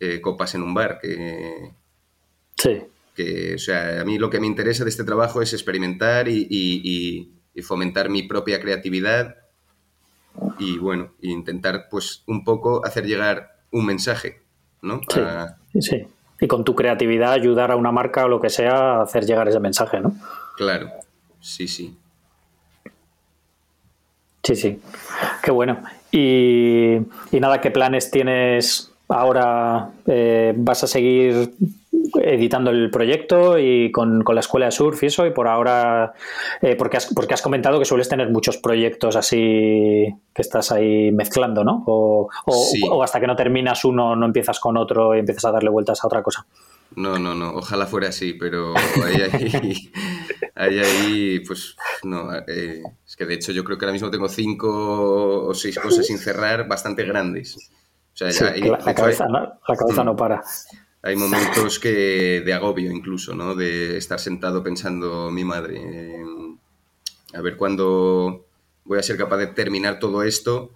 eh, 0.00 0.20
copas 0.20 0.54
en 0.54 0.62
un 0.62 0.74
bar 0.74 0.98
que... 1.00 1.72
Sí. 2.56 2.82
Que, 3.14 3.54
o 3.54 3.58
sea, 3.58 4.00
a 4.00 4.04
mí 4.04 4.18
lo 4.18 4.28
que 4.28 4.40
me 4.40 4.46
interesa 4.46 4.84
de 4.84 4.90
este 4.90 5.04
trabajo 5.04 5.40
es 5.40 5.52
experimentar 5.52 6.28
y, 6.28 7.32
fomentar 7.62 8.10
mi 8.10 8.22
propia 8.24 8.60
creatividad 8.60 9.36
y, 10.58 10.76
bueno, 10.76 11.14
intentar, 11.22 11.88
pues, 11.90 12.22
un 12.26 12.44
poco 12.44 12.84
hacer 12.84 13.06
llegar 13.06 13.62
un 13.70 13.86
mensaje, 13.86 14.42
¿no? 14.82 15.00
Sí, 15.72 15.80
sí. 15.80 16.06
Y 16.38 16.46
con 16.48 16.64
tu 16.64 16.74
creatividad 16.74 17.32
ayudar 17.32 17.70
a 17.70 17.76
una 17.76 17.92
marca 17.92 18.26
o 18.26 18.28
lo 18.28 18.40
que 18.40 18.50
sea 18.50 18.98
a 18.98 19.02
hacer 19.02 19.24
llegar 19.24 19.48
ese 19.48 19.60
mensaje, 19.60 20.00
¿no? 20.00 20.14
Claro, 20.56 20.90
sí, 21.40 21.66
sí. 21.66 21.96
Sí, 24.46 24.54
sí. 24.54 24.80
Qué 25.42 25.50
bueno. 25.50 25.78
Y, 26.12 26.98
nada, 27.32 27.60
¿qué 27.60 27.72
planes 27.72 28.12
tienes 28.12 28.92
ahora? 29.08 29.90
Eh, 30.06 30.54
¿Vas 30.56 30.84
a 30.84 30.86
seguir 30.86 31.52
editando 32.22 32.70
el 32.70 32.88
proyecto 32.92 33.58
y 33.58 33.90
con, 33.90 34.22
la 34.24 34.38
escuela 34.38 34.66
de 34.66 34.72
surf 34.72 35.02
y 35.02 35.06
eso? 35.06 35.26
Y 35.26 35.32
por 35.32 35.48
ahora, 35.48 36.12
eh, 36.62 36.76
porque, 36.76 36.98
has, 36.98 37.12
porque 37.12 37.34
has 37.34 37.42
comentado 37.42 37.80
que 37.80 37.84
sueles 37.84 38.08
tener 38.08 38.30
muchos 38.30 38.56
proyectos 38.58 39.16
así 39.16 40.14
que 40.32 40.42
estás 40.42 40.70
ahí 40.70 41.10
mezclando, 41.10 41.64
¿no? 41.64 41.82
O, 41.88 42.28
o 42.88 43.02
hasta 43.02 43.18
que 43.18 43.26
no 43.26 43.34
terminas 43.34 43.84
uno, 43.84 44.14
no 44.14 44.26
empiezas 44.26 44.60
con 44.60 44.76
otro 44.76 45.16
y 45.16 45.18
empiezas 45.18 45.46
a 45.46 45.50
darle 45.50 45.70
vueltas 45.70 46.04
a 46.04 46.06
otra 46.06 46.22
cosa. 46.22 46.46
No, 46.94 47.18
no, 47.18 47.34
no, 47.34 47.54
ojalá 47.54 47.86
fuera 47.86 48.08
así, 48.08 48.34
pero 48.34 48.74
ahí, 49.04 49.20
ahí, 49.20 49.90
ahí, 50.54 50.78
ahí 50.78 51.40
pues 51.40 51.76
no, 52.04 52.34
eh, 52.46 52.82
es 53.06 53.16
que 53.16 53.26
de 53.26 53.34
hecho 53.34 53.52
yo 53.52 53.64
creo 53.64 53.76
que 53.76 53.84
ahora 53.84 53.92
mismo 53.92 54.10
tengo 54.10 54.28
cinco 54.28 55.46
o 55.46 55.54
seis 55.54 55.78
cosas 55.78 56.06
sin 56.06 56.18
cerrar 56.18 56.68
bastante 56.68 57.04
grandes. 57.04 57.56
O 58.14 58.16
sea, 58.16 58.28
la, 58.28 58.94
cabeza, 58.94 59.26
no, 59.26 59.58
la 59.68 59.76
cabeza 59.76 60.04
no 60.04 60.16
para. 60.16 60.42
Hay 61.02 61.16
momentos 61.16 61.78
que 61.78 62.42
de 62.44 62.54
agobio 62.54 62.90
incluso, 62.90 63.34
¿no? 63.34 63.54
De 63.54 63.98
estar 63.98 64.18
sentado 64.18 64.62
pensando, 64.62 65.30
mi 65.30 65.44
madre, 65.44 66.24
a 67.34 67.40
ver 67.42 67.56
cuándo 67.56 68.46
voy 68.84 68.98
a 68.98 69.02
ser 69.02 69.18
capaz 69.18 69.36
de 69.36 69.48
terminar 69.48 69.98
todo 69.98 70.22
esto 70.22 70.70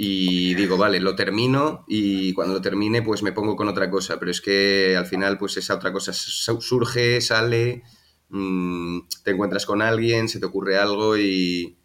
y 0.00 0.54
digo, 0.54 0.76
vale, 0.76 1.00
lo 1.00 1.16
termino 1.16 1.84
y 1.88 2.32
cuando 2.32 2.54
lo 2.54 2.60
termine 2.60 3.02
pues 3.02 3.24
me 3.24 3.32
pongo 3.32 3.56
con 3.56 3.66
otra 3.66 3.90
cosa, 3.90 4.20
pero 4.20 4.30
es 4.30 4.40
que 4.40 4.96
al 4.96 5.06
final 5.06 5.38
pues 5.38 5.56
esa 5.56 5.74
otra 5.74 5.92
cosa 5.92 6.12
surge, 6.12 7.20
sale, 7.20 7.82
mm, 8.28 9.00
te 9.24 9.32
encuentras 9.32 9.66
con 9.66 9.82
alguien, 9.82 10.28
se 10.28 10.38
te 10.38 10.46
ocurre 10.46 10.78
algo 10.78 11.16
y 11.18 11.76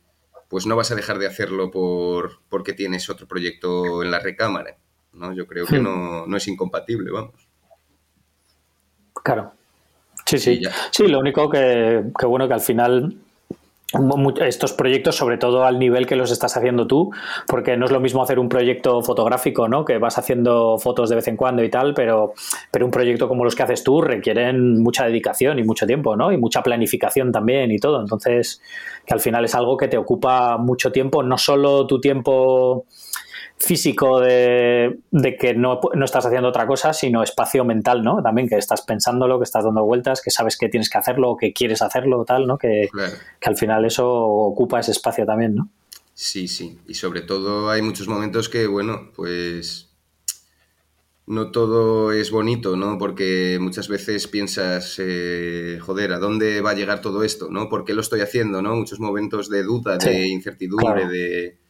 pues 0.47 0.67
no 0.67 0.75
vas 0.75 0.91
a 0.91 0.95
dejar 0.95 1.17
de 1.17 1.25
hacerlo 1.25 1.71
por, 1.71 2.43
porque 2.49 2.73
tienes 2.73 3.09
otro 3.09 3.27
proyecto 3.27 4.03
en 4.03 4.11
la 4.11 4.19
recámara, 4.19 4.77
¿no? 5.13 5.33
Yo 5.33 5.47
creo 5.47 5.65
que 5.65 5.79
hmm. 5.79 5.83
no, 5.83 6.27
no 6.27 6.37
es 6.37 6.47
incompatible, 6.47 7.09
vamos. 7.09 7.49
Claro. 9.23 9.53
Sí, 10.27 10.37
sí. 10.37 10.61
Sí, 10.91 11.07
lo 11.07 11.17
único 11.17 11.49
que, 11.49 12.03
que 12.19 12.25
bueno 12.27 12.47
que 12.47 12.53
al 12.53 12.61
final 12.61 13.17
estos 14.41 14.73
proyectos, 14.73 15.15
sobre 15.15 15.37
todo 15.37 15.65
al 15.65 15.79
nivel 15.79 16.07
que 16.07 16.15
los 16.15 16.31
estás 16.31 16.57
haciendo 16.57 16.87
tú, 16.87 17.11
porque 17.47 17.77
no 17.77 17.85
es 17.85 17.91
lo 17.91 17.99
mismo 17.99 18.23
hacer 18.23 18.39
un 18.39 18.49
proyecto 18.49 19.01
fotográfico, 19.01 19.67
¿no? 19.67 19.85
Que 19.85 19.97
vas 19.97 20.17
haciendo 20.17 20.77
fotos 20.77 21.09
de 21.09 21.15
vez 21.15 21.27
en 21.27 21.37
cuando 21.37 21.63
y 21.63 21.69
tal, 21.69 21.93
pero, 21.93 22.33
pero 22.71 22.85
un 22.85 22.91
proyecto 22.91 23.27
como 23.27 23.43
los 23.43 23.55
que 23.55 23.63
haces 23.63 23.83
tú 23.83 24.01
requieren 24.01 24.81
mucha 24.81 25.05
dedicación 25.05 25.59
y 25.59 25.63
mucho 25.63 25.85
tiempo, 25.85 26.15
¿no? 26.15 26.31
Y 26.31 26.37
mucha 26.37 26.63
planificación 26.63 27.31
también 27.31 27.71
y 27.71 27.77
todo. 27.77 28.01
Entonces, 28.01 28.61
que 29.05 29.13
al 29.13 29.19
final 29.19 29.45
es 29.45 29.53
algo 29.55 29.77
que 29.77 29.87
te 29.87 29.97
ocupa 29.97 30.57
mucho 30.57 30.91
tiempo, 30.91 31.21
no 31.21 31.37
solo 31.37 31.85
tu 31.85 32.01
tiempo 32.01 32.85
físico 33.63 34.19
de, 34.19 34.99
que 35.39 35.53
no, 35.53 35.79
estás 36.03 36.25
haciendo 36.25 36.49
otra 36.49 36.67
cosa, 36.67 36.93
sino 36.93 37.23
espacio 37.23 37.63
mental, 37.63 38.03
¿no? 38.03 38.21
También 38.21 38.47
que 38.47 38.57
estás 38.57 38.81
pensándolo, 38.81 39.39
que 39.39 39.45
estás 39.45 39.63
dando 39.63 39.83
vueltas, 39.85 40.21
que 40.21 40.31
sabes 40.31 40.57
que 40.57 40.69
tienes 40.69 40.89
que 40.89 40.97
hacerlo, 40.97 41.37
que 41.39 41.53
quieres 41.53 41.81
hacerlo, 41.81 42.25
tal, 42.25 42.45
¿no? 42.45 42.57
Que, 42.57 42.89
que 43.39 43.49
al 43.49 43.55
final 43.55 43.85
eso 43.85 44.07
ocupa 44.09 44.79
ese 44.79 44.91
espacio 44.91 45.25
también, 45.25 45.55
¿no? 45.55 45.69
Sí, 46.13 46.47
sí. 46.47 46.77
Y 46.87 46.93
sobre 46.93 47.21
todo 47.21 47.69
hay 47.69 47.81
muchos 47.81 48.07
momentos 48.07 48.49
que, 48.49 48.67
bueno, 48.67 49.11
pues 49.15 49.89
no 51.25 51.51
todo 51.51 52.11
es 52.11 52.31
bonito, 52.31 52.75
¿no? 52.75 52.97
Porque 52.97 53.57
muchas 53.61 53.87
veces 53.87 54.27
piensas, 54.27 54.95
eh, 54.99 55.79
joder, 55.81 56.11
¿a 56.11 56.19
dónde 56.19 56.61
va 56.61 56.71
a 56.71 56.75
llegar 56.75 57.01
todo 57.01 57.23
esto, 57.23 57.49
¿no? 57.49 57.69
¿Por 57.69 57.85
qué 57.85 57.93
lo 57.93 58.01
estoy 58.01 58.21
haciendo, 58.21 58.61
¿no? 58.61 58.75
Muchos 58.75 58.99
momentos 58.99 59.49
de 59.49 59.63
duda, 59.63 59.97
de 59.97 60.27
incertidumbre, 60.27 61.07
de 61.07 61.62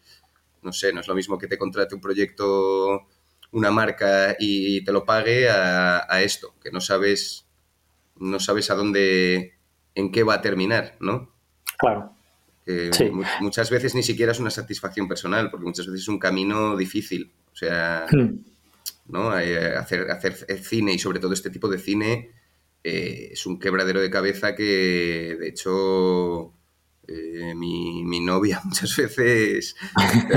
no 0.64 0.74
sé, 0.74 0.94
no 0.94 1.02
es 1.02 1.08
lo 1.08 1.16
mismo 1.16 1.38
que 1.38 1.48
te 1.48 1.58
contrate 1.58 1.96
un 1.96 2.02
proyecto, 2.02 3.08
una 3.52 3.72
marca 3.72 4.36
y 4.40 4.84
te 4.84 4.92
lo 4.92 5.06
pague 5.06 5.50
a, 5.50 6.22
esto, 6.22 6.56
que 6.62 6.72
no 6.72 6.82
sabes, 6.82 7.46
no 8.18 8.40
sabes 8.40 8.70
a 8.72 8.76
dónde, 8.76 9.54
en 9.96 10.12
qué 10.12 10.24
va 10.24 10.36
a 10.36 10.42
terminar, 10.42 10.96
¿no? 11.00 11.34
Claro. 11.78 12.14
Muchas 13.42 13.70
veces 13.70 13.94
ni 13.94 14.04
siquiera 14.04 14.32
es 14.32 14.40
una 14.40 14.50
satisfacción 14.50 15.08
personal, 15.08 15.52
porque 15.52 15.66
muchas 15.66 15.86
veces 15.86 16.02
es 16.02 16.08
un 16.08 16.20
camino 16.20 16.78
difícil. 16.78 17.34
O 17.52 17.56
sea, 17.56 18.08
hmm. 18.12 18.40
¿no? 19.08 19.38
Eh, 19.38 19.76
hacer, 19.76 20.10
hacer 20.10 20.34
cine 20.60 20.94
y 20.94 21.00
sobre 21.00 21.20
todo 21.20 21.34
este 21.34 21.50
tipo 21.50 21.68
de 21.68 21.78
cine 21.78 22.32
eh, 22.84 23.30
es 23.32 23.46
un 23.46 23.60
quebradero 23.60 24.02
de 24.02 24.10
cabeza 24.10 24.56
que, 24.56 25.38
de 25.40 25.48
hecho, 25.48 26.54
eh, 27.08 27.54
mi, 27.56 28.20
novia 28.22 28.62
muchas 28.66 28.96
veces, 28.96 29.76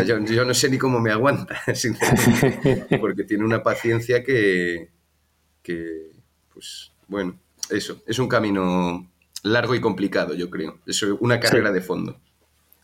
yo, 0.07 0.45
no 0.45 0.55
sé 0.55 0.69
ni 0.69 0.79
cómo 0.79 1.01
me 1.01 1.13
aguanta, 1.13 1.61
sinceramente, 1.75 2.99
porque 2.99 3.25
tiene 3.25 3.45
una 3.45 3.63
paciencia 3.63 4.23
que, 4.25 4.91
pues, 6.53 6.93
bueno, 7.09 7.39
eso, 7.71 8.03
es 8.07 8.19
un 8.19 8.29
camino 8.29 9.09
largo 9.43 9.75
y 9.75 9.81
complicado, 9.81 10.35
yo 10.35 10.51
creo. 10.51 10.79
Es 10.87 11.03
una 11.03 11.39
carrera 11.39 11.71
de 11.71 11.81
fondo. 11.81 12.21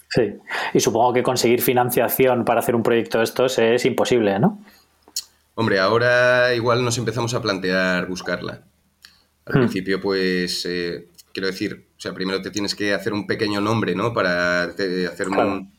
Sí, 0.09 0.35
y 0.74 0.80
supongo 0.80 1.14
que 1.14 1.22
conseguir 1.22 1.62
financiación 1.62 2.45
para 2.45 2.61
hacer 2.61 2.76
un 2.76 2.83
proyecto 2.83 3.18
de 3.18 3.24
estos 3.24 3.59
es 3.59 3.85
imposible, 3.87 4.39
¿no? 4.39 4.62
Hombre, 5.55 5.78
ahora 5.78 6.55
igual 6.55 6.85
nos 6.85 6.99
empezamos 6.99 7.35
a 7.35 7.43
plantear 7.43 8.07
buscarla. 8.07 8.62
Al 9.47 9.55
hmm. 9.55 9.59
principio, 9.59 10.01
pues, 10.01 10.66
eh, 10.66 11.09
quiero 11.33 11.47
decir, 11.49 11.89
sea, 12.03 12.13
primero 12.13 12.43
te 12.43 12.51
tienes 12.51 12.75
que 12.75 12.93
hacer 12.93 13.13
un 13.13 13.27
pequeño 13.27 13.61
nombre, 13.61 13.95
¿no? 13.95 14.13
Para 14.13 14.65
hacer 14.65 15.29
un, 15.29 15.73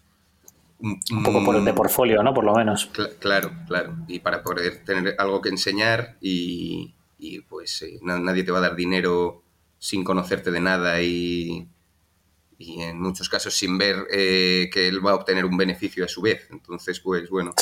un, 0.80 1.24
poco 1.24 1.44
por, 1.44 1.62
de 1.62 1.74
portfolio, 1.74 2.24
¿no? 2.24 2.34
Por 2.34 2.46
lo 2.46 2.56
menos. 2.56 2.90
claro, 3.20 3.52
claro. 3.68 3.96
Y 4.08 4.20
para 4.20 4.42
poder 4.42 4.84
tener 4.86 5.16
algo 5.18 5.42
que 5.42 5.50
enseñar 5.50 6.18
y, 6.22 6.94
pues 7.50 7.82
eh, 7.82 8.00
nadie 8.02 8.44
te 8.44 8.52
va 8.52 8.60
a 8.60 8.62
dar 8.62 8.76
dinero 8.76 9.44
sin 9.80 10.04
conocerte 10.04 10.52
de 10.52 10.60
nada 10.62 11.02
y, 11.02 11.68
y 12.58 12.82
en 12.82 13.02
muchos 13.02 13.30
casos 13.30 13.54
sin 13.54 13.78
ver 13.78 14.08
eh, 14.12 14.70
que 14.72 14.88
él 14.88 15.06
va 15.06 15.12
a 15.12 15.16
obtener 15.16 15.46
un 15.46 15.58
beneficio 15.58 16.06
a 16.06 16.08
su 16.08 16.22
vez. 16.22 16.48
Entonces, 16.52 17.00
pues 17.00 17.30
bueno. 17.30 17.54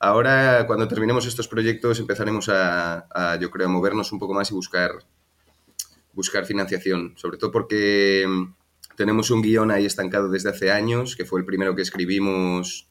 Ahora, 0.00 0.64
cuando 0.66 0.86
terminemos 0.86 1.26
estos 1.26 1.48
proyectos, 1.48 1.98
empezaremos 1.98 2.48
a, 2.48 3.38
yo 3.40 3.50
creo, 3.50 3.66
a 3.66 3.70
movernos 3.70 4.12
un 4.12 4.18
poco 4.18 4.34
más 4.34 4.50
y 4.50 4.54
buscar, 4.54 4.92
buscar 6.12 6.46
financiación. 6.46 7.14
Sobre 7.16 7.38
todo 7.38 7.50
porque 7.50 8.26
mm, 8.28 8.54
tenemos 8.96 9.30
un 9.30 9.42
guion 9.42 9.70
ahí 9.70 9.86
estancado 9.86 10.28
desde 10.28 10.50
hace 10.50 10.70
años, 10.70 11.16
que 11.16 11.24
fue 11.24 11.40
el 11.40 11.46
primero 11.46 11.74
que 11.74 11.82
escribimos 11.82 12.88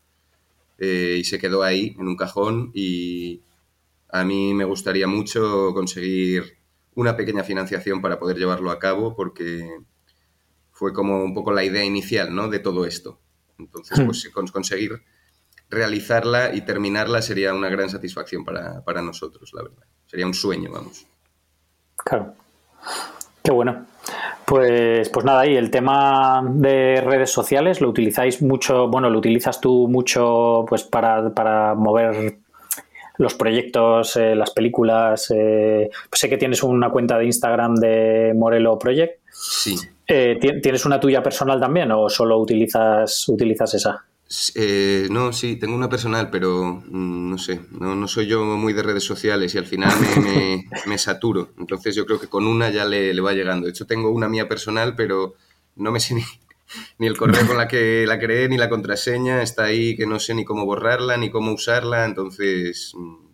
eh, 0.78 1.18
y 1.20 1.24
se 1.24 1.39
quedó 1.39 1.63
ahí, 1.63 1.95
en 1.99 2.07
un 2.07 2.15
cajón. 2.15 2.72
Y 2.74 3.41
a 4.09 4.24
mí 4.24 4.53
me 4.53 4.65
gustaría 4.65 5.07
mucho 5.07 5.74
conseguir 5.74 6.57
una 6.95 7.15
pequeña 7.15 7.43
financiación 7.43 8.01
para 8.01 8.20
poder 8.20 8.38
llevarlo 8.38 8.72
a 8.72 8.80
cabo, 8.80 9.15
porque 9.15 9.70
fue 10.72 10.93
como 10.93 11.24
un 11.24 11.34
poco 11.34 11.51
la 11.51 11.63
idea 11.63 11.84
inicial, 11.84 12.34
¿no? 12.34 12.49
De 12.49 12.59
todo 12.59 12.86
esto. 12.86 13.20
Entonces, 13.59 13.99
pues 14.05 14.26
hmm. 14.26 14.51
conseguir 14.51 15.01
realizarla 15.70 16.53
y 16.55 16.61
terminarla 16.61 17.22
sería 17.22 17.53
una 17.53 17.70
gran 17.70 17.89
satisfacción 17.89 18.45
para, 18.45 19.01
nosotros, 19.01 19.51
la 19.53 19.63
verdad. 19.63 19.84
Sería 20.05 20.26
un 20.26 20.34
sueño, 20.34 20.72
vamos. 20.72 21.05
Claro. 21.97 22.36
Qué 23.43 23.51
bueno. 23.51 23.86
Pues, 24.45 25.09
pues 25.09 25.25
nada, 25.25 25.45
y 25.45 25.57
el 25.57 25.69
tema 25.69 26.41
de 26.45 27.01
redes 27.01 27.32
sociales, 27.32 27.82
¿lo 27.82 27.89
utilizáis 27.89 28.41
mucho? 28.41 28.88
Bueno, 28.88 29.09
¿lo 29.09 29.19
utilizas 29.19 29.59
tú 29.59 29.89
mucho 29.89 30.65
pues 30.67 30.84
para, 30.84 31.75
mover 31.75 32.38
los 33.17 33.34
proyectos, 33.34 34.15
eh, 34.15 34.36
las 34.36 34.51
películas? 34.51 35.32
Eh, 35.36 35.89
sé 36.13 36.30
que 36.30 36.38
tienes 36.38 36.63
una 36.63 36.89
cuenta 36.89 37.17
de 37.17 37.25
Instagram 37.25 37.75
de 37.75 38.34
Morelo 38.36 38.80
Project. 38.80 39.19
Sí. 39.32 39.75
Eh, 40.07 40.38
¿Tienes 40.39 40.86
una 40.86 40.99
tuya 40.99 41.21
personal 41.21 41.59
también 41.59 41.91
o 41.91 42.07
solo 42.07 42.39
utilizas, 42.39 43.28
utilizas 43.28 43.73
esa? 43.73 44.05
Eh, 44.55 45.07
no, 45.09 45.32
sí, 45.32 45.55
tengo 45.55 45.73
una 45.75 45.88
personal, 45.88 46.30
pero 46.30 46.84
mm, 46.86 47.30
no 47.30 47.38
sé, 47.38 47.61
no, 47.71 48.07
soy 48.09 48.28
yo 48.28 48.43
muy 48.43 48.73
de 48.73 48.84
redes 48.84 49.03
sociales 49.03 49.55
y 49.55 49.57
al 49.57 49.65
final 49.65 49.93
me, 50.86 50.97
saturo. 50.97 51.53
Entonces 51.57 51.95
yo 51.95 52.05
creo 52.05 52.19
que 52.19 52.28
con 52.28 52.45
una 52.45 52.69
ya 52.69 52.84
le, 52.84 53.19
va 53.21 53.34
llegando. 53.34 53.65
De 53.65 53.71
hecho, 53.71 53.88
tengo 53.88 54.09
una 54.11 54.28
mía 54.28 54.49
personal, 54.49 54.95
pero 54.95 55.36
no 55.78 55.91
me 55.91 56.01
sé 56.01 56.15
ni, 56.15 56.23
ni 56.97 57.07
el 57.07 57.17
correo 57.17 57.47
con 57.47 57.55
la 57.55 57.69
que 57.69 58.05
la 58.05 58.19
creé, 58.19 58.49
ni 58.49 58.57
la 58.57 58.69
contraseña. 58.69 59.41
Está 59.41 59.65
ahí 59.65 59.95
que 59.95 60.05
no 60.05 60.19
sé 60.19 60.34
ni 60.34 60.43
cómo 60.43 60.65
borrarla, 60.65 61.15
ni 61.15 61.30
cómo 61.30 61.53
usarla. 61.53 62.03
Entonces, 62.03 62.91
mm, 62.95 63.28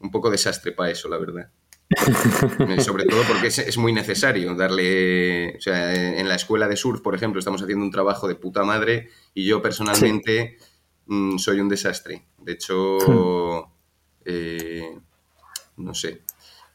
un 0.00 0.10
poco 0.10 0.30
desastre 0.30 0.72
para 0.72 0.90
eso, 0.90 1.08
la 1.08 1.16
verdad. 1.16 1.50
Sobre 2.78 3.04
todo 3.04 3.22
porque 3.26 3.46
es, 3.46 3.78
muy 3.78 3.94
necesario 3.94 4.54
darle. 4.54 5.56
O 5.56 5.60
sea, 5.62 5.94
en 5.94 6.28
la 6.28 6.34
escuela 6.34 6.68
de 6.68 6.76
surf, 6.76 7.00
por 7.00 7.14
ejemplo, 7.14 7.38
estamos 7.38 7.62
haciendo 7.62 7.84
un 7.84 7.90
trabajo 7.90 8.28
de 8.28 8.34
puta 8.34 8.64
madre 8.64 9.08
y 9.34 9.46
yo 9.46 9.62
personalmente 9.62 10.58
mm, 11.06 11.38
soy 11.38 11.60
un 11.60 11.68
desastre. 11.68 12.26
De 12.38 12.52
hecho, 12.52 12.98
hmm. 12.98 13.72
eh, 14.24 14.98
no 15.76 15.94
sé. 15.94 16.22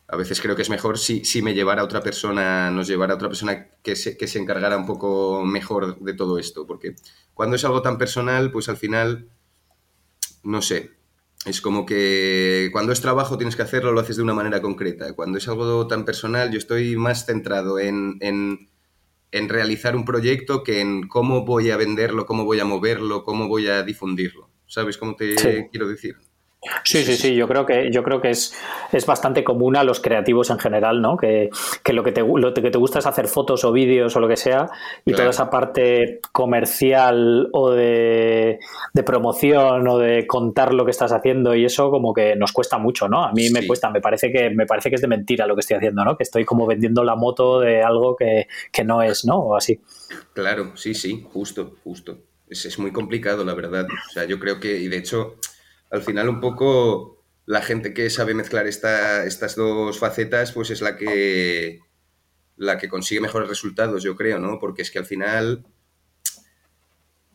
A 0.09 0.15
veces 0.15 0.39
creo 0.39 0.55
que 0.55 0.61
es 0.61 0.69
mejor 0.69 0.97
si, 0.97 1.25
si 1.25 1.41
me 1.41 1.53
llevara 1.53 1.83
otra 1.83 2.01
persona, 2.01 2.71
nos 2.71 2.87
llevara 2.87 3.15
otra 3.15 3.27
persona 3.27 3.67
que 3.83 3.95
se, 3.95 4.17
que 4.17 4.27
se 4.27 4.39
encargara 4.39 4.77
un 4.77 4.85
poco 4.85 5.43
mejor 5.43 5.99
de 5.99 6.13
todo 6.13 6.39
esto. 6.39 6.65
Porque 6.65 6.95
cuando 7.33 7.57
es 7.57 7.65
algo 7.65 7.81
tan 7.81 7.97
personal, 7.97 8.51
pues 8.51 8.69
al 8.69 8.77
final, 8.77 9.29
no 10.43 10.61
sé, 10.61 10.97
es 11.45 11.61
como 11.61 11.85
que 11.85 12.69
cuando 12.71 12.91
es 12.91 13.01
trabajo 13.01 13.37
tienes 13.37 13.55
que 13.55 13.61
hacerlo, 13.61 13.91
lo 13.91 13.99
haces 13.99 14.17
de 14.17 14.23
una 14.23 14.33
manera 14.33 14.61
concreta. 14.61 15.13
Cuando 15.13 15.37
es 15.37 15.47
algo 15.47 15.87
tan 15.87 16.05
personal, 16.05 16.51
yo 16.51 16.57
estoy 16.57 16.95
más 16.95 17.25
centrado 17.25 17.77
en, 17.79 18.17
en, 18.21 18.69
realizar 19.31 19.95
un 19.95 20.05
proyecto 20.05 20.63
que 20.63 20.81
en 20.81 21.07
cómo 21.07 21.45
voy 21.45 21.71
a 21.71 21.77
venderlo, 21.77 22.25
cómo 22.25 22.45
voy 22.45 22.59
a 22.59 22.65
moverlo, 22.65 23.23
cómo 23.23 23.47
voy 23.47 23.67
a 23.67 23.83
difundirlo. 23.83 24.49
¿Sabes 24.67 24.97
cómo 24.97 25.15
te 25.15 25.35
quiero 25.71 25.87
decir? 25.87 26.17
Sí, 26.83 27.03
sí, 27.03 27.15
sí, 27.15 27.35
yo 27.35 27.47
creo 27.47 27.65
que, 27.65 27.89
yo 27.91 28.03
creo 28.03 28.21
que 28.21 28.29
es, 28.29 28.53
es 28.91 29.05
bastante 29.05 29.43
común 29.43 29.75
a 29.75 29.83
los 29.83 29.99
creativos 29.99 30.49
en 30.49 30.59
general, 30.59 31.01
¿no? 31.01 31.17
Que, 31.17 31.49
lo, 31.91 32.03
que 32.03 32.11
te, 32.11 32.21
lo 32.21 32.53
que 32.53 32.71
te 32.71 32.77
gusta 32.77 32.99
es 32.99 33.05
hacer 33.05 33.27
fotos 33.27 33.63
o 33.63 33.71
vídeos 33.71 34.15
o 34.15 34.19
lo 34.19 34.27
que 34.27 34.37
sea, 34.37 34.69
y 35.05 35.13
toda 35.13 35.29
esa 35.29 35.49
parte 35.49 36.19
comercial 36.31 37.49
o 37.51 37.71
de, 37.71 38.59
promoción 39.05 39.87
o 39.87 39.97
de 39.99 40.27
contar 40.27 40.73
lo 40.73 40.85
que 40.85 40.91
estás 40.91 41.11
haciendo 41.11 41.55
y 41.55 41.65
eso 41.65 41.89
como 41.89 42.13
que 42.13 42.35
nos 42.35 42.51
cuesta 42.51 42.77
mucho, 42.77 43.07
¿no? 43.07 43.23
A 43.23 43.31
mí 43.31 43.49
me 43.49 43.65
cuesta, 43.65 43.89
me 43.89 44.01
parece, 44.01 44.31
que, 44.31 44.49
me 44.49 44.65
parece 44.65 44.89
que 44.89 44.95
es 44.95 45.01
de 45.01 45.07
mentira 45.07 45.47
lo 45.47 45.55
que 45.55 45.61
estoy 45.61 45.77
haciendo, 45.77 46.03
¿no? 46.03 46.17
Que 46.17 46.23
estoy 46.23 46.45
como 46.45 46.65
vendiendo 46.65 47.03
la 47.03 47.15
moto 47.15 47.59
de 47.59 47.81
algo 47.81 48.15
que, 48.15 48.47
no 48.85 49.01
es, 49.01 49.25
¿no? 49.25 49.37
O 49.37 49.55
así. 49.55 49.79
Claro, 50.33 50.75
sí, 50.75 50.93
sí, 50.93 51.25
justo, 51.33 51.75
justo. 51.83 52.19
Es, 52.49 52.65
es 52.65 52.79
muy 52.79 52.91
complicado, 52.91 53.43
la 53.43 53.53
verdad. 53.53 53.85
O 53.85 54.11
sea, 54.13 54.23
yo 54.25 54.39
creo 54.39 54.59
que, 54.59 54.77
y 54.77 54.87
de 54.87 54.97
hecho 54.97 55.35
al 55.89 56.01
final 56.01 56.29
un 56.29 56.39
poco 56.39 57.23
la 57.45 57.61
gente 57.61 57.93
que 57.93 58.09
sabe 58.09 58.33
mezclar 58.33 58.67
estas 58.67 59.55
dos 59.55 59.97
facetas, 59.97 60.51
pues 60.51 60.69
es 60.69 60.81
la 60.81 60.97
que, 60.97 61.79
la 62.57 62.77
que 62.77 62.89
consigue 62.89 63.21
mejores 63.21 63.47
resultados, 63.47 64.03
yo 64.03 64.15
creo, 64.15 64.39
¿no? 64.39 64.59
Porque 64.59 64.81
es 64.81 64.91
que 64.91 64.99
al 64.99 65.05
final 65.05 65.65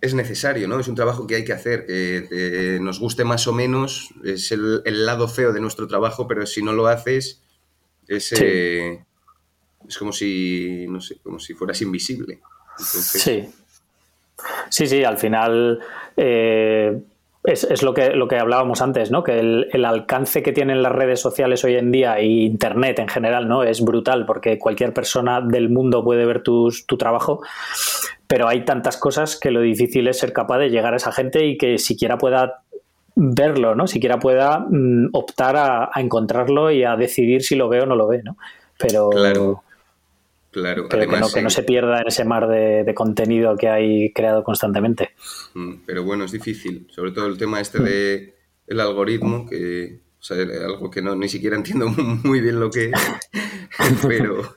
es 0.03 0.15
necesario, 0.15 0.69
¿no? 0.69 0.79
Es 0.79 0.89
un 0.89 0.97
trabajo 0.97 1.27
que 1.27 1.37
hay 1.37 1.45
que 1.45 1.53
hacer, 1.53 1.87
que 1.87 2.79
nos 2.83 3.01
guste 3.01 3.25
más 3.25 3.47
o 3.47 3.53
menos, 3.53 4.11
es 4.25 4.53
el, 4.53 4.83
lado 5.07 5.29
feo 5.29 5.53
de 5.53 5.61
nuestro 5.61 5.87
trabajo, 5.87 6.27
pero 6.27 6.45
si 6.45 6.63
no 6.63 6.73
lo 6.73 6.89
haces, 6.89 7.41
es, 8.07 8.33
eh, 8.33 9.05
es 9.89 9.97
como 9.97 10.13
si, 10.13 10.87
no 10.89 11.01
sé, 11.01 11.19
como 11.23 11.39
si 11.39 11.55
fueras 11.55 11.81
invisible. 11.81 12.41
Sí. 12.79 13.49
Sí, 14.69 14.87
sí, 14.87 15.05
al 15.05 15.19
final 15.19 15.79
eh, 16.17 17.01
es, 17.45 17.83
lo, 17.83 17.93
que, 17.95 18.11
lo 18.11 18.29
que 18.29 18.39
hablábamos 18.39 18.83
antes, 18.83 19.11
¿no? 19.11 19.25
Que 19.25 19.39
el, 19.41 19.85
alcance 19.85 20.43
que 20.43 20.53
tienen 20.53 20.83
las 20.83 20.93
redes 20.93 21.21
sociales 21.21 21.65
hoy 21.65 21.77
en 21.77 21.91
día 21.91 22.21
y 22.21 22.45
Internet 22.45 22.99
en 22.99 23.09
general, 23.09 23.49
¿no? 23.49 23.65
Es 23.65 23.85
brutal 23.85 24.27
porque 24.27 24.59
cualquier 24.59 24.93
persona 24.93 25.41
del 25.41 25.69
mundo 25.69 26.05
puede 26.05 26.25
ver 26.25 26.43
tu 26.43 26.71
trabajo, 26.99 27.43
pero 28.27 28.49
hay 28.49 28.65
tantas 28.65 28.97
cosas 28.97 29.39
que 29.39 29.51
lo 29.51 29.61
difícil 29.61 30.09
es 30.09 30.19
ser 30.19 30.33
capaz 30.33 30.59
de 30.59 30.71
llegar 30.71 30.95
a 30.95 30.97
esa 30.97 31.13
gente 31.13 31.45
y 31.45 31.59
que 31.59 31.79
siquiera 31.79 32.17
pueda 32.17 32.63
verlo, 33.15 33.75
¿no? 33.75 33.87
Siquiera 33.87 34.19
pueda 34.19 34.59
mm, 34.59 35.11
optar 35.13 35.57
a, 35.57 35.91
encontrarlo 35.97 36.71
y 36.71 36.85
a 36.85 36.97
decidir 36.97 37.43
si 37.43 37.57
lo 37.57 37.69
ve 37.69 37.83
o 37.83 37.87
no 37.87 37.97
lo 37.97 38.07
ve, 38.07 38.23
¿no? 38.23 38.37
Pero... 38.79 39.11
Claro. 39.11 39.63
Claro, 40.53 40.87
pero 40.89 41.11
que, 41.11 41.41
no, 41.41 41.51
se 41.51 41.63
pierda 41.63 42.03
en 42.03 42.09
ese 42.09 42.27
mar 42.27 42.47
de, 42.47 42.93
contenido 42.95 43.57
que 43.57 43.69
hay 43.69 44.13
creado 44.13 44.45
constantemente. 44.45 45.13
Mm, 45.55 45.77
pero 45.87 46.05
bueno, 46.05 46.25
es 46.25 46.33
difícil. 46.33 46.87
Sobre 46.91 47.13
todo 47.13 47.27
el 47.27 47.39
tema 47.39 47.59
este 47.59 47.79
de 47.79 48.35
el 48.67 48.81
algoritmo, 48.81 49.47
que 49.49 50.03
o 50.23 50.23
sea, 50.23 50.37
algo 50.37 50.89
que 50.91 51.03
no 51.03 51.17
ni 51.17 51.29
siquiera 51.29 51.57
entiendo 51.57 51.89
muy 52.23 52.41
bien 52.41 52.61
lo 52.61 52.71
que 52.71 52.91
es. 52.91 52.93
pero, 54.07 54.57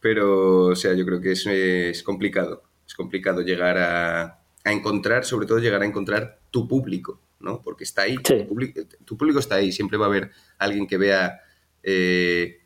pero, 0.00 0.64
o 0.64 0.74
sea, 0.74 0.94
yo 0.94 1.04
creo 1.04 1.20
que 1.20 1.32
es, 1.32 1.46
es 1.46 2.02
complicado. 2.02 2.64
Es 2.86 2.94
complicado 2.94 3.42
llegar 3.42 3.76
a, 3.76 4.40
a, 4.64 4.72
encontrar, 4.72 5.24
sobre 5.24 5.46
todo 5.46 5.58
llegar 5.58 5.82
a 5.82 5.86
encontrar 5.86 6.40
tu 6.50 6.66
público, 6.66 7.20
¿no? 7.38 7.62
Porque 7.62 7.84
está 7.84 8.02
ahí. 8.02 8.16
Tu, 8.16 8.48
público, 8.48 9.38
está 9.38 9.56
ahí. 9.56 9.72
Siempre 9.72 9.98
va 9.98 10.06
a 10.06 10.08
haber 10.08 10.30
alguien 10.58 10.86
que 10.86 10.96
vea. 10.96 11.42
Eh, 11.82 12.57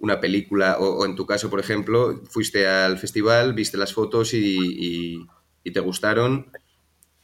una 0.00 0.18
película, 0.18 0.78
o, 0.78 1.04
en 1.04 1.14
tu 1.14 1.26
caso, 1.26 1.50
por 1.50 1.60
ejemplo, 1.60 2.20
fuiste 2.28 2.66
al 2.66 2.98
festival, 2.98 3.52
viste 3.52 3.76
las 3.76 3.92
fotos 3.92 4.32
y, 4.34 5.26
te 5.72 5.80
gustaron, 5.80 6.46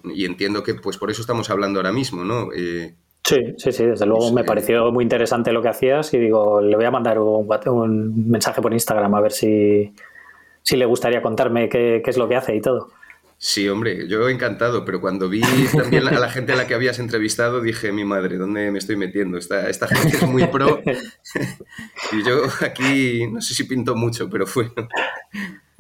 y 0.04 0.24
entiendo 0.24 0.62
que 0.62 0.74
pues 0.74 0.98
por 0.98 1.10
eso 1.10 1.20
estamos 1.20 1.50
hablando 1.50 1.80
ahora 1.80 1.90
mismo, 1.90 2.22
¿no? 2.22 2.52
Eh, 2.54 2.94
sí, 3.24 3.36
sí, 3.56 3.72
sí, 3.72 3.84
desde 3.84 4.06
luego 4.06 4.30
me 4.32 4.44
pareció 4.44 4.92
muy 4.92 5.02
interesante 5.02 5.52
lo 5.52 5.62
que 5.62 5.68
hacías 5.68 6.14
y 6.14 6.18
digo, 6.18 6.60
le 6.60 6.76
voy 6.76 6.84
a 6.84 6.90
mandar 6.90 7.18
un, 7.18 7.48
un 7.66 8.30
mensaje 8.30 8.62
por 8.62 8.72
Instagram 8.72 9.14
a 9.14 9.20
ver 9.20 9.32
si, 9.32 9.92
si 10.62 10.76
le 10.76 10.84
gustaría 10.84 11.22
contarme 11.22 11.68
qué, 11.68 12.02
qué, 12.04 12.10
es 12.10 12.18
lo 12.18 12.28
que 12.28 12.36
hace 12.36 12.54
y 12.54 12.60
todo. 12.60 12.90
Sí, 13.38 13.68
hombre, 13.68 14.08
yo 14.08 14.28
encantado, 14.30 14.84
pero 14.84 15.00
cuando 15.00 15.28
vi 15.28 15.42
también 15.76 16.08
a 16.08 16.18
la 16.18 16.30
gente 16.30 16.52
a 16.52 16.56
la 16.56 16.66
que 16.66 16.74
habías 16.74 16.98
entrevistado, 16.98 17.60
dije, 17.60 17.92
mi 17.92 18.04
madre, 18.04 18.38
¿dónde 18.38 18.70
me 18.70 18.78
estoy 18.78 18.96
metiendo? 18.96 19.36
Esta, 19.36 19.68
esta 19.68 19.86
gente 19.86 20.16
es 20.16 20.26
muy 20.26 20.46
pro 20.46 20.80
y 22.12 22.24
yo 22.24 22.44
aquí 22.62 23.26
no 23.30 23.42
sé 23.42 23.54
si 23.54 23.64
pinto 23.64 23.94
mucho, 23.94 24.30
pero 24.30 24.46
fue... 24.46 24.72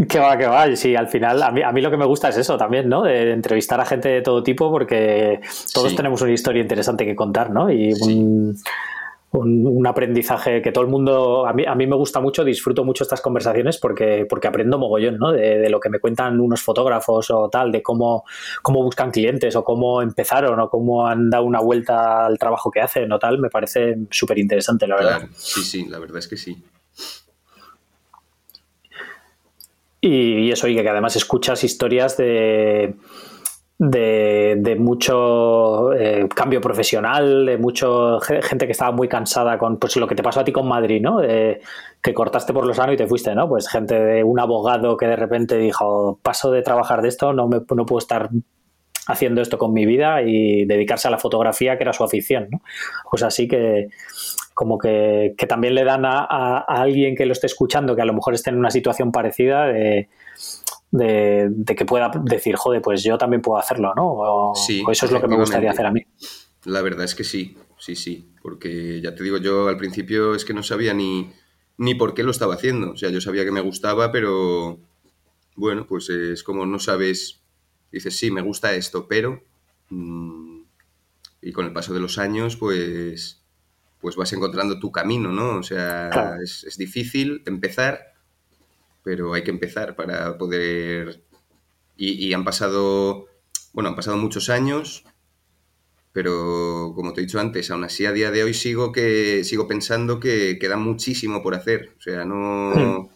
Que 0.08 0.18
va, 0.18 0.36
que 0.36 0.46
va. 0.46 0.76
Sí, 0.76 0.94
al 0.94 1.08
final, 1.08 1.42
a 1.42 1.50
mí, 1.50 1.62
a 1.62 1.72
mí 1.72 1.80
lo 1.80 1.90
que 1.90 1.96
me 1.96 2.04
gusta 2.04 2.28
es 2.28 2.36
eso 2.36 2.58
también, 2.58 2.86
¿no? 2.86 3.04
De 3.04 3.32
entrevistar 3.32 3.80
a 3.80 3.86
gente 3.86 4.10
de 4.10 4.20
todo 4.20 4.42
tipo 4.42 4.70
porque 4.70 5.40
todos 5.72 5.96
tenemos 5.96 6.20
una 6.20 6.32
historia 6.32 6.60
interesante 6.60 7.06
que 7.06 7.16
contar, 7.16 7.50
¿no? 7.50 7.72
Y 7.72 7.94
un, 8.02 8.54
un, 9.38 9.86
aprendizaje 9.86 10.62
que 10.62 10.72
todo 10.72 10.84
el 10.84 10.90
mundo, 10.90 11.46
a 11.46 11.52
mí, 11.52 11.64
a 11.66 11.74
mí 11.74 11.86
me 11.86 11.96
gusta 11.96 12.20
mucho, 12.20 12.44
disfruto 12.44 12.84
mucho 12.84 13.04
estas 13.04 13.20
conversaciones 13.20 13.78
porque, 13.78 14.26
porque 14.28 14.48
aprendo 14.48 14.78
mogollón, 14.78 15.18
¿no? 15.18 15.32
De, 15.32 15.68
lo 15.70 15.80
que 15.80 15.90
me 15.90 16.00
cuentan 16.00 16.40
unos 16.40 16.62
fotógrafos 16.62 17.30
o 17.30 17.48
tal, 17.48 17.70
de 17.72 17.82
cómo, 17.82 18.24
cómo 18.62 18.82
buscan 18.82 19.10
clientes 19.10 19.54
o 19.56 19.64
cómo 19.64 20.02
empezaron 20.02 20.58
o 20.60 20.68
cómo 20.68 21.06
han 21.06 21.30
dado 21.30 21.44
una 21.44 21.60
vuelta 21.60 22.26
al 22.26 22.38
trabajo 22.38 22.70
que 22.70 22.80
hacen 22.80 23.10
o 23.12 23.18
tal, 23.18 23.38
me 23.38 23.50
parece 23.50 23.96
súper 24.10 24.38
interesante, 24.38 24.86
la 24.86 24.96
verdad. 24.96 25.22
Sí, 25.32 25.62
sí, 25.62 25.86
la 25.86 25.98
verdad 25.98 26.18
es 26.18 26.28
que 26.28 26.36
sí. 26.36 26.62
Y, 30.00 30.50
eso, 30.50 30.68
y 30.68 30.76
que 30.76 30.88
además 30.88 31.16
escuchas 31.16 31.64
historias 31.64 32.16
de, 32.16 32.94
de, 33.78 34.76
mucho 34.78 35.92
eh, 35.92 36.28
cambio 36.34 36.60
profesional, 36.60 37.46
de 37.46 37.58
mucho 37.58 38.18
gente 38.20 38.66
que 38.66 38.72
estaba 38.72 38.92
muy 38.92 39.08
cansada 39.08 39.58
con 39.58 39.78
pues 39.78 39.96
lo 39.96 40.06
que 40.06 40.14
te 40.14 40.22
pasó 40.22 40.40
a 40.40 40.44
ti 40.44 40.52
con 40.52 40.66
Madrid, 40.66 41.00
¿no? 41.02 41.20
que 41.20 42.14
cortaste 42.14 42.52
por 42.52 42.66
lo 42.66 42.72
sano 42.72 42.92
y 42.92 42.96
te 42.96 43.06
fuiste, 43.06 43.34
¿no? 43.34 43.48
Pues 43.48 43.68
gente 43.68 43.98
de 43.98 44.22
un 44.22 44.38
abogado 44.38 44.96
que 44.96 45.06
de 45.06 45.16
repente 45.16 45.58
dijo, 45.58 46.20
paso 46.22 46.52
de 46.52 46.62
trabajar 46.62 47.02
de 47.02 47.08
esto, 47.08 47.32
no, 47.32 47.48
me, 47.48 47.58
no 47.74 47.84
puedo 47.84 47.98
estar 47.98 48.30
haciendo 49.06 49.40
esto 49.40 49.58
con 49.58 49.72
mi 49.72 49.86
vida 49.86 50.22
y 50.22 50.64
dedicarse 50.66 51.08
a 51.08 51.10
la 51.10 51.18
fotografía, 51.18 51.76
que 51.76 51.84
era 51.84 51.92
su 51.92 52.04
afición, 52.04 52.48
¿no? 52.50 52.60
Pues 53.10 53.22
así 53.22 53.48
que 53.48 53.88
como 54.54 54.78
que, 54.78 55.34
también 55.48 55.74
le 55.74 55.84
dan 55.84 56.04
a, 56.06 56.60
alguien 56.60 57.14
que 57.14 57.26
lo 57.26 57.32
esté 57.32 57.46
escuchando, 57.46 57.94
que 57.94 58.02
a 58.02 58.06
lo 58.06 58.14
mejor 58.14 58.34
esté 58.34 58.50
en 58.50 58.58
una 58.58 58.70
situación 58.70 59.12
parecida, 59.12 59.66
de, 59.66 60.08
que 60.90 61.84
pueda 61.86 62.10
decir, 62.24 62.56
joder, 62.56 62.82
pues 62.82 63.02
yo 63.02 63.18
también 63.18 63.42
puedo 63.42 63.58
hacerlo, 63.58 63.92
¿no? 63.94 64.06
O, 64.06 64.54
sí, 64.54 64.82
eso 64.90 65.06
es 65.06 65.12
lo 65.12 65.20
que 65.20 65.28
me 65.28 65.36
gustaría 65.36 65.70
hacer 65.70 65.86
a 65.86 65.92
mí. 65.92 66.02
La 66.64 66.82
verdad 66.82 67.04
es 67.04 67.14
que 67.14 67.24
sí, 67.24 67.56
sí, 67.78 67.96
sí, 67.96 68.28
porque 68.42 69.00
ya 69.00 69.14
te 69.14 69.22
digo, 69.22 69.38
yo 69.38 69.68
al 69.68 69.76
principio 69.76 70.34
es 70.34 70.44
que 70.44 70.54
no 70.54 70.62
sabía 70.62 70.94
ni, 70.94 71.30
ni 71.78 71.94
por 71.94 72.14
qué 72.14 72.22
lo 72.22 72.30
estaba 72.30 72.54
haciendo, 72.54 72.92
o 72.92 72.96
sea, 72.96 73.10
yo 73.10 73.20
sabía 73.20 73.44
que 73.44 73.52
me 73.52 73.60
gustaba, 73.60 74.10
pero 74.10 74.78
bueno, 75.54 75.86
pues 75.86 76.08
es 76.08 76.42
como 76.42 76.66
no 76.66 76.78
sabes, 76.78 77.42
dices, 77.92 78.16
sí, 78.16 78.30
me 78.30 78.42
gusta 78.42 78.74
esto, 78.74 79.06
pero... 79.08 79.42
Mm, 79.90 80.62
y 81.42 81.52
con 81.52 81.64
el 81.64 81.72
paso 81.72 81.94
de 81.94 82.00
los 82.00 82.18
años, 82.18 82.56
pues 82.56 83.46
pues 84.00 84.16
vas 84.16 84.32
encontrando 84.32 84.78
tu 84.78 84.92
camino, 84.92 85.32
¿no? 85.32 85.58
O 85.58 85.62
sea, 85.62 86.36
es, 86.42 86.76
difícil 86.78 87.42
empezar, 87.46 88.14
pero 89.06 89.34
hay 89.34 89.44
que 89.44 89.52
empezar 89.52 89.94
para 89.94 90.36
poder... 90.36 91.22
Y, 91.96 92.32
han 92.32 92.42
pasado, 92.42 93.26
bueno, 93.72 93.88
han 93.88 93.94
pasado 93.94 94.16
muchos 94.16 94.50
años, 94.50 95.04
pero 96.12 96.92
como 96.96 97.12
te 97.12 97.20
he 97.20 97.24
dicho 97.24 97.38
antes, 97.38 97.70
aún 97.70 97.84
así 97.84 98.04
a 98.04 98.10
día 98.10 98.32
de 98.32 98.42
hoy 98.42 98.52
sigo, 98.52 98.90
que, 98.90 99.44
sigo 99.44 99.68
pensando 99.68 100.18
que 100.18 100.58
queda 100.58 100.76
muchísimo 100.76 101.40
por 101.40 101.54
hacer. 101.54 101.94
O 101.96 102.02
sea, 102.02 102.24
no, 102.24 103.08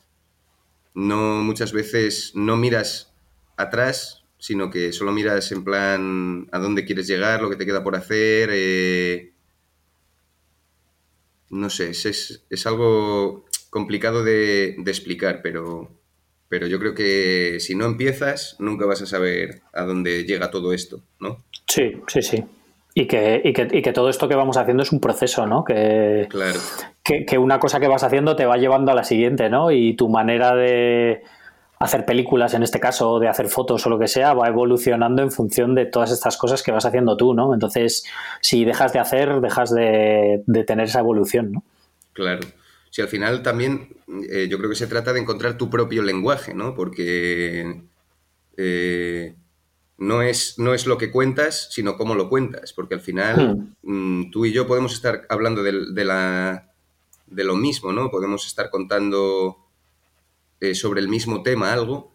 no 0.95 1.43
muchas 1.43 1.73
veces 1.73 2.33
no 2.37 2.57
miras 2.57 3.13
atrás, 3.57 4.25
sino 4.39 4.71
que 4.71 4.93
solo 4.93 5.11
miras 5.11 5.51
en 5.51 5.65
plan 5.65 6.49
a 6.53 6.61
dónde 6.61 6.85
quieres 6.85 7.09
llegar, 7.09 7.43
lo 7.43 7.51
que 7.51 7.57
te 7.57 7.67
queda 7.67 7.83
por 7.83 7.97
hacer. 7.97 8.51
Eh, 8.53 9.35
no 11.51 11.69
sé, 11.69 11.91
es, 11.91 12.45
es, 12.49 12.67
algo 12.67 13.45
complicado 13.71 14.25
de, 14.25 14.75
explicar, 14.87 15.41
pero, 15.43 15.91
pero 16.49 16.67
yo 16.67 16.79
creo 16.79 16.95
que 16.95 17.59
si 17.61 17.75
no 17.75 17.87
empiezas, 17.87 18.57
nunca 18.59 18.87
vas 18.87 19.03
a 19.03 19.07
saber 19.07 19.63
a 19.73 19.85
dónde 19.85 20.25
llega 20.25 20.51
todo 20.51 20.73
esto, 20.73 21.03
¿no? 21.19 21.39
Sí, 21.67 21.93
sí, 22.07 22.23
sí. 22.23 22.45
Y 22.93 23.07
que, 23.07 23.41
y 23.45 23.53
que, 23.53 23.69
y 23.71 23.83
que 23.83 23.93
todo 23.93 24.11
esto 24.11 24.29
que 24.29 24.35
vamos 24.35 24.57
haciendo 24.57 24.83
es 24.83 24.93
un 24.93 25.01
proceso, 25.01 25.47
¿no? 25.47 25.65
Que, 25.65 26.27
claro. 26.29 26.59
que, 27.05 27.25
que 27.25 27.39
una 27.39 27.61
cosa 27.61 27.79
que 27.79 27.87
vas 27.87 28.03
haciendo 28.03 28.37
te 28.37 28.47
va 28.47 28.57
llevando 28.57 28.91
a 28.91 28.97
la 28.97 29.05
siguiente, 29.05 29.49
¿no? 29.49 29.71
Y 29.71 29.95
tu 29.95 30.09
manera 30.09 30.57
de, 30.57 31.23
hacer 31.81 32.05
películas 32.05 32.53
en 32.53 32.63
este 32.63 32.79
caso, 32.79 33.19
de 33.19 33.29
hacer 33.29 33.49
fotos 33.49 33.87
o 33.87 33.91
lo 33.91 33.99
que 33.99 34.07
sea, 34.07 34.35
va 34.35 34.49
evolucionando 34.49 35.23
en 35.23 35.33
función 35.33 35.75
de 35.75 35.87
todas 35.87 36.11
estas 36.11 36.37
cosas 36.37 36.63
que 36.63 36.73
vas 36.73 36.85
haciendo 36.85 37.17
tú, 37.17 37.33
¿no? 37.33 37.55
Entonces, 37.55 38.05
si 38.43 38.67
dejas 38.67 38.93
de 38.93 38.99
hacer, 38.99 39.41
dejas 39.41 39.75
de, 39.75 40.43
tener 40.67 40.87
esa 40.87 41.01
evolución, 41.01 41.53
¿no? 41.53 41.65
Claro. 42.13 42.41
Si 42.91 43.01
al 43.01 43.09
final 43.09 43.43
también 43.43 43.97
eh, 44.29 44.49
yo 44.51 44.59
creo 44.59 44.69
que 44.69 44.77
se 44.77 44.89
trata 44.89 45.13
de 45.13 45.21
encontrar 45.21 45.57
tu 45.57 45.71
propio 45.71 46.03
lenguaje, 46.03 46.55
¿no? 46.55 46.75
Porque 46.75 47.83
eh, 48.57 49.37
no, 49.97 50.23
es, 50.23 50.59
no 50.59 50.75
es 50.75 50.87
lo 50.87 50.99
que 50.99 51.13
cuentas, 51.13 51.69
sino 51.71 51.97
cómo 51.97 52.17
lo 52.17 52.29
cuentas. 52.29 52.73
Porque 52.73 52.95
al 52.95 53.01
final 53.01 53.75
hmm. 53.83 54.21
mm, 54.23 54.31
tú 54.33 54.45
y 54.45 54.53
yo 54.53 54.67
podemos 54.67 54.93
estar 54.93 55.25
hablando 55.29 55.63
de, 55.63 56.05
la, 56.05 56.73
de 57.27 57.45
lo 57.45 57.55
mismo, 57.55 57.93
¿no? 57.93 58.11
Podemos 58.11 58.45
estar 58.47 58.71
contando 58.71 59.57
eh, 60.61 60.75
sobre 60.75 61.01
el 61.01 61.09
mismo 61.09 61.45
tema 61.45 61.73
algo, 61.73 62.13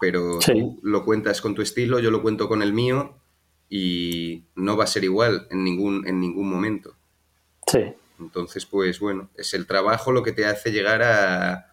pero 0.00 0.40
tú 0.40 0.80
lo 0.82 1.04
cuentas 1.04 1.40
con 1.40 1.54
tu 1.54 1.62
estilo, 1.62 2.00
yo 2.00 2.10
lo 2.10 2.20
cuento 2.20 2.48
con 2.48 2.62
el 2.62 2.72
mío 2.72 3.14
y 3.70 4.42
no 4.56 4.76
va 4.76 4.84
a 4.84 4.88
ser 4.88 5.04
igual 5.04 5.46
en 5.50 5.62
ningún, 5.62 6.06
en 6.06 6.20
ningún 6.20 6.50
momento. 6.50 6.94
Sí. 7.66 7.94
Entonces, 8.18 8.66
pues 8.66 9.00
bueno, 9.00 9.30
es 9.36 9.54
el 9.54 9.66
trabajo 9.66 10.12
lo 10.12 10.22
que 10.22 10.32
te 10.32 10.46
hace 10.46 10.72
llegar 10.72 11.02
a, 11.02 11.72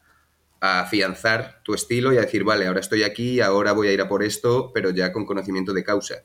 afianzar 0.66 1.62
tu 1.64 1.74
estilo 1.74 2.14
y 2.14 2.18
a 2.18 2.22
decir, 2.22 2.46
vale, 2.46 2.68
ahora 2.68 2.80
estoy 2.80 3.04
aquí, 3.04 3.42
ahora 3.42 3.74
voy 3.74 3.90
a 3.90 3.92
ir 3.92 4.00
a 4.00 4.08
por 4.08 4.24
esto, 4.24 4.72
pero 4.74 4.92
ya 4.92 5.12
con 5.12 5.26
conocimiento 5.26 5.74
de 5.74 5.84
causa. 5.84 6.24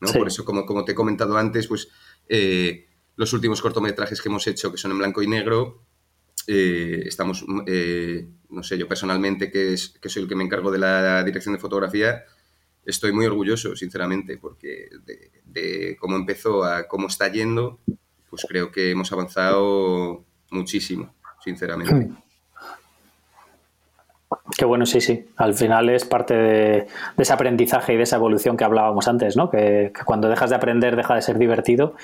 ¿no? 0.00 0.12
Por 0.12 0.26
eso, 0.26 0.44
como, 0.44 0.66
como 0.66 0.84
te 0.84 0.92
he 0.92 0.94
comentado 0.96 1.38
antes, 1.38 1.68
pues 1.68 1.88
eh, 2.28 2.88
los 3.14 3.32
últimos 3.32 3.62
cortometrajes 3.62 4.20
que 4.20 4.28
hemos 4.28 4.48
hecho, 4.48 4.72
que 4.72 4.78
son 4.78 4.90
en 4.90 4.98
blanco 4.98 5.22
y 5.22 5.28
negro, 5.28 5.80
eh, 6.46 7.04
estamos, 7.06 7.44
eh, 7.66 8.26
no 8.50 8.62
sé, 8.62 8.76
yo 8.78 8.88
personalmente, 8.88 9.50
que, 9.50 9.74
es, 9.74 9.90
que 10.00 10.08
soy 10.08 10.22
el 10.22 10.28
que 10.28 10.34
me 10.34 10.44
encargo 10.44 10.70
de 10.70 10.78
la 10.78 11.22
dirección 11.22 11.54
de 11.54 11.60
fotografía, 11.60 12.24
estoy 12.84 13.12
muy 13.12 13.26
orgulloso, 13.26 13.76
sinceramente, 13.76 14.38
porque 14.38 14.88
de, 15.44 15.96
cómo 16.00 16.16
empezó 16.16 16.64
a 16.64 16.88
cómo 16.88 17.06
está 17.06 17.30
yendo, 17.30 17.80
pues 18.32 18.46
creo 18.48 18.72
que 18.72 18.90
hemos 18.90 19.12
avanzado 19.12 20.24
muchísimo, 20.50 21.14
sinceramente. 21.44 21.94
Hmm. 21.94 22.16
Qué 24.56 24.64
bueno, 24.64 24.86
sí, 24.86 25.00
sí. 25.00 25.26
Al 25.36 25.54
final 25.54 25.90
es 25.90 26.04
parte 26.04 26.34
de, 26.34 26.86
ese 27.16 27.32
aprendizaje 27.32 27.94
y 27.94 27.96
de 27.96 28.02
esa 28.02 28.16
evolución 28.16 28.56
que 28.56 28.64
hablábamos 28.64 29.06
antes, 29.06 29.36
¿no? 29.36 29.50
Que, 29.50 29.92
que, 29.94 30.04
cuando 30.04 30.28
dejas 30.28 30.50
de 30.50 30.56
aprender 30.56 30.96
deja 30.96 31.14
de 31.14 31.22
ser 31.22 31.38
divertido 31.38 31.94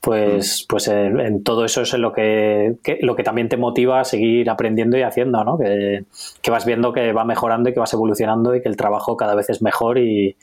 pues, 0.00 0.64
pues 0.66 0.88
en, 0.88 1.44
todo 1.44 1.64
eso 1.64 1.82
es 1.82 1.92
lo 1.92 2.12
que, 2.12 2.76
lo 3.02 3.16
que 3.16 3.22
también 3.22 3.50
te 3.50 3.58
motiva 3.58 4.00
a 4.00 4.04
seguir 4.04 4.48
aprendiendo 4.48 4.96
y 4.96 5.02
haciendo, 5.02 5.44
¿no? 5.44 5.58
Que, 5.58 6.04
vas 6.50 6.64
viendo 6.64 6.92
que 6.92 7.12
va 7.12 7.24
mejorando 7.24 7.68
y 7.68 7.74
que 7.74 7.80
vas 7.80 7.92
evolucionando 7.92 8.54
y 8.54 8.62
que 8.62 8.68
el 8.68 8.76
trabajo 8.76 9.16
cada 9.16 9.34
vez 9.34 9.50
es 9.50 9.60
mejor 9.60 9.98
y, 9.98 10.36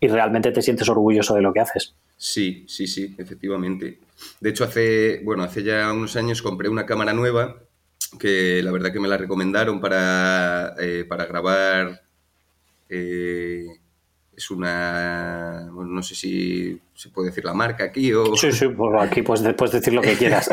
realmente 0.00 0.52
te 0.52 0.62
sientes 0.62 0.88
orgulloso 0.88 1.34
de 1.34 1.42
lo 1.42 1.52
que 1.52 1.60
haces. 1.60 1.94
Sí, 2.18 2.64
sí, 2.66 2.88
sí, 2.88 3.14
efectivamente. 3.16 4.00
De 4.40 4.50
hecho, 4.50 4.64
hace, 4.64 5.20
bueno, 5.24 5.44
hace 5.44 5.62
ya 5.62 5.92
unos 5.92 6.16
años 6.16 6.42
compré 6.42 6.68
una 6.68 6.84
cámara 6.84 7.12
nueva 7.12 7.62
que 8.18 8.60
la 8.62 8.72
verdad 8.72 8.92
que 8.92 8.98
me 8.98 9.06
la 9.06 9.16
recomendaron 9.16 9.80
para, 9.80 10.74
eh, 10.80 11.04
para 11.08 11.26
grabar 11.26 12.02
eh, 12.88 13.66
es 14.36 14.50
una, 14.50 15.68
bueno, 15.72 15.90
no 15.90 16.02
sé 16.02 16.16
si 16.16 16.80
se 16.94 17.10
puede 17.10 17.28
decir 17.28 17.44
la 17.44 17.54
marca 17.54 17.84
aquí 17.84 18.12
o... 18.12 18.34
Sí, 18.34 18.50
sí, 18.50 18.66
pues 18.68 19.00
aquí 19.00 19.22
puedes, 19.22 19.54
puedes 19.54 19.74
decir 19.74 19.92
lo 19.92 20.02
que 20.02 20.14
quieras. 20.14 20.48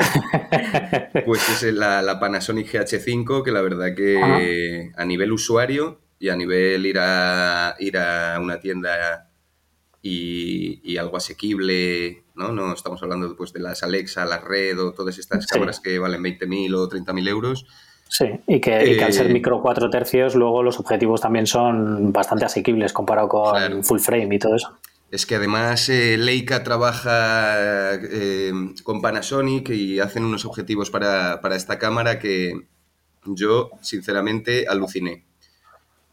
pues 1.25 1.63
es 1.63 1.73
la, 1.73 2.19
Panasonic 2.19 2.71
GH5, 2.71 3.43
que 3.43 3.51
la 3.51 3.61
verdad 3.61 3.95
que 3.95 4.91
a 4.95 5.05
nivel 5.05 5.31
usuario 5.31 6.01
y 6.19 6.29
a 6.29 6.35
nivel 6.35 6.85
ir 6.85 6.97
a, 6.99 7.75
ir 7.79 7.97
a 7.97 8.39
una 8.39 8.59
tienda 8.59 9.24
y, 10.07 10.97
algo 10.97 11.17
asequible, 11.17 12.23
¿no? 12.35 12.51
No 12.51 12.73
estamos 12.73 13.01
hablando 13.03 13.35
pues, 13.35 13.51
de 13.53 13.59
las 13.59 13.83
Alexa, 13.83 14.25
la 14.25 14.39
Red 14.39 14.79
o 14.79 14.93
todas 14.93 15.17
estas 15.17 15.47
cámaras 15.47 15.79
que 15.79 15.99
valen 15.99 16.23
20.000 16.23 16.75
o 16.75 16.89
30.000 16.89 17.27
euros 17.27 17.65
Sí, 18.07 18.25
y 18.47 18.61
que, 18.61 19.03
al 19.03 19.13
ser 19.13 19.27
eh, 19.27 19.33
micro 19.33 19.61
4 19.61 19.89
tercios, 19.89 20.35
luego 20.35 20.61
los 20.63 20.79
objetivos 20.79 21.21
también 21.21 21.47
son 21.47 22.13
bastante 22.13 22.45
asequibles 22.45 22.93
comparado 22.93 23.27
con 23.27 23.83
full 23.83 23.99
frame 23.99 24.35
y 24.35 24.39
todo 24.39 24.55
eso. 24.55 24.77
Es 25.11 25.25
que 25.25 25.35
además 25.35 25.89
eh, 25.89 26.17
Leica 26.17 26.63
trabaja 26.63 27.95
eh, 27.95 28.51
con 28.83 29.01
Panasonic 29.01 29.69
y 29.69 29.99
hacen 29.99 30.23
unos 30.23 30.45
objetivos 30.45 30.89
para, 30.91 31.39
esta 31.55 31.79
cámara 31.79 32.19
que 32.19 32.53
yo, 33.25 33.71
sinceramente, 33.81 34.67
aluciné. 34.67 35.25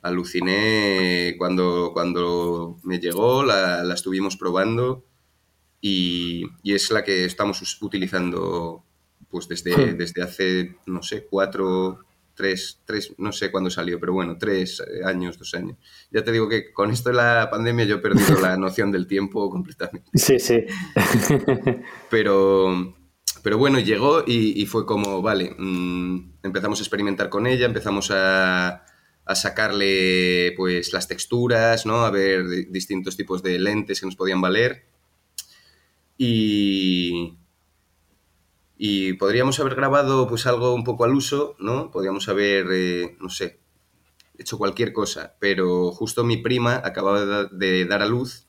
Aluciné 0.02 1.36
cuando, 1.38 1.90
cuando 1.92 2.78
me 2.82 2.98
llegó, 2.98 3.44
la, 3.44 3.82
la 3.84 3.94
estuvimos 3.94 4.36
probando 4.36 5.04
y, 5.80 6.44
y, 6.62 6.74
es 6.74 6.90
la 6.90 7.02
que 7.02 7.24
estamos 7.24 7.78
utilizando 7.80 8.84
pues 9.30 9.48
desde, 9.48 9.76
hmm. 9.76 9.96
desde 9.96 10.22
hace, 10.22 10.76
no 10.86 11.02
sé, 11.02 11.26
cuatro, 11.28 12.04
tres, 12.34 12.80
tres, 12.84 13.14
no 13.18 13.32
sé 13.32 13.50
cuándo 13.50 13.70
salió, 13.70 13.98
pero 13.98 14.12
bueno, 14.12 14.36
tres 14.38 14.80
eh, 14.80 15.04
años, 15.04 15.38
dos 15.38 15.54
años. 15.54 15.78
Ya 16.10 16.22
te 16.22 16.32
digo 16.32 16.48
que 16.48 16.72
con 16.72 16.90
esto 16.90 17.10
de 17.10 17.16
la 17.16 17.48
pandemia 17.50 17.84
yo 17.84 17.96
he 17.96 17.98
perdido 17.98 18.40
la 18.40 18.56
noción 18.56 18.92
del 18.92 19.06
tiempo 19.06 19.50
completamente. 19.50 20.10
Sí, 20.14 20.38
sí. 20.38 20.64
pero, 22.10 22.94
pero 23.42 23.58
bueno, 23.58 23.80
llegó 23.80 24.22
y, 24.26 24.64
fue 24.66 24.84
como, 24.84 25.22
vale, 25.22 25.54
mm, 25.56 26.34
empezamos 26.42 26.78
a 26.80 26.82
experimentar 26.82 27.28
con 27.28 27.46
ella, 27.46 27.66
empezamos 27.66 28.10
a, 28.10 28.84
a, 29.24 29.34
sacarle 29.34 30.52
pues 30.56 30.92
las 30.92 31.08
texturas, 31.08 31.86
¿no? 31.86 32.04
A 32.04 32.10
ver 32.10 32.44
distintos 32.70 33.16
tipos 33.16 33.42
de 33.42 33.58
lentes 33.58 34.00
que 34.00 34.06
nos 34.06 34.16
podían 34.16 34.40
valer. 34.40 34.84
Y, 36.18 37.36
y 38.76 39.14
podríamos 39.14 39.58
haber 39.60 39.74
grabado 39.74 40.28
pues 40.28 40.46
algo 40.46 40.74
un 40.74 40.84
poco 40.84 41.04
al 41.04 41.14
uso, 41.14 41.56
¿no? 41.58 41.90
Podríamos 41.90 42.28
haber, 42.28 42.66
eh, 42.72 43.16
no 43.20 43.28
sé, 43.28 43.60
hecho 44.38 44.58
cualquier 44.58 44.92
cosa, 44.92 45.36
pero 45.38 45.92
justo 45.92 46.24
mi 46.24 46.36
prima 46.36 46.80
acababa 46.84 47.44
de 47.44 47.84
dar 47.86 48.02
a 48.02 48.06
luz 48.06 48.46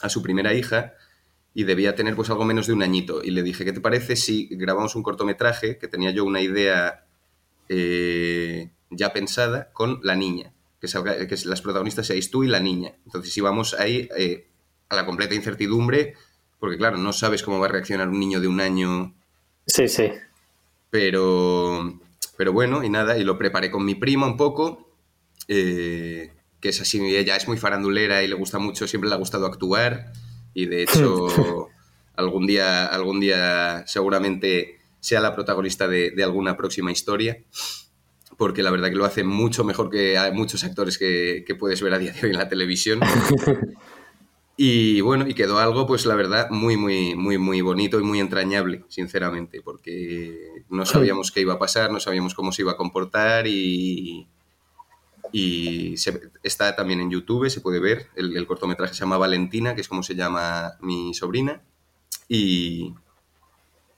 a 0.00 0.08
su 0.08 0.22
primera 0.22 0.54
hija 0.54 0.94
y 1.54 1.64
debía 1.64 1.94
tener 1.94 2.14
pues 2.14 2.30
algo 2.30 2.44
menos 2.44 2.66
de 2.66 2.72
un 2.72 2.82
añito. 2.82 3.22
Y 3.22 3.30
le 3.30 3.42
dije, 3.42 3.64
¿qué 3.64 3.72
te 3.72 3.80
parece 3.80 4.16
si 4.16 4.48
grabamos 4.50 4.94
un 4.94 5.02
cortometraje 5.02 5.78
que 5.78 5.88
tenía 5.88 6.10
yo 6.10 6.24
una 6.24 6.40
idea 6.40 7.06
eh, 7.68 8.70
ya 8.90 9.12
pensada 9.12 9.70
con 9.72 10.00
la 10.02 10.16
niña? 10.16 10.52
Que, 10.80 10.88
salga, 10.88 11.26
que 11.26 11.36
las 11.44 11.62
protagonistas 11.62 12.06
seáis 12.06 12.30
tú 12.30 12.44
y 12.44 12.48
la 12.48 12.60
niña. 12.60 12.94
Entonces 13.04 13.36
íbamos 13.36 13.74
ahí 13.74 14.08
eh, 14.16 14.48
a 14.88 14.96
la 14.96 15.06
completa 15.06 15.34
incertidumbre, 15.34 16.14
porque 16.58 16.78
claro, 16.78 16.96
no 16.96 17.12
sabes 17.12 17.42
cómo 17.42 17.58
va 17.58 17.66
a 17.66 17.70
reaccionar 17.70 18.08
un 18.08 18.18
niño 18.18 18.40
de 18.40 18.48
un 18.48 18.60
año 18.60 19.14
Sí, 19.66 19.88
sí. 19.88 20.10
Pero, 20.90 22.00
pero 22.36 22.52
bueno, 22.52 22.82
y 22.82 22.88
nada, 22.88 23.16
y 23.18 23.24
lo 23.24 23.38
preparé 23.38 23.70
con 23.70 23.84
mi 23.84 23.94
prima 23.94 24.26
un 24.26 24.36
poco, 24.36 24.92
eh, 25.46 26.32
que 26.60 26.70
es 26.70 26.80
así, 26.80 27.00
ella 27.14 27.36
es 27.36 27.46
muy 27.46 27.56
farandulera 27.56 28.22
y 28.22 28.28
le 28.28 28.34
gusta 28.34 28.58
mucho, 28.58 28.88
siempre 28.88 29.08
le 29.08 29.14
ha 29.14 29.18
gustado 29.18 29.46
actuar, 29.46 30.12
y 30.52 30.66
de 30.66 30.82
hecho 30.82 31.28
algún 32.16 32.46
día, 32.46 32.86
algún 32.86 33.20
día 33.20 33.84
seguramente 33.86 34.80
sea 34.98 35.20
la 35.20 35.34
protagonista 35.34 35.86
de, 35.86 36.10
de, 36.10 36.24
alguna 36.24 36.56
próxima 36.56 36.90
historia, 36.90 37.38
porque 38.40 38.62
la 38.62 38.70
verdad 38.70 38.88
que 38.88 38.94
lo 38.94 39.04
hace 39.04 39.22
mucho 39.22 39.64
mejor 39.64 39.90
que 39.90 40.18
muchos 40.32 40.64
actores 40.64 40.96
que, 40.96 41.44
que 41.46 41.54
puedes 41.54 41.82
ver 41.82 41.92
a 41.92 41.98
día 41.98 42.10
de 42.10 42.20
hoy 42.22 42.30
en 42.30 42.38
la 42.38 42.48
televisión. 42.48 42.98
Y 44.62 45.00
bueno, 45.00 45.26
y 45.26 45.32
quedó 45.32 45.58
algo, 45.58 45.86
pues 45.86 46.04
la 46.04 46.14
verdad, 46.14 46.50
muy, 46.50 46.76
muy, 46.76 47.14
muy, 47.14 47.38
muy 47.38 47.62
bonito 47.62 47.98
y 47.98 48.02
muy 48.02 48.20
entrañable, 48.20 48.84
sinceramente, 48.88 49.62
porque 49.62 50.64
no 50.68 50.84
sabíamos 50.84 51.30
qué 51.30 51.40
iba 51.40 51.54
a 51.54 51.58
pasar, 51.58 51.90
no 51.90 51.98
sabíamos 51.98 52.34
cómo 52.34 52.52
se 52.52 52.60
iba 52.60 52.72
a 52.72 52.76
comportar 52.76 53.46
y, 53.46 54.28
y 55.32 55.94
está 56.42 56.76
también 56.76 57.00
en 57.00 57.10
YouTube, 57.10 57.48
se 57.48 57.62
puede 57.62 57.80
ver. 57.80 58.08
El, 58.16 58.46
cortometraje 58.46 58.92
se 58.92 59.00
llama 59.00 59.16
Valentina, 59.16 59.74
que 59.74 59.80
es 59.80 59.88
como 59.88 60.02
se 60.02 60.14
llama 60.14 60.76
mi 60.82 61.14
sobrina. 61.14 61.62
Y, 62.28 62.92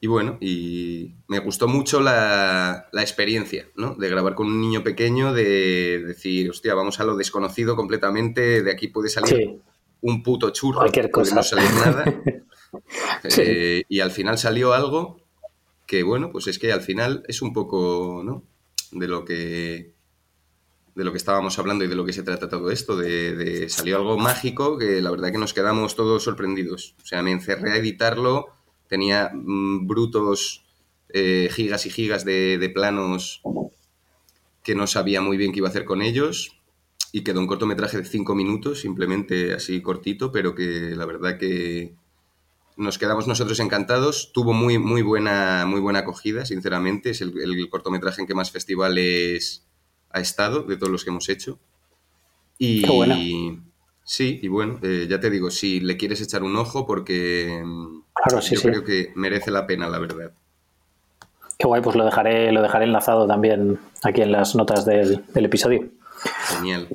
y 0.03 0.09
bueno, 0.09 0.37
y 0.41 1.15
me 1.29 1.39
gustó 1.39 1.69
mucho 1.69 2.01
la, 2.01 2.89
la, 2.91 3.03
experiencia, 3.03 3.69
¿no? 3.77 3.95
De 3.95 4.09
grabar 4.09 4.35
con 4.35 4.49
un 4.49 4.61
niño 4.61 4.83
pequeño, 4.83 5.33
de 5.33 6.03
decir, 6.05 6.51
hostia, 6.51 6.75
vamos 6.75 6.99
a 6.99 7.05
lo 7.05 7.17
desconocido 7.17 7.77
completamente, 7.77 8.65
de 8.65 8.73
aquí 8.73 8.89
puede 8.89 9.09
salir 9.09 9.61
un 10.01 10.25
puto 10.25 10.51
churro, 10.51 10.81
Cualquier 10.81 11.09
cosa. 11.09 11.37
no 11.37 11.43
salir 11.45 11.71
nada. 11.73 12.05
Eh, 13.37 13.85
y 13.87 14.01
al 14.01 14.11
final 14.11 14.39
salió 14.39 14.73
algo 14.73 15.21
que, 15.87 16.03
bueno, 16.03 16.33
pues 16.33 16.47
es 16.47 16.59
que 16.59 16.73
al 16.73 16.81
final 16.81 17.23
es 17.29 17.43
un 17.43 17.53
poco, 17.53 18.23
¿no? 18.25 18.43
De 18.93 19.07
lo 19.07 19.27
que 19.27 19.93
de 20.95 21.05
lo 21.05 21.13
que 21.13 21.19
estábamos 21.19 21.59
hablando 21.59 21.85
y 21.85 21.89
de 21.89 21.95
lo 21.95 22.07
que 22.07 22.15
se 22.15 22.23
trata 22.23 22.49
todo 22.49 22.71
esto, 22.71 22.97
de, 22.97 23.69
salió 23.69 23.99
algo 23.99 24.17
mágico 24.17 24.79
que 24.79 25.03
la 25.03 25.11
verdad 25.11 25.33
que 25.33 25.39
nos 25.39 25.53
quedamos 25.53 25.95
todos 25.95 26.25
sorprendidos. 26.25 26.97
O 27.03 27.07
sea, 27.07 27.23
me 27.23 27.31
encerré 27.31 27.73
a 27.73 27.77
editarlo, 27.77 28.49
tenía 28.93 29.31
mm, 29.33 29.87
brutos 29.87 30.67
eh, 31.09 31.49
gigas 31.51 31.87
y 31.87 31.91
gigas 31.91 32.27
de, 32.27 32.71
planos 32.75 33.41
que 34.63 34.75
no 34.75 34.87
sabía 34.87 35.23
muy 35.23 35.39
bien 35.39 35.51
qué 35.51 35.61
iba 35.61 35.69
a 35.69 35.71
hacer 35.71 35.87
con 35.87 36.03
ellos 36.03 36.61
y 37.11 37.23
quedó 37.25 37.41
un 37.41 37.47
cortometraje 37.47 37.97
de 37.97 38.05
cinco 38.05 38.35
minutos, 38.35 38.81
simplemente 38.81 39.55
así 39.55 39.81
cortito, 39.81 40.31
pero 40.31 40.55
que 40.55 40.95
la 40.95 41.07
verdad 41.07 41.39
que 41.39 41.95
nos 42.77 42.99
quedamos 42.99 43.27
nosotros 43.27 43.61
encantados. 43.61 44.31
Tuvo 44.35 44.53
muy, 44.53 44.77
muy, 44.79 45.01
buena, 45.01 45.65
muy 45.67 45.81
buena 45.81 46.01
acogida, 46.01 46.45
sinceramente. 46.45 47.11
Es 47.11 47.23
el, 47.23 47.71
cortometraje 47.71 48.21
en 48.21 48.27
que 48.27 48.35
más 48.35 48.51
festivales 48.51 49.67
ha 50.11 50.21
estado 50.21 50.65
de 50.65 50.77
todos 50.77 50.93
los 50.93 51.03
que 51.03 51.11
hemos 51.11 51.31
hecho. 51.31 51.59
Y 52.59 52.83
sí, 54.05 54.41
y 54.43 54.49
bueno, 54.49 54.79
eh, 54.83 55.07
ya 55.09 55.21
te 55.21 55.31
digo, 55.31 55.51
si 55.51 55.81
le 55.81 55.97
quieres 55.97 56.21
echar 56.21 56.43
un 56.43 56.57
ojo, 56.57 56.87
porque 56.87 57.63
yo 58.51 58.61
creo 58.63 58.85
que 58.85 59.13
merece 59.15 59.51
la 59.51 59.67
pena, 59.67 59.89
la 59.89 59.99
verdad. 59.99 60.33
Qué 61.59 61.67
guay, 61.67 61.83
pues 61.83 61.97
lo 61.97 62.05
dejaré, 62.05 62.51
lo 62.53 62.63
dejaré 62.63 62.85
enlazado 62.85 63.27
también 63.27 63.79
aquí 64.03 64.23
en 64.23 64.33
las 64.33 64.55
notas 64.55 64.85
del, 64.85 65.25
del 65.33 65.45
episodio. 65.45 65.89
Genial. 66.49 66.89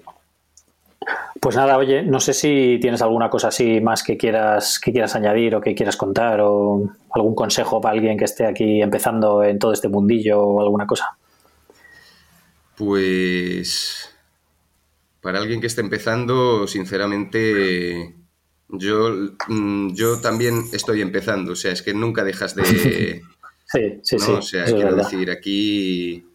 Pues 1.39 1.55
nada, 1.55 1.77
oye, 1.77 2.01
no 2.01 2.19
sé 2.19 2.33
si 2.33 2.79
tienes 2.81 3.01
alguna 3.01 3.29
cosa 3.29 3.49
así 3.49 3.79
más 3.79 4.03
que 4.03 4.17
quieras, 4.17 4.79
que 4.79 4.91
quieras 4.91 5.15
añadir 5.15 5.55
o 5.55 5.61
que 5.61 5.75
quieras 5.75 5.95
contar 5.95 6.41
o 6.41 6.89
algún 7.11 7.35
consejo 7.35 7.79
para 7.79 7.93
alguien 7.93 8.17
que 8.17 8.25
esté 8.25 8.45
aquí 8.45 8.81
empezando 8.81 9.43
en 9.43 9.59
todo 9.59 9.71
este 9.71 9.87
mundillo 9.87 10.41
o 10.41 10.61
alguna 10.61 10.87
cosa. 10.87 11.17
Pues 12.75 14.06
para 15.27 15.39
alguien 15.39 15.59
que 15.59 15.67
esté 15.67 15.81
empezando, 15.81 16.67
sinceramente, 16.67 18.15
yo, 18.69 19.13
mm, 19.49 19.93
yo 19.93 20.21
también 20.21 20.63
estoy 20.71 21.01
empezando. 21.01 21.51
O 21.51 21.55
sea, 21.57 21.73
es 21.73 21.81
que 21.81 21.93
nunca 21.93 22.23
dejas 22.23 22.55
de... 22.55 22.63
sí, 23.65 23.99
sí, 24.03 24.19
sí. 24.19 24.31
O 24.31 24.41
sea, 24.41 24.63
quiero 24.63 24.95
decir, 24.95 25.29
aquí 25.29 26.25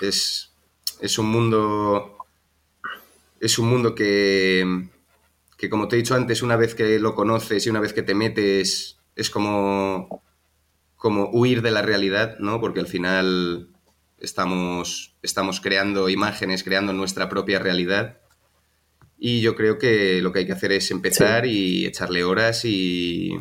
es, 0.00 0.52
es 1.00 1.18
un 1.18 1.26
mundo 1.26 2.18
es 3.40 3.58
un 3.58 3.68
mundo 3.68 3.96
que, 3.96 4.64
que, 5.58 5.68
como 5.68 5.88
te 5.88 5.96
he 5.96 5.98
dicho 5.98 6.14
antes, 6.14 6.42
una 6.42 6.54
vez 6.54 6.76
que 6.76 7.00
lo 7.00 7.16
conoces 7.16 7.66
y 7.66 7.70
una 7.70 7.80
vez 7.80 7.92
que 7.92 8.04
te 8.04 8.14
metes, 8.14 9.00
es 9.16 9.28
como, 9.28 10.22
como 10.94 11.30
huir 11.32 11.62
de 11.62 11.72
la 11.72 11.82
realidad, 11.82 12.38
¿no? 12.38 12.60
Porque 12.60 12.78
al 12.78 12.86
final 12.86 13.70
estamos, 14.20 15.16
estamos 15.22 15.60
creando 15.60 16.08
imágenes, 16.08 16.62
creando 16.62 16.92
nuestra 16.92 17.28
propia 17.28 17.58
realidad. 17.58 18.19
Y 19.22 19.42
yo 19.42 19.54
creo 19.54 19.78
que 19.78 20.22
lo 20.22 20.32
que 20.32 20.40
hay 20.40 20.46
que 20.46 20.52
hacer 20.52 20.72
es 20.72 20.90
empezar 20.90 21.44
y 21.44 21.84
echarle 21.84 22.24
horas 22.24 22.64
y, 22.64 23.32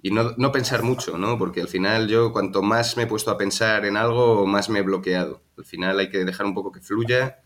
y 0.00 0.10
no, 0.12 0.32
no, 0.36 0.52
pensar 0.52 0.84
mucho, 0.84 1.18
¿no? 1.18 1.36
Porque 1.36 1.60
al 1.60 1.66
final 1.66 2.06
yo 2.06 2.32
cuanto 2.32 2.62
más 2.62 2.96
me 2.96 3.02
he 3.02 3.06
puesto 3.08 3.32
a 3.32 3.36
pensar 3.36 3.84
en 3.84 3.96
algo, 3.96 4.46
más 4.46 4.70
me 4.70 4.78
he 4.78 4.82
bloqueado. 4.82 5.42
Al 5.58 5.64
final 5.64 5.98
hay 5.98 6.08
que 6.08 6.24
dejar 6.24 6.46
un 6.46 6.54
poco 6.54 6.70
que 6.70 6.80
fluya 6.80 7.40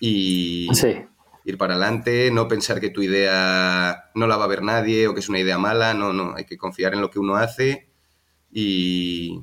y 0.00 0.68
ir 1.46 1.56
para 1.56 1.76
adelante, 1.76 2.30
no 2.30 2.46
pensar 2.46 2.78
que 2.78 2.90
tu 2.90 3.00
idea 3.00 4.10
no 4.14 4.26
la 4.26 4.36
va 4.36 4.44
a 4.44 4.48
ver 4.48 4.62
nadie 4.62 5.08
o 5.08 5.14
que 5.14 5.20
es 5.20 5.30
una 5.30 5.38
idea 5.40 5.56
mala, 5.56 5.94
no, 5.94 6.12
no, 6.12 6.34
hay 6.36 6.44
que 6.44 6.58
confiar 6.58 6.92
en 6.92 7.00
lo 7.00 7.10
que 7.10 7.18
uno 7.18 7.36
hace 7.36 7.90
y 8.52 9.42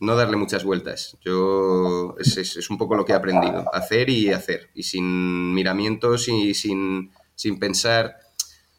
no 0.00 0.16
darle 0.16 0.36
muchas 0.36 0.64
vueltas. 0.64 1.16
Yo 1.24 2.14
es, 2.18 2.36
es, 2.36 2.70
un 2.70 2.78
poco 2.78 2.96
lo 2.96 3.04
que 3.04 3.12
he 3.12 3.16
aprendido, 3.16 3.64
hacer 3.74 4.10
y 4.10 4.30
hacer, 4.30 4.70
y 4.74 4.82
sin 4.82 5.54
miramientos 5.54 6.28
y 6.28 6.54
sin, 6.54 7.12
sin 7.34 7.58
pensar 7.58 8.16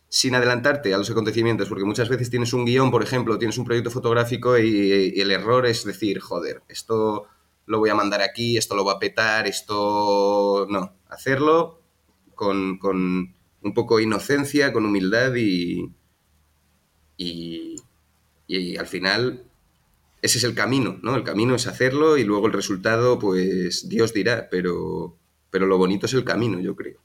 sin 0.10 0.34
adelantarte 0.34 0.94
a 0.94 0.98
los 0.98 1.10
acontecimientos, 1.10 1.70
porque 1.70 1.86
muchas 1.86 2.10
veces 2.10 2.32
tienes 2.32 2.52
un 2.54 2.66
guion, 2.66 2.90
por 2.90 3.04
ejemplo, 3.04 3.38
tienes 3.38 3.60
un 3.60 3.66
proyecto 3.66 3.92
fotográfico 3.92 4.58
y, 4.58 5.14
el 5.20 5.32
error 5.32 5.68
es 5.68 5.86
decir, 5.86 6.20
joder, 6.20 6.64
esto 6.68 7.28
lo 7.68 7.78
voy 7.78 7.92
a 7.92 7.96
mandar 7.96 8.22
aquí, 8.22 8.58
esto 8.58 8.76
lo 8.76 8.84
va 8.84 8.94
a 8.94 9.00
petar, 9.00 9.48
esto... 9.48 10.66
No, 10.68 10.96
hacerlo 11.08 11.80
con, 12.34 12.80
un 12.82 13.74
poco 13.76 14.00
inocencia, 14.00 14.74
con 14.74 14.86
humildad 14.86 15.36
y, 15.36 15.92
y, 17.18 17.76
al 18.78 18.88
final 18.88 19.44
ese 20.22 20.38
es 20.38 20.44
el 20.44 20.56
camino, 20.56 20.98
¿no? 21.02 21.16
El 21.16 21.24
camino 21.24 21.56
es 21.56 21.68
hacerlo 21.68 22.18
y 22.18 22.24
luego 22.24 22.48
el 22.48 22.54
resultado, 22.54 23.20
pues 23.20 23.88
Dios 23.88 24.14
dirá, 24.14 24.48
pero, 24.50 25.18
pero 25.50 25.66
lo 25.66 25.78
bonito 25.78 26.06
es 26.06 26.14
el 26.14 26.24
camino, 26.24 26.60
yo 26.60 26.76
creo. 26.76 27.00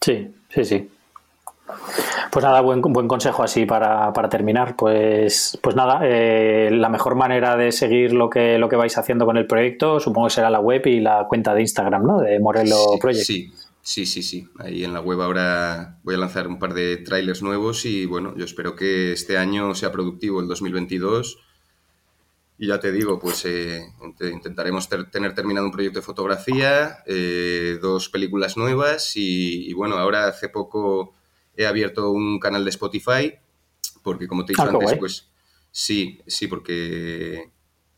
Sí, 0.00 0.34
sí, 0.48 0.64
sí. 0.64 0.88
Pues 2.30 2.44
nada, 2.44 2.60
buen, 2.62 2.80
buen 2.80 3.06
consejo 3.06 3.42
así 3.42 3.66
para, 3.66 4.12
terminar. 4.30 4.74
Pues, 4.76 5.58
pues 5.62 5.76
nada, 5.76 6.00
eh, 6.02 6.70
la 6.72 6.88
mejor 6.88 7.14
manera 7.14 7.56
de 7.56 7.72
seguir 7.72 8.14
lo 8.14 8.30
que, 8.30 8.58
lo 8.58 8.68
que 8.68 8.76
vais 8.76 8.96
haciendo 8.96 9.26
con 9.26 9.36
el 9.36 9.46
proyecto 9.46 10.00
supongo 10.00 10.28
que 10.28 10.34
será 10.34 10.48
la 10.48 10.60
web 10.60 10.86
y 10.86 11.00
la 11.00 11.26
cuenta 11.28 11.54
de 11.54 11.60
Instagram, 11.60 12.06
¿no? 12.06 12.20
De 12.20 12.40
Morelo 12.40 12.96
Project. 13.00 13.26
Sí, 13.26 13.52
sí, 13.82 14.06
sí, 14.06 14.22
sí. 14.22 14.48
Ahí 14.58 14.82
en 14.82 14.94
la 14.94 15.00
web 15.00 15.20
ahora 15.20 15.98
voy 16.02 16.14
a 16.14 16.18
lanzar 16.18 16.48
un 16.48 16.58
par 16.58 16.72
de 16.72 16.96
trailers 16.96 17.42
nuevos 17.42 17.84
y 17.84 18.06
bueno, 18.06 18.34
yo 18.36 18.46
espero 18.46 18.76
que 18.76 19.12
este 19.12 19.36
año 19.36 19.74
sea 19.74 19.92
productivo, 19.92 20.40
el 20.40 20.48
2022 20.48 21.38
y 22.62 22.68
ya 22.68 22.78
te 22.78 22.92
digo, 22.92 23.18
pues 23.18 23.44
eh, 23.44 23.92
intentaremos 24.20 24.88
tener 24.88 25.34
terminado 25.34 25.66
un 25.66 25.72
proyecto 25.72 25.98
de 25.98 26.04
fotografía, 26.04 27.02
eh, 27.06 27.76
dos 27.82 28.08
películas 28.08 28.56
nuevas 28.56 29.16
y, 29.16 29.72
bueno, 29.72 29.98
ahora 29.98 30.28
hace 30.28 30.48
poco 30.48 31.12
he 31.56 31.66
abierto 31.66 32.12
un 32.12 32.38
canal 32.38 32.62
de 32.62 32.70
Spotify 32.70 33.34
porque 34.04 34.28
como 34.28 34.44
te 34.44 34.52
he 34.52 34.54
dicho 34.54 34.62
ah, 34.62 34.70
antes, 34.70 34.96
pues 34.96 35.28
sí, 35.72 36.20
sí, 36.28 36.46
porque 36.46 37.50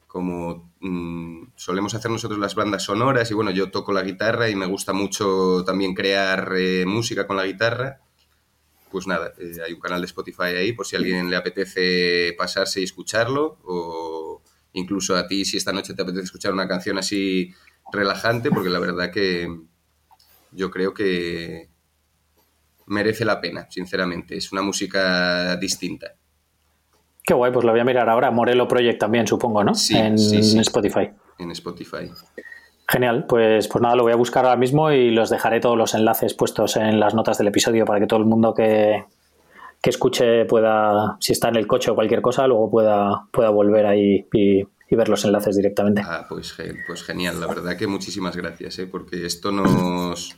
como 0.07 0.73
mm, 0.81 1.49
solemos 1.57 1.95
hacer 1.95 2.11
nosotros 2.11 2.41
las 2.41 2.55
bandas 2.55 2.85
sonoras 2.85 3.31
y 3.31 3.35
bueno, 3.35 3.51
yo 3.51 3.71
toco 3.71 3.93
la 3.93 4.01
guitarra 4.01 4.49
y 4.49 4.55
me 4.55 4.65
gusta 4.65 4.95
mucho 4.95 5.63
también 5.67 5.93
crear 5.93 6.55
eh, 6.57 6.87
música 6.87 7.27
con 7.27 7.37
la 7.37 7.45
guitarra, 7.45 8.01
pues 8.91 9.07
nada, 9.07 9.35
hay 9.39 9.75
un 9.75 9.81
canal 9.81 10.01
de 10.01 10.07
Spotify 10.07 10.57
ahí 10.57 10.73
por 10.73 10.87
si 10.87 10.97
a 10.97 11.01
alguien 11.01 11.29
le 11.29 11.37
apetece 11.37 12.35
pasarse 12.39 12.81
y 12.81 12.85
escucharlo 12.85 13.59
o 13.65 14.34
incluso 14.75 15.17
a 15.17 15.27
ti 15.27 15.45
si 15.45 15.57
esta 15.57 15.73
noche 15.73 15.95
te 15.95 16.03
apetece 16.03 16.25
escuchar 16.25 16.53
una 16.53 16.69
canción 16.69 16.99
así 16.99 17.53
relajante, 17.91 18.51
porque 18.51 18.69
la 18.71 18.79
verdad 18.79 19.11
que 19.11 19.49
yo 20.53 20.71
creo 20.71 20.93
que 20.95 21.71
merece 22.87 23.25
la 23.25 23.41
pena, 23.41 23.67
sinceramente. 23.71 24.37
Es 24.37 24.53
una 24.53 24.63
música 24.63 25.57
distinta. 25.57 26.15
Qué 27.23 27.33
guay, 27.33 27.53
pues 27.53 27.65
lo 27.65 27.73
voy 27.73 27.81
a 27.81 27.85
mirar 27.85 28.09
ahora. 28.09 28.31
Morelo 28.31 28.69
Project 28.69 29.01
también, 29.01 29.27
supongo, 29.27 29.65
¿no? 29.65 29.75
Sí, 29.75 29.97
en, 29.97 30.15
Spotify. 30.15 31.11
En 31.39 31.51
Spotify. 31.53 32.11
Genial, 32.87 33.25
pues, 33.27 33.67
pues 33.69 33.81
nada, 33.81 33.97
lo 33.97 34.03
voy 34.03 34.13
a 34.13 34.17
buscar 34.17 34.45
ahora 34.45 34.59
mismo 34.59 34.91
y 34.91 35.11
los 35.11 35.31
dejaré 35.31 35.61
todos 35.61 35.79
los 35.79 35.95
enlaces 35.95 36.35
puestos 36.35 36.77
en 36.77 37.01
las 37.01 37.15
notas 37.15 37.39
del 37.39 37.47
episodio 37.47 37.87
para 37.87 37.99
que 37.99 38.07
todo 38.07 38.19
el 38.19 38.27
mundo 38.27 38.53
que, 38.53 39.05
que 39.85 39.91
escuche 39.91 40.47
pueda, 40.47 41.19
si 41.21 41.35
está 41.35 41.51
en 41.51 41.57
el 41.57 41.67
coche 41.67 41.91
o 41.91 41.95
cualquier 41.95 42.23
cosa, 42.23 42.47
luego 42.47 42.71
pueda, 42.71 43.27
pueda 43.31 43.51
volver 43.51 43.85
ahí 43.85 44.27
y, 44.33 44.65
ver 44.97 45.09
los 45.09 45.25
enlaces 45.25 45.57
directamente. 45.57 46.03
Ah, 46.07 46.25
pues, 46.27 46.57
pues 46.87 47.03
genial, 47.03 47.41
la 47.41 47.49
verdad 47.49 47.77
que 47.77 47.89
muchísimas 47.89 48.35
gracias, 48.37 48.79
¿eh? 48.79 48.87
porque 48.87 49.27
esto 49.27 49.51
nos, 49.51 50.37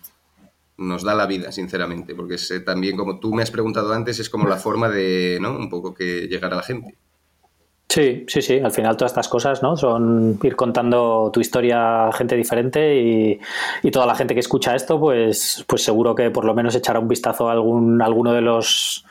nos 0.78 1.05
da 1.05 1.14
la 1.14 1.26
vida, 1.26 1.53
sinceramente, 1.53 2.14
porque 2.14 2.34
es, 2.34 2.64
también, 2.64 2.97
como 2.97 3.20
tú 3.20 3.34
me 3.34 3.42
has 3.42 3.51
preguntado 3.53 3.92
antes, 3.92 4.18
es 4.18 4.30
como 4.30 4.49
la 4.49 4.57
forma 4.57 4.88
de, 4.88 5.38
¿no? 5.40 5.57
Un 5.57 5.68
poco 5.68 5.94
que 5.94 6.26
llegar 6.26 6.53
a 6.53 6.57
la 6.57 6.62
gente. 6.62 6.97
Sí, 7.89 8.24
sí, 8.26 8.43
sí. 8.43 8.59
Al 8.59 8.72
final 8.72 8.97
todas 8.97 9.12
estas 9.12 9.28
cosas, 9.28 9.62
¿no? 9.62 9.76
Son 9.76 10.39
ir 10.43 10.57
contando 10.57 11.30
tu 11.32 11.41
historia 11.41 12.09
a 12.09 12.12
gente 12.12 12.34
diferente 12.34 13.01
y, 13.01 13.41
toda 13.91 14.07
la 14.07 14.14
gente 14.14 14.34
que 14.34 14.41
escucha 14.41 14.74
esto, 14.74 15.01
pues, 15.01 15.64
pues 15.66 15.82
seguro 15.82 16.14
que 16.14 16.30
por 16.30 16.45
lo 16.45 16.53
menos 16.53 16.74
echará 16.74 16.99
un 16.99 17.09
vistazo 17.09 17.49
a 17.49 17.53
algún, 17.53 18.03
alguno 18.03 18.34
de 18.34 18.43
los 18.43 19.07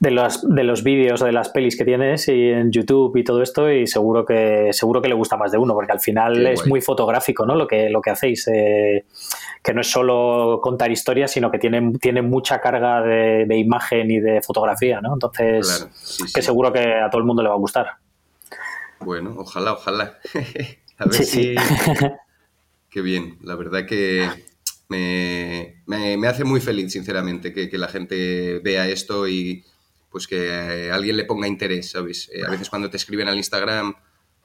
de 0.00 0.10
los, 0.10 0.48
de 0.48 0.64
los 0.64 0.82
vídeos 0.82 1.20
o 1.20 1.26
de 1.26 1.32
las 1.32 1.50
pelis 1.50 1.76
que 1.76 1.84
tienes 1.84 2.28
y 2.28 2.50
en 2.50 2.70
YouTube 2.70 3.16
y 3.16 3.24
todo 3.24 3.42
esto 3.42 3.70
y 3.70 3.86
seguro 3.86 4.24
que 4.24 4.72
seguro 4.72 5.02
que 5.02 5.08
le 5.08 5.14
gusta 5.14 5.36
más 5.36 5.52
de 5.52 5.58
uno 5.58 5.74
porque 5.74 5.92
al 5.92 6.00
final 6.00 6.46
es 6.46 6.66
muy 6.66 6.80
fotográfico, 6.80 7.44
¿no? 7.44 7.54
Lo 7.54 7.66
que 7.66 7.90
lo 7.90 8.00
que 8.00 8.10
hacéis, 8.10 8.48
eh, 8.48 9.04
que 9.62 9.74
no 9.74 9.80
es 9.80 9.90
solo 9.90 10.60
contar 10.62 10.90
historias, 10.90 11.32
sino 11.32 11.50
que 11.50 11.58
tiene, 11.58 11.92
tiene 12.00 12.22
mucha 12.22 12.60
carga 12.60 13.02
de, 13.02 13.56
imagen 13.56 14.10
y 14.10 14.20
de 14.20 14.40
fotografía, 14.40 15.00
¿no? 15.00 15.14
Entonces, 15.14 15.88
que 16.34 16.42
seguro 16.42 16.72
que 16.72 16.94
a 16.94 17.10
todo 17.10 17.18
el 17.18 17.26
mundo 17.26 17.42
le 17.42 17.48
va 17.48 17.54
a 17.54 17.58
gustar. 17.58 18.03
Bueno, 19.04 19.34
ojalá, 19.36 19.74
ojalá. 19.74 20.18
a 20.98 21.04
ver 21.04 21.24
si... 21.24 21.54
Qué 22.90 23.00
bien, 23.00 23.38
la 23.42 23.56
verdad 23.56 23.86
que 23.86 24.28
me, 24.88 26.28
hace 26.28 26.44
muy 26.44 26.60
feliz, 26.60 26.92
sinceramente, 26.92 27.52
que, 27.52 27.76
la 27.76 27.88
gente 27.88 28.60
vea 28.60 28.88
esto 28.88 29.26
y 29.26 29.64
pues 30.10 30.28
que 30.28 30.90
alguien 30.92 31.16
le 31.16 31.24
ponga 31.24 31.48
interés, 31.48 31.90
¿sabes? 31.90 32.30
Eh, 32.32 32.44
a 32.46 32.50
veces 32.50 32.70
cuando 32.70 32.88
te 32.88 32.96
escriben 32.96 33.26
al 33.26 33.36
Instagram, 33.36 33.94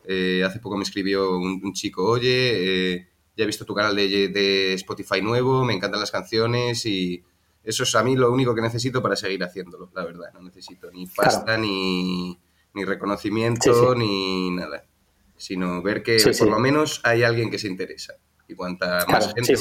eh, 0.05 0.43
hace 0.43 0.59
poco 0.59 0.77
me 0.77 0.83
escribió 0.83 1.37
un, 1.37 1.73
chico, 1.73 2.03
oye, 2.03 2.93
eh, 2.95 3.07
ya 3.37 3.43
he 3.43 3.47
visto 3.47 3.65
tu 3.65 3.75
canal 3.75 3.95
de, 3.95 4.73
Spotify 4.73 5.21
nuevo, 5.21 5.63
me 5.63 5.73
encantan 5.73 5.99
las 5.99 6.09
canciones 6.09 6.87
y 6.87 7.23
eso 7.63 7.83
es 7.83 7.93
a 7.93 8.03
mí 8.03 8.15
lo 8.15 8.31
único 8.31 8.55
que 8.55 8.61
necesito 8.61 9.03
para 9.03 9.15
seguir 9.15 9.43
haciéndolo, 9.43 9.91
la 9.93 10.05
verdad. 10.05 10.33
No 10.33 10.41
necesito 10.41 10.89
ni 10.89 11.05
pasta 11.05 11.55
ni 11.55 12.35
ni 12.73 12.85
reconocimiento, 12.85 13.95
ni 13.95 14.51
nada, 14.51 14.85
sino 15.37 15.81
ver 15.81 16.03
que 16.03 16.17
por 16.37 16.49
lo 16.49 16.59
menos 16.59 17.01
hay 17.03 17.23
alguien 17.23 17.49
que 17.49 17.59
se 17.59 17.67
interesa. 17.67 18.15
Y 18.47 18.55
cuanta 18.55 19.05
más 19.07 19.33
gente, 19.33 19.55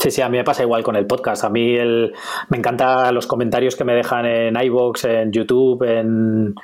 Sí, 0.00 0.12
sí, 0.12 0.22
a 0.22 0.28
mí 0.28 0.36
me 0.36 0.44
pasa 0.44 0.62
igual 0.62 0.84
con 0.84 0.94
el 0.94 1.06
podcast. 1.06 1.42
A 1.42 1.50
mí 1.50 1.74
el, 1.74 2.14
me 2.50 2.58
encantan 2.58 3.12
los 3.12 3.26
comentarios 3.26 3.74
que 3.74 3.82
me 3.82 3.94
dejan 3.94 4.26
en 4.26 4.54
iVoox, 4.54 5.04
en 5.06 5.32
YouTube, 5.32 5.82
en, 5.82 6.54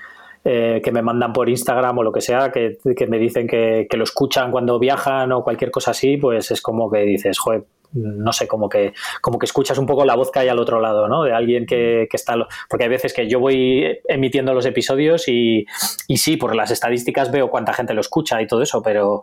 eh, 0.44 0.80
que 0.84 0.92
me 0.92 1.02
mandan 1.02 1.32
por 1.32 1.48
Instagram 1.48 1.98
o 1.98 2.04
lo 2.04 2.12
que 2.12 2.20
sea, 2.20 2.52
que, 2.52 2.78
me 3.08 3.18
dicen 3.18 3.48
que, 3.48 3.88
que, 3.90 3.96
lo 3.96 4.04
escuchan 4.04 4.52
cuando 4.52 4.78
viajan 4.78 5.32
o 5.32 5.42
cualquier 5.42 5.72
cosa 5.72 5.90
así, 5.90 6.16
pues 6.16 6.52
es 6.52 6.62
como 6.62 6.88
que 6.88 7.00
dices, 7.00 7.36
joder, 7.36 7.64
no 7.94 8.32
sé, 8.32 8.46
como 8.46 8.68
que, 8.68 8.92
como 9.20 9.38
que 9.38 9.46
escuchas 9.46 9.78
un 9.78 9.86
poco 9.86 10.04
la 10.04 10.16
voz 10.16 10.30
que 10.30 10.40
hay 10.40 10.48
al 10.48 10.58
otro 10.58 10.80
lado, 10.80 11.08
¿no? 11.08 11.22
De 11.22 11.32
alguien 11.32 11.64
que, 11.66 12.08
está... 12.12 12.34
Porque 12.68 12.84
hay 12.84 12.90
veces 12.90 13.12
que 13.12 13.28
yo 13.28 13.40
voy 13.40 13.98
emitiendo 14.08 14.52
los 14.52 14.66
episodios 14.66 15.28
y, 15.28 15.66
y 16.08 16.16
sí, 16.16 16.36
por 16.36 16.54
las 16.54 16.70
estadísticas 16.70 17.30
veo 17.30 17.50
cuánta 17.50 17.72
gente 17.72 17.94
lo 17.94 18.00
escucha 18.00 18.42
y 18.42 18.46
todo 18.46 18.62
eso, 18.62 18.82
pero, 18.82 19.22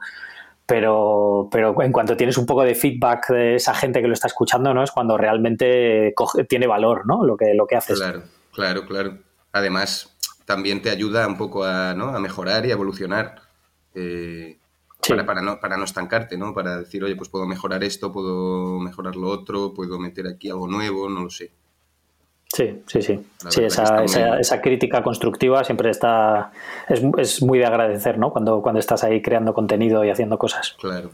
pero, 0.66 1.50
pero 1.52 1.82
en 1.82 1.92
cuanto 1.92 2.16
tienes 2.16 2.38
un 2.38 2.46
poco 2.46 2.64
de 2.64 2.76
feedback 2.76 3.30
de 3.30 3.56
esa 3.56 3.74
gente 3.74 4.02
que 4.02 4.08
lo 4.08 4.14
está 4.14 4.28
escuchando, 4.28 4.74
¿no? 4.74 4.84
Es 4.84 4.92
cuando 4.92 5.18
realmente 5.18 6.14
tiene 6.48 6.68
valor, 6.68 7.06
¿no? 7.06 7.26
Lo 7.26 7.36
que, 7.36 7.54
lo 7.54 7.68
que 7.68 7.76
haces. 7.76 8.00
Claro, 8.00 8.24
claro, 8.54 8.86
claro. 8.86 9.18
Además, 9.52 10.16
también 10.46 10.82
te 10.82 10.90
ayuda 10.90 11.28
un 11.28 11.38
poco 11.38 11.66
a, 11.66 11.94
¿no? 11.94 12.16
a 12.16 12.20
mejorar 12.20 12.66
y 12.66 12.70
a 12.70 12.74
evolucionar. 12.74 13.42
Eh, 13.96 14.58
para, 15.26 15.42
no, 15.42 15.60
para 15.60 15.78
no 15.78 15.84
estancarte, 15.84 16.38
¿no? 16.38 16.54
Para 16.54 16.78
decir, 16.78 17.04
oye, 17.04 17.16
pues 17.16 17.30
puedo 17.30 17.46
mejorar 17.46 17.84
esto, 17.84 18.12
puedo 18.12 18.80
mejorar 18.80 19.16
lo 19.16 19.30
otro, 19.30 19.74
puedo 19.74 20.00
meter 20.00 20.28
aquí 20.28 20.50
algo 20.50 20.68
nuevo, 20.68 21.10
no 21.10 21.24
lo 21.24 21.30
sé. 21.30 21.52
Sí, 22.54 22.82
sí, 22.86 23.02
sí. 23.02 23.20
sí 23.48 23.64
esa, 23.64 24.04
esa, 24.04 24.62
crítica 24.62 25.02
constructiva 25.02 25.64
siempre 25.64 25.90
está. 25.90 26.52
Es, 26.90 27.02
es, 27.18 27.42
muy 27.42 27.60
de 27.60 27.66
agradecer, 27.66 28.18
¿no? 28.18 28.32
Cuando, 28.32 28.62
cuando 28.62 28.80
estás 28.80 29.06
ahí 29.06 29.22
creando 29.22 29.54
contenido 29.54 30.04
y 30.04 30.10
haciendo 30.10 30.38
cosas. 30.38 30.76
Claro. 30.78 31.12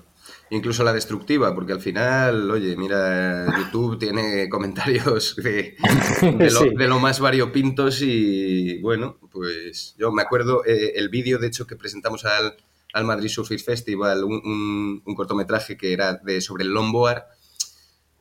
Incluso 0.50 0.84
la 0.84 0.94
destructiva, 0.94 1.54
porque 1.54 1.74
al 1.74 1.82
final, 1.82 2.50
oye, 2.50 2.76
mira, 2.78 3.46
YouTube 3.58 4.00
tiene 4.00 4.48
comentarios 4.50 5.36
de, 5.36 5.76
de, 6.22 6.88
lo, 6.88 7.00
más 7.00 7.20
variopintos 7.20 8.02
y 8.02 8.80
bueno, 8.82 9.18
pues 9.32 9.96
yo 9.98 10.12
me 10.12 10.22
acuerdo 10.22 10.66
eh, 10.66 10.94
el 10.96 11.10
vídeo, 11.10 11.38
de 11.38 11.48
hecho, 11.48 11.68
que 11.68 11.76
presentamos 11.76 12.26
al, 12.26 12.56
al 12.94 13.06
Madrid 13.06 13.30
Surfing 13.30 13.60
Festival 13.60 14.24
un, 14.24 15.02
cortometraje 15.16 15.78
que 15.78 15.94
era 15.94 16.16
de, 16.16 16.42
sobre 16.42 16.64
el 16.64 16.70
longboard, 16.70 17.24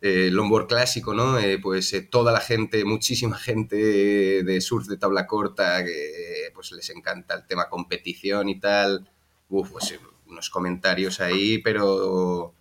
eh, 0.02 0.30
longboard 0.30 0.66
clásico, 0.66 1.14
¿no? 1.14 1.38
Eh, 1.38 1.58
pues 1.58 1.92
eh, 1.92 2.02
toda 2.02 2.32
la 2.32 2.40
gente, 2.40 2.84
muchísima 2.84 3.38
gente 3.38 3.76
de 3.76 4.60
surf 4.60 4.86
de 4.86 4.98
tabla 4.98 5.26
corta, 5.26 5.84
que 5.84 6.50
pues 6.54 6.72
les 6.72 6.90
encanta 6.90 7.34
el 7.34 7.46
tema 7.46 7.68
competición 7.68 8.48
y 8.48 8.60
tal. 8.60 9.08
Uf, 9.48 9.70
pues 9.70 9.98
unos 10.28 10.50
comentarios 10.50 11.20
ahí, 11.20 11.58
pero 11.58 12.52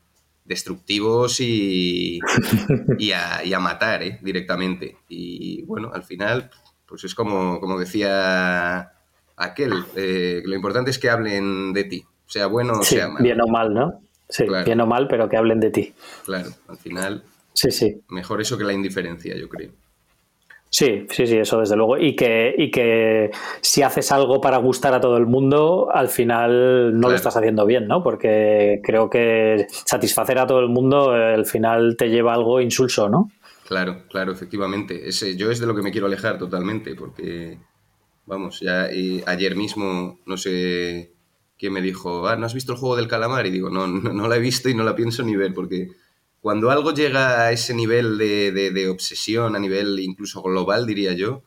destructivos 0.45 1.39
y, 1.39 2.19
y, 2.99 3.11
a, 3.11 3.59
matar 3.59 4.21
directamente. 4.21 4.97
Y 5.09 5.63
bueno, 5.63 5.91
al 5.93 6.03
final, 6.03 6.51
pues 6.85 7.03
es 7.03 7.15
como, 7.15 7.59
como 7.59 7.79
decía 7.79 8.94
aquel. 9.37 9.73
Eh, 9.95 10.41
lo 10.45 10.55
importante 10.55 10.91
es 10.91 10.99
que 10.99 11.09
hablen 11.09 11.73
de 11.73 11.83
ti, 11.85 12.05
sea 12.25 12.47
bueno 12.47 12.73
o 12.79 12.83
sea 12.83 13.07
mal. 13.07 13.23
Bien 13.23 13.39
o 13.41 13.47
mal, 13.47 13.73
¿no? 13.73 14.01
Sí, 14.27 14.45
bien 14.65 14.81
o 14.81 14.87
mal, 14.87 15.07
pero 15.07 15.29
que 15.29 15.37
hablen 15.37 15.59
de 15.59 15.69
ti. 15.69 15.93
Claro, 16.25 16.49
al 16.67 16.77
final. 16.77 17.23
Sí, 17.53 17.71
sí. 17.71 18.01
Mejor 18.09 18.41
eso 18.41 18.57
que 18.57 18.63
la 18.63 18.73
indiferencia, 18.73 19.35
yo 19.35 19.47
creo. 19.47 19.71
Sí, 20.69 21.07
sí, 21.09 21.25
sí, 21.25 21.37
eso 21.37 21.59
desde 21.59 21.77
luego. 21.77 21.97
Y 21.97 22.17
que, 22.17 22.53
y 22.57 22.69
que 22.69 23.31
si 23.61 23.81
haces 23.81 24.11
algo 24.11 24.41
para 24.41 24.57
gustar 24.57 24.93
a 24.93 24.99
todo 24.99 25.15
el 25.15 25.25
mundo, 25.25 25.89
al 25.93 26.09
final 26.09 26.99
no 26.99 27.07
lo 27.07 27.15
estás 27.15 27.37
haciendo 27.37 27.65
bien, 27.65 27.87
¿no? 27.87 28.03
Porque 28.03 28.81
creo 28.83 29.09
que 29.09 29.67
satisfacer 29.69 30.37
a 30.37 30.47
todo 30.47 30.59
el 30.59 30.67
mundo 30.67 31.11
al 31.11 31.45
final 31.45 31.95
te 31.97 32.09
lleva 32.09 32.33
algo 32.33 32.59
insulso, 32.59 33.07
¿no? 33.07 33.31
Claro, 33.67 34.03
claro, 34.09 34.33
efectivamente. 34.33 35.07
Ese, 35.07 35.37
yo 35.37 35.49
es 35.49 35.61
de 35.61 35.67
lo 35.67 35.75
que 35.75 35.81
me 35.81 35.91
quiero 35.91 36.07
alejar 36.07 36.37
totalmente, 36.37 36.93
porque 36.93 37.57
Vamos, 38.25 38.59
ya 38.59 38.91
y 38.91 39.23
ayer 39.25 39.55
mismo, 39.55 40.19
no 40.25 40.37
sé 40.37 41.13
quién 41.57 41.73
me 41.73 41.81
dijo, 41.81 42.27
ah, 42.27 42.35
¿no 42.35 42.45
has 42.45 42.53
visto 42.53 42.73
el 42.73 42.79
juego 42.79 42.95
del 42.95 43.07
calamar? 43.07 43.45
Y 43.45 43.51
digo, 43.51 43.69
no, 43.69 43.87
no, 43.87 44.27
la 44.27 44.35
he 44.35 44.39
visto 44.39 44.69
y 44.69 44.73
no 44.73 44.83
la 44.83 44.95
pienso 44.95 45.23
ni 45.23 45.35
ver, 45.35 45.53
porque 45.53 45.89
cuando 46.41 46.71
algo 46.71 46.91
llega 46.91 47.41
a 47.41 47.51
ese 47.51 47.73
nivel 47.73 48.17
de, 48.17 48.89
obsesión, 48.89 49.55
a 49.55 49.59
nivel 49.59 49.99
incluso 49.99 50.41
global, 50.41 50.85
diría 50.85 51.13
yo, 51.13 51.43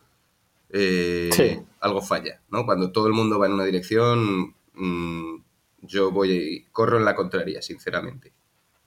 eh, 0.70 1.62
algo 1.80 2.02
falla, 2.02 2.40
¿no? 2.50 2.64
Cuando 2.64 2.92
todo 2.92 3.06
el 3.06 3.12
mundo 3.12 3.38
va 3.38 3.46
en 3.46 3.52
una 3.52 3.64
dirección, 3.64 4.54
mm, 4.74 5.36
yo 5.82 6.10
voy, 6.10 6.66
corro 6.72 6.98
en 6.98 7.04
la 7.04 7.14
contraria, 7.14 7.62
sinceramente. 7.62 8.32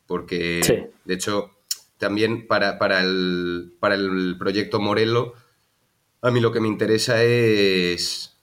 Porque, 0.06 0.92
de 1.06 1.14
hecho, 1.14 1.52
también 1.98 2.48
para, 2.48 2.78
para, 2.78 3.02
el, 3.02 3.74
para 3.80 3.96
el 3.96 4.36
proyecto 4.38 4.80
Morelo, 4.80 5.34
a 6.22 6.32
mí 6.32 6.40
lo 6.40 6.52
que 6.52 6.60
me 6.60 6.68
interesa 6.68 7.24
es 7.24 8.38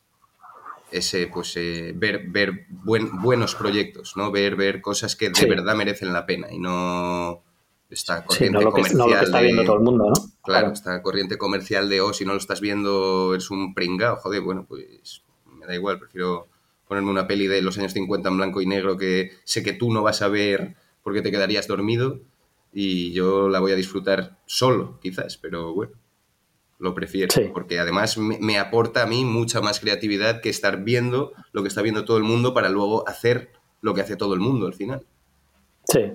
ese, 0.91 1.26
pues, 1.29 1.57
eh, 1.57 1.93
ver, 1.95 2.29
ver 2.29 2.66
buenos 2.70 3.55
proyectos, 3.55 4.16
¿no? 4.16 4.31
Ver, 4.31 4.57
ver 4.57 4.81
cosas 4.81 5.16
que 5.16 5.31
de 5.31 5.47
verdad 5.47 5.74
merecen 5.74 6.12
la 6.12 6.26
pena 6.26 6.51
y 6.51 6.59
no 6.59 7.43
esta 7.91 8.24
corriente 8.24 8.64
comercial. 8.64 8.99
no 8.99 9.07
lo 9.07 9.18
que 9.18 9.24
está 9.24 9.41
viendo 9.41 9.64
todo 9.64 9.76
el 9.76 9.83
mundo, 9.83 10.05
¿no? 10.09 10.14
Claro, 10.43 10.72
esta 10.72 11.03
corriente 11.03 11.39
comercial 11.39 11.89
de, 11.89 12.01
oh, 12.01 12.12
si 12.12 12.24
no 12.24 12.33
lo 12.33 12.39
estás 12.39 12.61
viendo, 12.61 13.35
es 13.35 13.51
un 13.51 13.74
pringao, 13.74 14.16
joder, 14.16 14.43
bueno, 14.43 14.66
pues 14.66 15.22
me 15.47 15.66
da 15.66 15.74
igual, 15.74 15.99
prefiero 15.99 16.49
ponerme 16.87 17.11
una 17.11 17.26
peli 17.26 17.47
de 17.47 17.62
los 17.62 17.79
años 17.79 17.93
50 17.93 18.29
en 18.29 18.37
blanco 18.37 18.61
y 18.61 18.66
negro 18.66 18.97
que 18.97 19.33
sé 19.45 19.62
que 19.62 19.74
tú 19.74 19.93
no 19.93 20.03
vas 20.03 20.22
a 20.22 20.29
ver 20.29 20.74
porque 21.03 21.22
te 21.22 21.31
quedarías 21.31 21.66
dormido 21.66 22.20
y 22.72 23.12
yo 23.12 23.49
la 23.49 23.61
voy 23.61 23.72
a 23.72 23.76
disfrutar 23.76 24.39
solo, 24.47 24.99
quizás, 25.01 25.37
pero 25.37 25.74
bueno, 25.74 25.93
lo 26.79 26.95
prefiero, 26.95 27.35
porque 27.53 27.81
además 27.81 28.18
me, 28.18 28.59
aporta 28.59 29.03
a 29.03 29.07
mí 29.07 29.24
mucha 29.24 29.61
más 29.61 29.81
creatividad 29.81 30.41
que 30.41 30.49
estar 30.49 30.85
viendo 30.85 31.33
lo 31.53 31.62
que 31.62 31.68
está 31.68 31.83
viendo 31.83 32.05
todo 32.05 32.16
el 32.18 32.22
mundo 32.22 32.55
para 32.55 32.68
luego 32.68 33.09
hacer 33.09 33.51
lo 33.81 33.95
que 33.95 34.01
hace 34.01 34.16
todo 34.16 34.35
el 34.35 34.41
mundo 34.41 34.66
al 34.66 34.74
final. 34.74 35.05
Sí, 35.85 36.12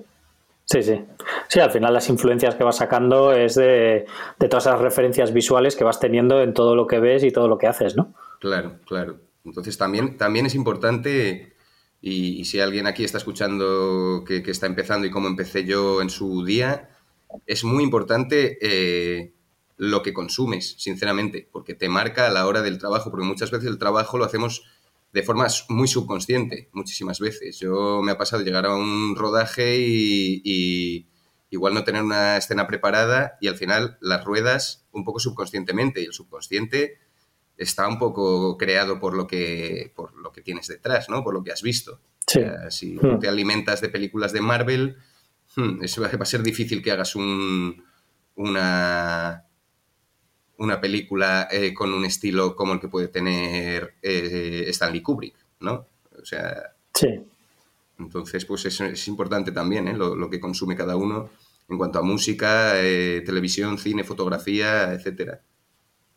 sí, 0.64 0.82
sí. 0.82 1.04
Sí, 1.48 1.60
al 1.60 1.70
final 1.70 1.92
las 1.92 2.08
influencias 2.08 2.54
que 2.54 2.64
vas 2.64 2.76
sacando 2.76 3.32
es 3.32 3.56
de, 3.56 4.06
de 4.38 4.48
todas 4.48 4.66
esas 4.66 4.80
referencias 4.80 5.32
visuales 5.32 5.76
que 5.76 5.84
vas 5.84 6.00
teniendo 6.00 6.42
en 6.42 6.54
todo 6.54 6.74
lo 6.74 6.86
que 6.86 6.98
ves 6.98 7.24
y 7.24 7.30
todo 7.30 7.48
lo 7.48 7.58
que 7.58 7.66
haces, 7.66 7.94
¿no? 7.94 8.14
Claro, 8.40 8.76
claro. 8.86 9.18
Entonces 9.44 9.76
también, 9.76 10.16
también 10.16 10.46
es 10.46 10.54
importante, 10.54 11.54
y, 12.00 12.44
si 12.44 12.60
alguien 12.60 12.86
aquí 12.86 13.04
está 13.04 13.18
escuchando 13.18 14.24
que, 14.26 14.42
está 14.46 14.66
empezando 14.66 15.06
y 15.06 15.10
como 15.10 15.28
empecé 15.28 15.64
yo 15.64 16.02
en 16.02 16.10
su 16.10 16.44
día, 16.44 16.90
es 17.46 17.64
muy 17.64 17.82
importante 17.82 18.58
eh, 18.60 19.32
lo 19.76 20.02
que 20.02 20.12
consumes, 20.12 20.76
sinceramente, 20.78 21.48
porque 21.50 21.74
te 21.74 21.88
marca 21.88 22.26
a 22.26 22.30
la 22.30 22.46
hora 22.46 22.62
del 22.62 22.78
trabajo, 22.78 23.10
porque 23.10 23.26
muchas 23.26 23.50
veces 23.50 23.68
el 23.68 23.78
trabajo 23.78 24.18
lo 24.18 24.24
hacemos 24.24 24.64
de 25.12 25.22
forma 25.22 25.46
muy 25.68 25.88
subconsciente, 25.88 26.68
muchísimas 26.72 27.20
veces. 27.20 27.58
Yo 27.60 28.02
me 28.02 28.12
ha 28.12 28.18
pasado 28.18 28.42
llegar 28.42 28.66
a 28.66 28.74
un 28.74 29.14
rodaje 29.16 29.78
y, 29.78 31.06
igual 31.50 31.72
no 31.72 31.84
tener 31.84 32.02
una 32.02 32.36
escena 32.36 32.66
preparada 32.66 33.38
y 33.40 33.46
al 33.46 33.56
final 33.56 33.96
las 34.00 34.24
ruedas 34.24 34.86
un 34.90 35.04
poco 35.04 35.20
subconscientemente 35.20 36.02
y 36.02 36.06
el 36.06 36.12
subconsciente 36.12 36.98
está 37.56 37.86
un 37.86 38.00
poco 38.00 38.58
creado 38.58 38.98
por 38.98 39.14
lo 39.14 39.28
que, 39.28 39.92
por 39.94 40.16
lo 40.16 40.32
que 40.32 40.42
tienes 40.42 40.66
detrás, 40.66 41.08
¿no? 41.08 41.22
Por 41.22 41.32
lo 41.32 41.44
que 41.44 41.52
has 41.52 41.62
visto. 41.62 42.00
si 42.70 42.98
hmm. 43.00 43.20
te 43.20 43.28
alimentas 43.28 43.80
de 43.80 43.88
películas 43.88 44.32
de 44.32 44.40
Marvel, 44.40 44.96
hmm, 45.54 45.78
va 46.02 46.22
a 46.22 46.26
ser 46.26 46.42
difícil 46.42 46.82
que 46.82 46.90
hagas 46.90 47.14
un, 47.14 47.84
una, 48.34 49.44
una 50.58 50.80
película 50.80 51.48
eh, 51.50 51.74
con 51.74 51.92
un 51.92 52.04
estilo 52.04 52.54
como 52.54 52.74
el 52.74 52.80
que 52.80 52.88
puede 52.88 53.08
tener 53.08 53.94
eh, 54.02 54.64
Stanley 54.68 55.02
Kubrick, 55.02 55.34
¿no? 55.60 55.86
O 56.20 56.24
sea... 56.24 56.74
Sí. 56.94 57.08
Entonces, 57.98 58.44
pues 58.44 58.64
es 58.66 59.08
importante 59.08 59.52
también, 59.52 59.86
¿eh? 59.86 59.96
lo, 59.96 60.16
lo, 60.16 60.28
que 60.28 60.40
consume 60.40 60.74
cada 60.74 60.96
uno 60.96 61.30
en 61.68 61.78
cuanto 61.78 62.00
a 62.00 62.02
música, 62.02 62.72
televisión, 63.24 63.78
cine, 63.78 64.02
fotografía, 64.02 64.92
etcétera. 64.92 65.40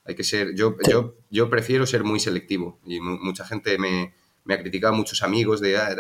Hay 0.04 0.16
que 0.16 0.24
ser, 0.24 0.56
yo, 0.56 0.76
yo, 0.90 1.16
yo 1.30 1.50
prefiero 1.50 1.86
ser 1.86 2.04
muy 2.04 2.20
selectivo 2.20 2.80
y 2.86 3.00
mucha 3.00 3.46
gente 3.46 3.78
me, 3.78 4.14
ha 4.52 4.60
criticado, 4.60 4.94
muchos 4.94 5.22
amigos 5.22 5.62
de, 5.62 5.78
ah, 5.78 5.96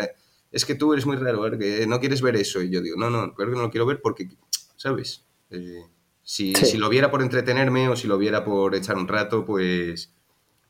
es 0.51 0.65
que 0.65 0.75
tú 0.75 0.93
eres 0.93 1.05
muy 1.05 1.17
raro, 1.17 1.57
que 1.57 1.85
no 1.87 1.99
quieres 1.99 2.21
ver 2.21 2.35
eso. 2.35 2.61
Y 2.61 2.69
yo 2.69 2.81
digo, 2.81 2.97
no, 2.97 3.09
no, 3.09 3.33
creo 3.33 3.49
que 3.49 3.55
no 3.55 3.63
lo 3.63 3.69
quiero 3.71 3.85
ver 3.85 4.01
porque, 4.01 4.29
¿sabes? 4.77 5.25
Eh, 5.49 5.83
si, 6.27 6.77
lo 6.77 6.89
viera 6.89 7.09
por 7.09 7.21
entretenerme 7.21 7.87
o 7.87 7.95
si 7.95 8.07
lo 8.07 8.17
viera 8.17 8.43
por 8.43 8.75
echar 8.75 8.97
un 8.97 9.07
rato, 9.07 9.45
pues, 9.45 10.11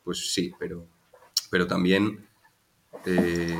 pues 0.04 0.32
sí, 0.32 0.52
pero, 0.58 0.86
pero 1.50 1.66
también 1.66 2.28
eh, 3.04 3.58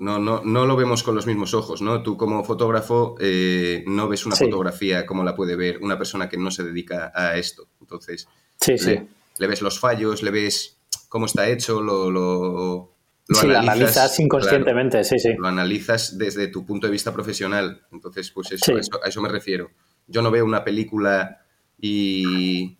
no, 0.00 0.18
no, 0.18 0.42
no, 0.44 0.66
lo 0.66 0.76
vemos 0.76 1.02
con 1.02 1.14
los 1.14 1.26
mismos 1.26 1.54
ojos, 1.54 1.80
¿no? 1.80 2.02
Tú 2.02 2.16
como 2.16 2.42
fotógrafo 2.42 3.14
eh, 3.20 3.84
no 3.86 4.08
ves 4.08 4.26
una 4.26 4.34
fotografía 4.34 5.06
como 5.06 5.22
la 5.22 5.36
puede 5.36 5.54
ver 5.54 5.78
una 5.80 5.96
persona 5.96 6.28
que 6.28 6.36
no 6.36 6.50
se 6.50 6.64
dedica 6.64 7.12
a 7.14 7.36
esto. 7.36 7.68
Entonces, 7.80 8.28
Sí, 8.60 8.72
le, 8.72 8.78
sí. 8.78 9.08
Le 9.38 9.46
ves 9.46 9.62
los 9.62 9.78
fallos, 9.78 10.22
le 10.22 10.30
ves 10.30 10.78
cómo 11.08 11.26
está 11.26 11.48
hecho, 11.48 11.80
lo, 11.80 12.10
lo, 12.10 12.94
sí, 13.28 13.46
analizas, 13.46 13.64
lo 13.64 13.72
analizas 13.72 14.20
inconscientemente, 14.20 15.04
sí, 15.04 15.18
sí. 15.18 15.34
Lo 15.38 15.48
analizas 15.48 16.18
desde 16.18 16.48
tu 16.48 16.66
punto 16.66 16.86
de 16.86 16.92
vista 16.92 17.12
profesional. 17.12 17.86
Entonces, 17.92 18.30
pues 18.30 18.52
eso, 18.52 18.74
a, 18.74 19.08
eso, 19.08 19.22
me 19.22 19.28
refiero. 19.28 19.70
Yo 20.08 20.22
no 20.22 20.30
veo 20.30 20.44
una 20.44 20.64
película 20.64 21.42
y, 21.78 22.78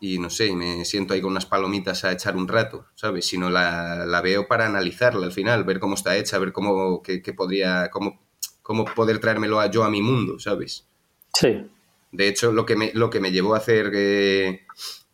y 0.00 0.18
no 0.18 0.30
sé, 0.30 0.54
me 0.56 0.84
siento 0.86 1.12
ahí 1.12 1.20
con 1.20 1.30
unas 1.30 1.46
palomitas 1.46 2.04
a 2.04 2.12
echar 2.12 2.36
un 2.36 2.48
rato, 2.48 2.86
¿sabes? 2.94 3.26
Sino 3.26 3.50
la, 3.50 4.06
la 4.06 4.22
veo 4.22 4.48
para 4.48 4.66
analizarla 4.66 5.26
al 5.26 5.32
final, 5.32 5.64
ver 5.64 5.78
cómo 5.78 5.94
está 5.94 6.16
hecha, 6.16 6.38
ver 6.38 6.52
cómo 6.52 7.02
qué, 7.02 7.20
podría, 7.34 7.90
cómo, 7.90 8.18
cómo 8.62 8.86
poder 8.86 9.18
traérmelo 9.18 9.60
a, 9.60 9.70
yo 9.70 9.84
a 9.84 9.90
mi 9.90 10.00
mundo, 10.00 10.38
¿sabes? 10.38 10.86
Sí. 11.34 11.66
De 12.12 12.28
hecho, 12.28 12.50
lo 12.50 12.64
que 12.64 12.76
me, 12.76 12.92
lo 12.94 13.10
que 13.10 13.20
me 13.20 13.30
llevó 13.30 13.54
a 13.54 13.58
hacer 13.58 13.92
eh, 13.94 14.62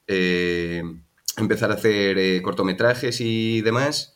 eh, 0.06 0.82
empezar 1.36 1.72
a 1.72 1.74
hacer 1.74 2.16
eh, 2.18 2.40
cortometrajes 2.42 3.20
y 3.20 3.60
demás 3.62 4.12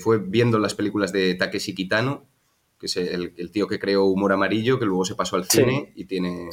fue 0.00 0.18
viendo 0.18 0.58
las 0.58 0.74
películas 0.74 1.12
de 1.12 1.36
Takeshi 1.36 1.72
Kitano, 1.72 2.26
que 2.82 2.86
es 2.86 2.96
el, 2.96 3.52
tío 3.52 3.68
que 3.68 3.78
creó 3.78 4.06
Humor 4.06 4.32
Amarillo, 4.32 4.76
que 4.76 4.86
luego 4.86 5.04
se 5.04 5.14
pasó 5.14 5.36
al 5.36 5.44
cine 5.44 5.92
y 5.94 6.06
tiene 6.06 6.48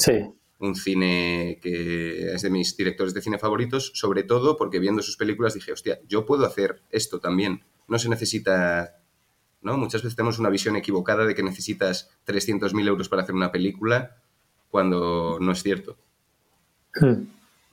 un 0.59 0.75
cine 0.75 1.57
que 1.59 2.33
es 2.33 2.43
de 2.43 2.51
mis 2.51 2.77
directores 2.77 3.15
de 3.15 3.23
cine 3.23 3.39
favoritos, 3.39 3.91
sobre 3.95 4.21
todo 4.21 4.55
porque 4.55 4.77
viendo 4.77 5.01
sus 5.01 5.17
películas 5.17 5.55
dije, 5.55 5.71
hostia, 5.71 5.99
yo 6.07 6.27
puedo 6.27 6.45
hacer 6.45 6.83
esto 6.91 7.19
también. 7.19 7.63
No 7.87 7.97
se 7.97 8.09
necesita 8.09 8.99
¿no? 9.63 9.75
Muchas 9.75 10.03
veces 10.03 10.15
tenemos 10.15 10.37
una 10.37 10.49
visión 10.49 10.75
equivocada 10.75 11.25
de 11.25 11.33
que 11.33 11.41
necesitas 11.41 12.11
300.000 12.27 12.87
euros 12.87 13.09
para 13.09 13.23
hacer 13.23 13.33
una 13.33 13.51
película 13.51 14.17
cuando 14.69 15.39
no 15.41 15.51
es 15.51 15.63
cierto. 15.63 15.97
Hmm. 16.93 17.23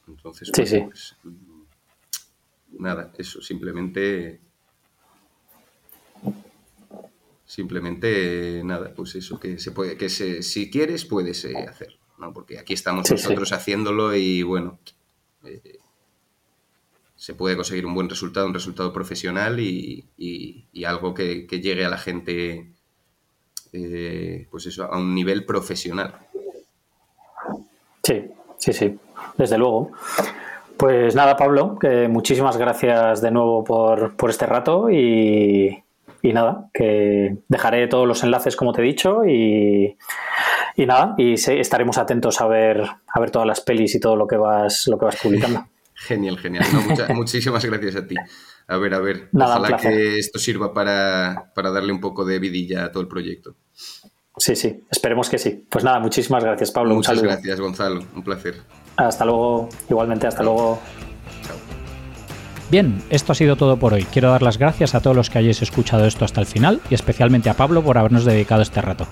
Entonces, 0.09 0.51
pues, 0.55 1.15
nada, 2.71 3.13
eso, 3.19 3.43
simplemente... 3.43 4.41
Simplemente, 7.47 8.63
nada, 8.65 8.93
pues 8.95 9.15
eso, 9.15 9.39
que 9.39 9.59
se 9.59 9.71
puede, 9.71 9.97
que 9.97 10.09
se, 10.09 10.43
si 10.43 10.69
quieres, 10.69 11.05
puedes 11.05 11.45
eh, 11.45 11.57
hacer, 11.69 11.97
¿no? 12.19 12.33
Porque 12.33 12.59
aquí 12.59 12.75
estamos 12.75 13.09
nosotros 13.09 13.53
haciéndolo 13.53 14.17
y 14.17 14.43
bueno, 14.43 14.81
eh, 15.45 15.79
se 17.15 17.35
puede 17.35 17.57
conseguir 17.57 17.87
un 17.87 17.95
buen 17.95 18.09
resultado, 18.09 18.47
un 18.47 18.55
resultado 18.55 18.93
profesional 18.93 19.61
y, 19.61 20.05
algo 20.85 21.15
que, 21.15 21.47
llegue 21.49 21.85
a 21.85 21.89
la 21.89 21.99
gente, 21.99 22.73
eh, 23.73 24.49
pues 24.51 24.67
eso, 24.67 24.85
a 24.85 24.99
un 24.99 25.15
nivel 25.15 25.45
profesional. 25.45 26.27
Sí, 28.03 28.25
sí, 28.59 28.73
sí, 28.73 28.99
desde 29.39 29.57
luego. 29.57 29.93
Pues 30.77 31.15
nada, 31.15 31.37
Pablo, 31.37 31.79
que 31.79 32.07
muchísimas 32.07 32.57
gracias 32.59 33.23
de 33.23 33.31
nuevo 33.31 33.65
por, 33.65 34.15
este 34.29 34.47
rato 34.47 34.91
y, 34.91 35.83
nada, 36.33 36.69
que 36.73 37.39
dejaré 37.49 37.87
todos 37.89 38.07
los 38.07 38.23
enlaces 38.23 38.57
como 38.57 38.73
te 38.73 38.83
he 38.83 38.85
dicho 38.85 39.25
y, 39.25 39.97
nada, 40.77 41.15
y 41.19 41.35
estaremos 41.35 41.99
atentos 41.99 42.41
a 42.41 42.47
ver, 42.47 42.83
a 42.83 43.21
ver 43.21 43.31
todas 43.31 43.47
las 43.47 43.61
pelis 43.61 43.95
y 43.95 44.01
todo 44.01 44.17
lo 44.17 44.27
que 44.27 44.37
vas, 44.37 44.87
lo 44.89 44.99
que 44.99 45.05
vas 45.05 45.17
publicando. 45.17 45.67
Genial, 45.99 46.39
genial. 46.39 46.65
muchísimas 47.15 47.65
gracias 47.65 47.97
a 47.97 48.07
ti. 48.07 48.15
A 48.69 48.77
ver, 48.77 48.93
a 48.93 48.99
ver. 48.99 49.31
Ojalá 49.33 49.79
que 49.79 50.19
esto 50.19 50.39
sirva 50.39 50.75
para, 50.75 51.53
para 51.55 51.71
darle 51.71 51.91
un 51.91 52.01
poco 52.01 52.27
de 52.27 52.39
vidilla 52.39 52.85
a 52.85 52.93
todo 52.93 53.01
el 53.01 53.09
proyecto. 53.09 53.57
Sí, 54.37 54.55
sí, 54.55 54.85
esperemos 54.91 55.31
que 55.31 55.39
sí. 55.39 55.65
Pues 55.71 55.83
nada, 55.83 55.99
muchísimas 55.99 56.45
gracias, 56.45 56.71
Pablo. 56.71 56.95
Muchas 56.95 57.23
gracias, 57.23 57.59
Gonzalo. 57.59 58.05
Un 58.15 58.23
placer. 58.23 58.57
Hasta 58.97 59.25
luego. 59.25 59.71
Igualmente, 59.89 60.27
hasta 60.27 60.43
luego. 60.43 60.79
Bien, 62.71 63.01
esto 63.11 63.31
ha 63.31 63.37
sido 63.37 63.55
todo 63.55 63.77
por 63.77 63.95
hoy. 63.95 64.05
Quiero 64.05 64.31
dar 64.31 64.43
las 64.43 64.59
gracias 64.59 64.95
a 64.95 65.01
todos 65.01 65.15
los 65.15 65.31
que 65.31 65.39
hayáis 65.39 65.63
escuchado 65.63 66.05
esto 66.05 66.25
hasta 66.25 66.41
el 66.41 66.47
final 66.47 66.81
y 66.91 66.95
especialmente 66.95 67.49
a 67.49 67.55
Pablo 67.55 67.83
por 67.83 67.97
habernos 67.97 68.25
dedicado 68.25 68.63
este 68.63 68.83
rato. 68.83 69.07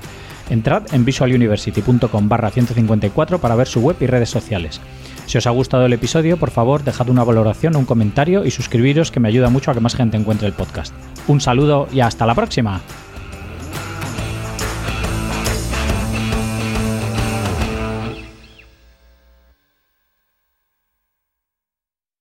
Entrad 0.51 0.93
en 0.93 1.05
visualuniversity.com 1.05 2.28
barra 2.28 2.51
154 2.51 3.39
para 3.39 3.55
ver 3.55 3.68
su 3.68 3.81
web 3.81 3.97
y 4.01 4.06
redes 4.06 4.28
sociales. 4.28 4.81
Si 5.26 5.39
os 5.39 5.47
ha 5.47 5.51
gustado 5.51 5.86
el 5.86 5.93
episodio, 5.93 6.36
por 6.36 6.51
favor, 6.51 6.82
dejad 6.82 7.09
una 7.09 7.24
valoración, 7.24 7.76
un 7.76 7.86
comentario 7.86 8.44
y 8.44 8.51
suscribiros 8.51 9.10
que 9.10 9.20
me 9.20 9.28
ayuda 9.28 9.48
mucho 9.48 9.70
a 9.70 9.74
que 9.74 9.81
más 9.81 9.94
gente 9.94 10.16
encuentre 10.16 10.48
el 10.48 10.52
podcast. 10.52 10.93
Un 11.28 11.40
saludo 11.40 11.89
y 11.93 12.01
hasta 12.01 12.26
la 12.26 12.35
próxima. 12.35 12.82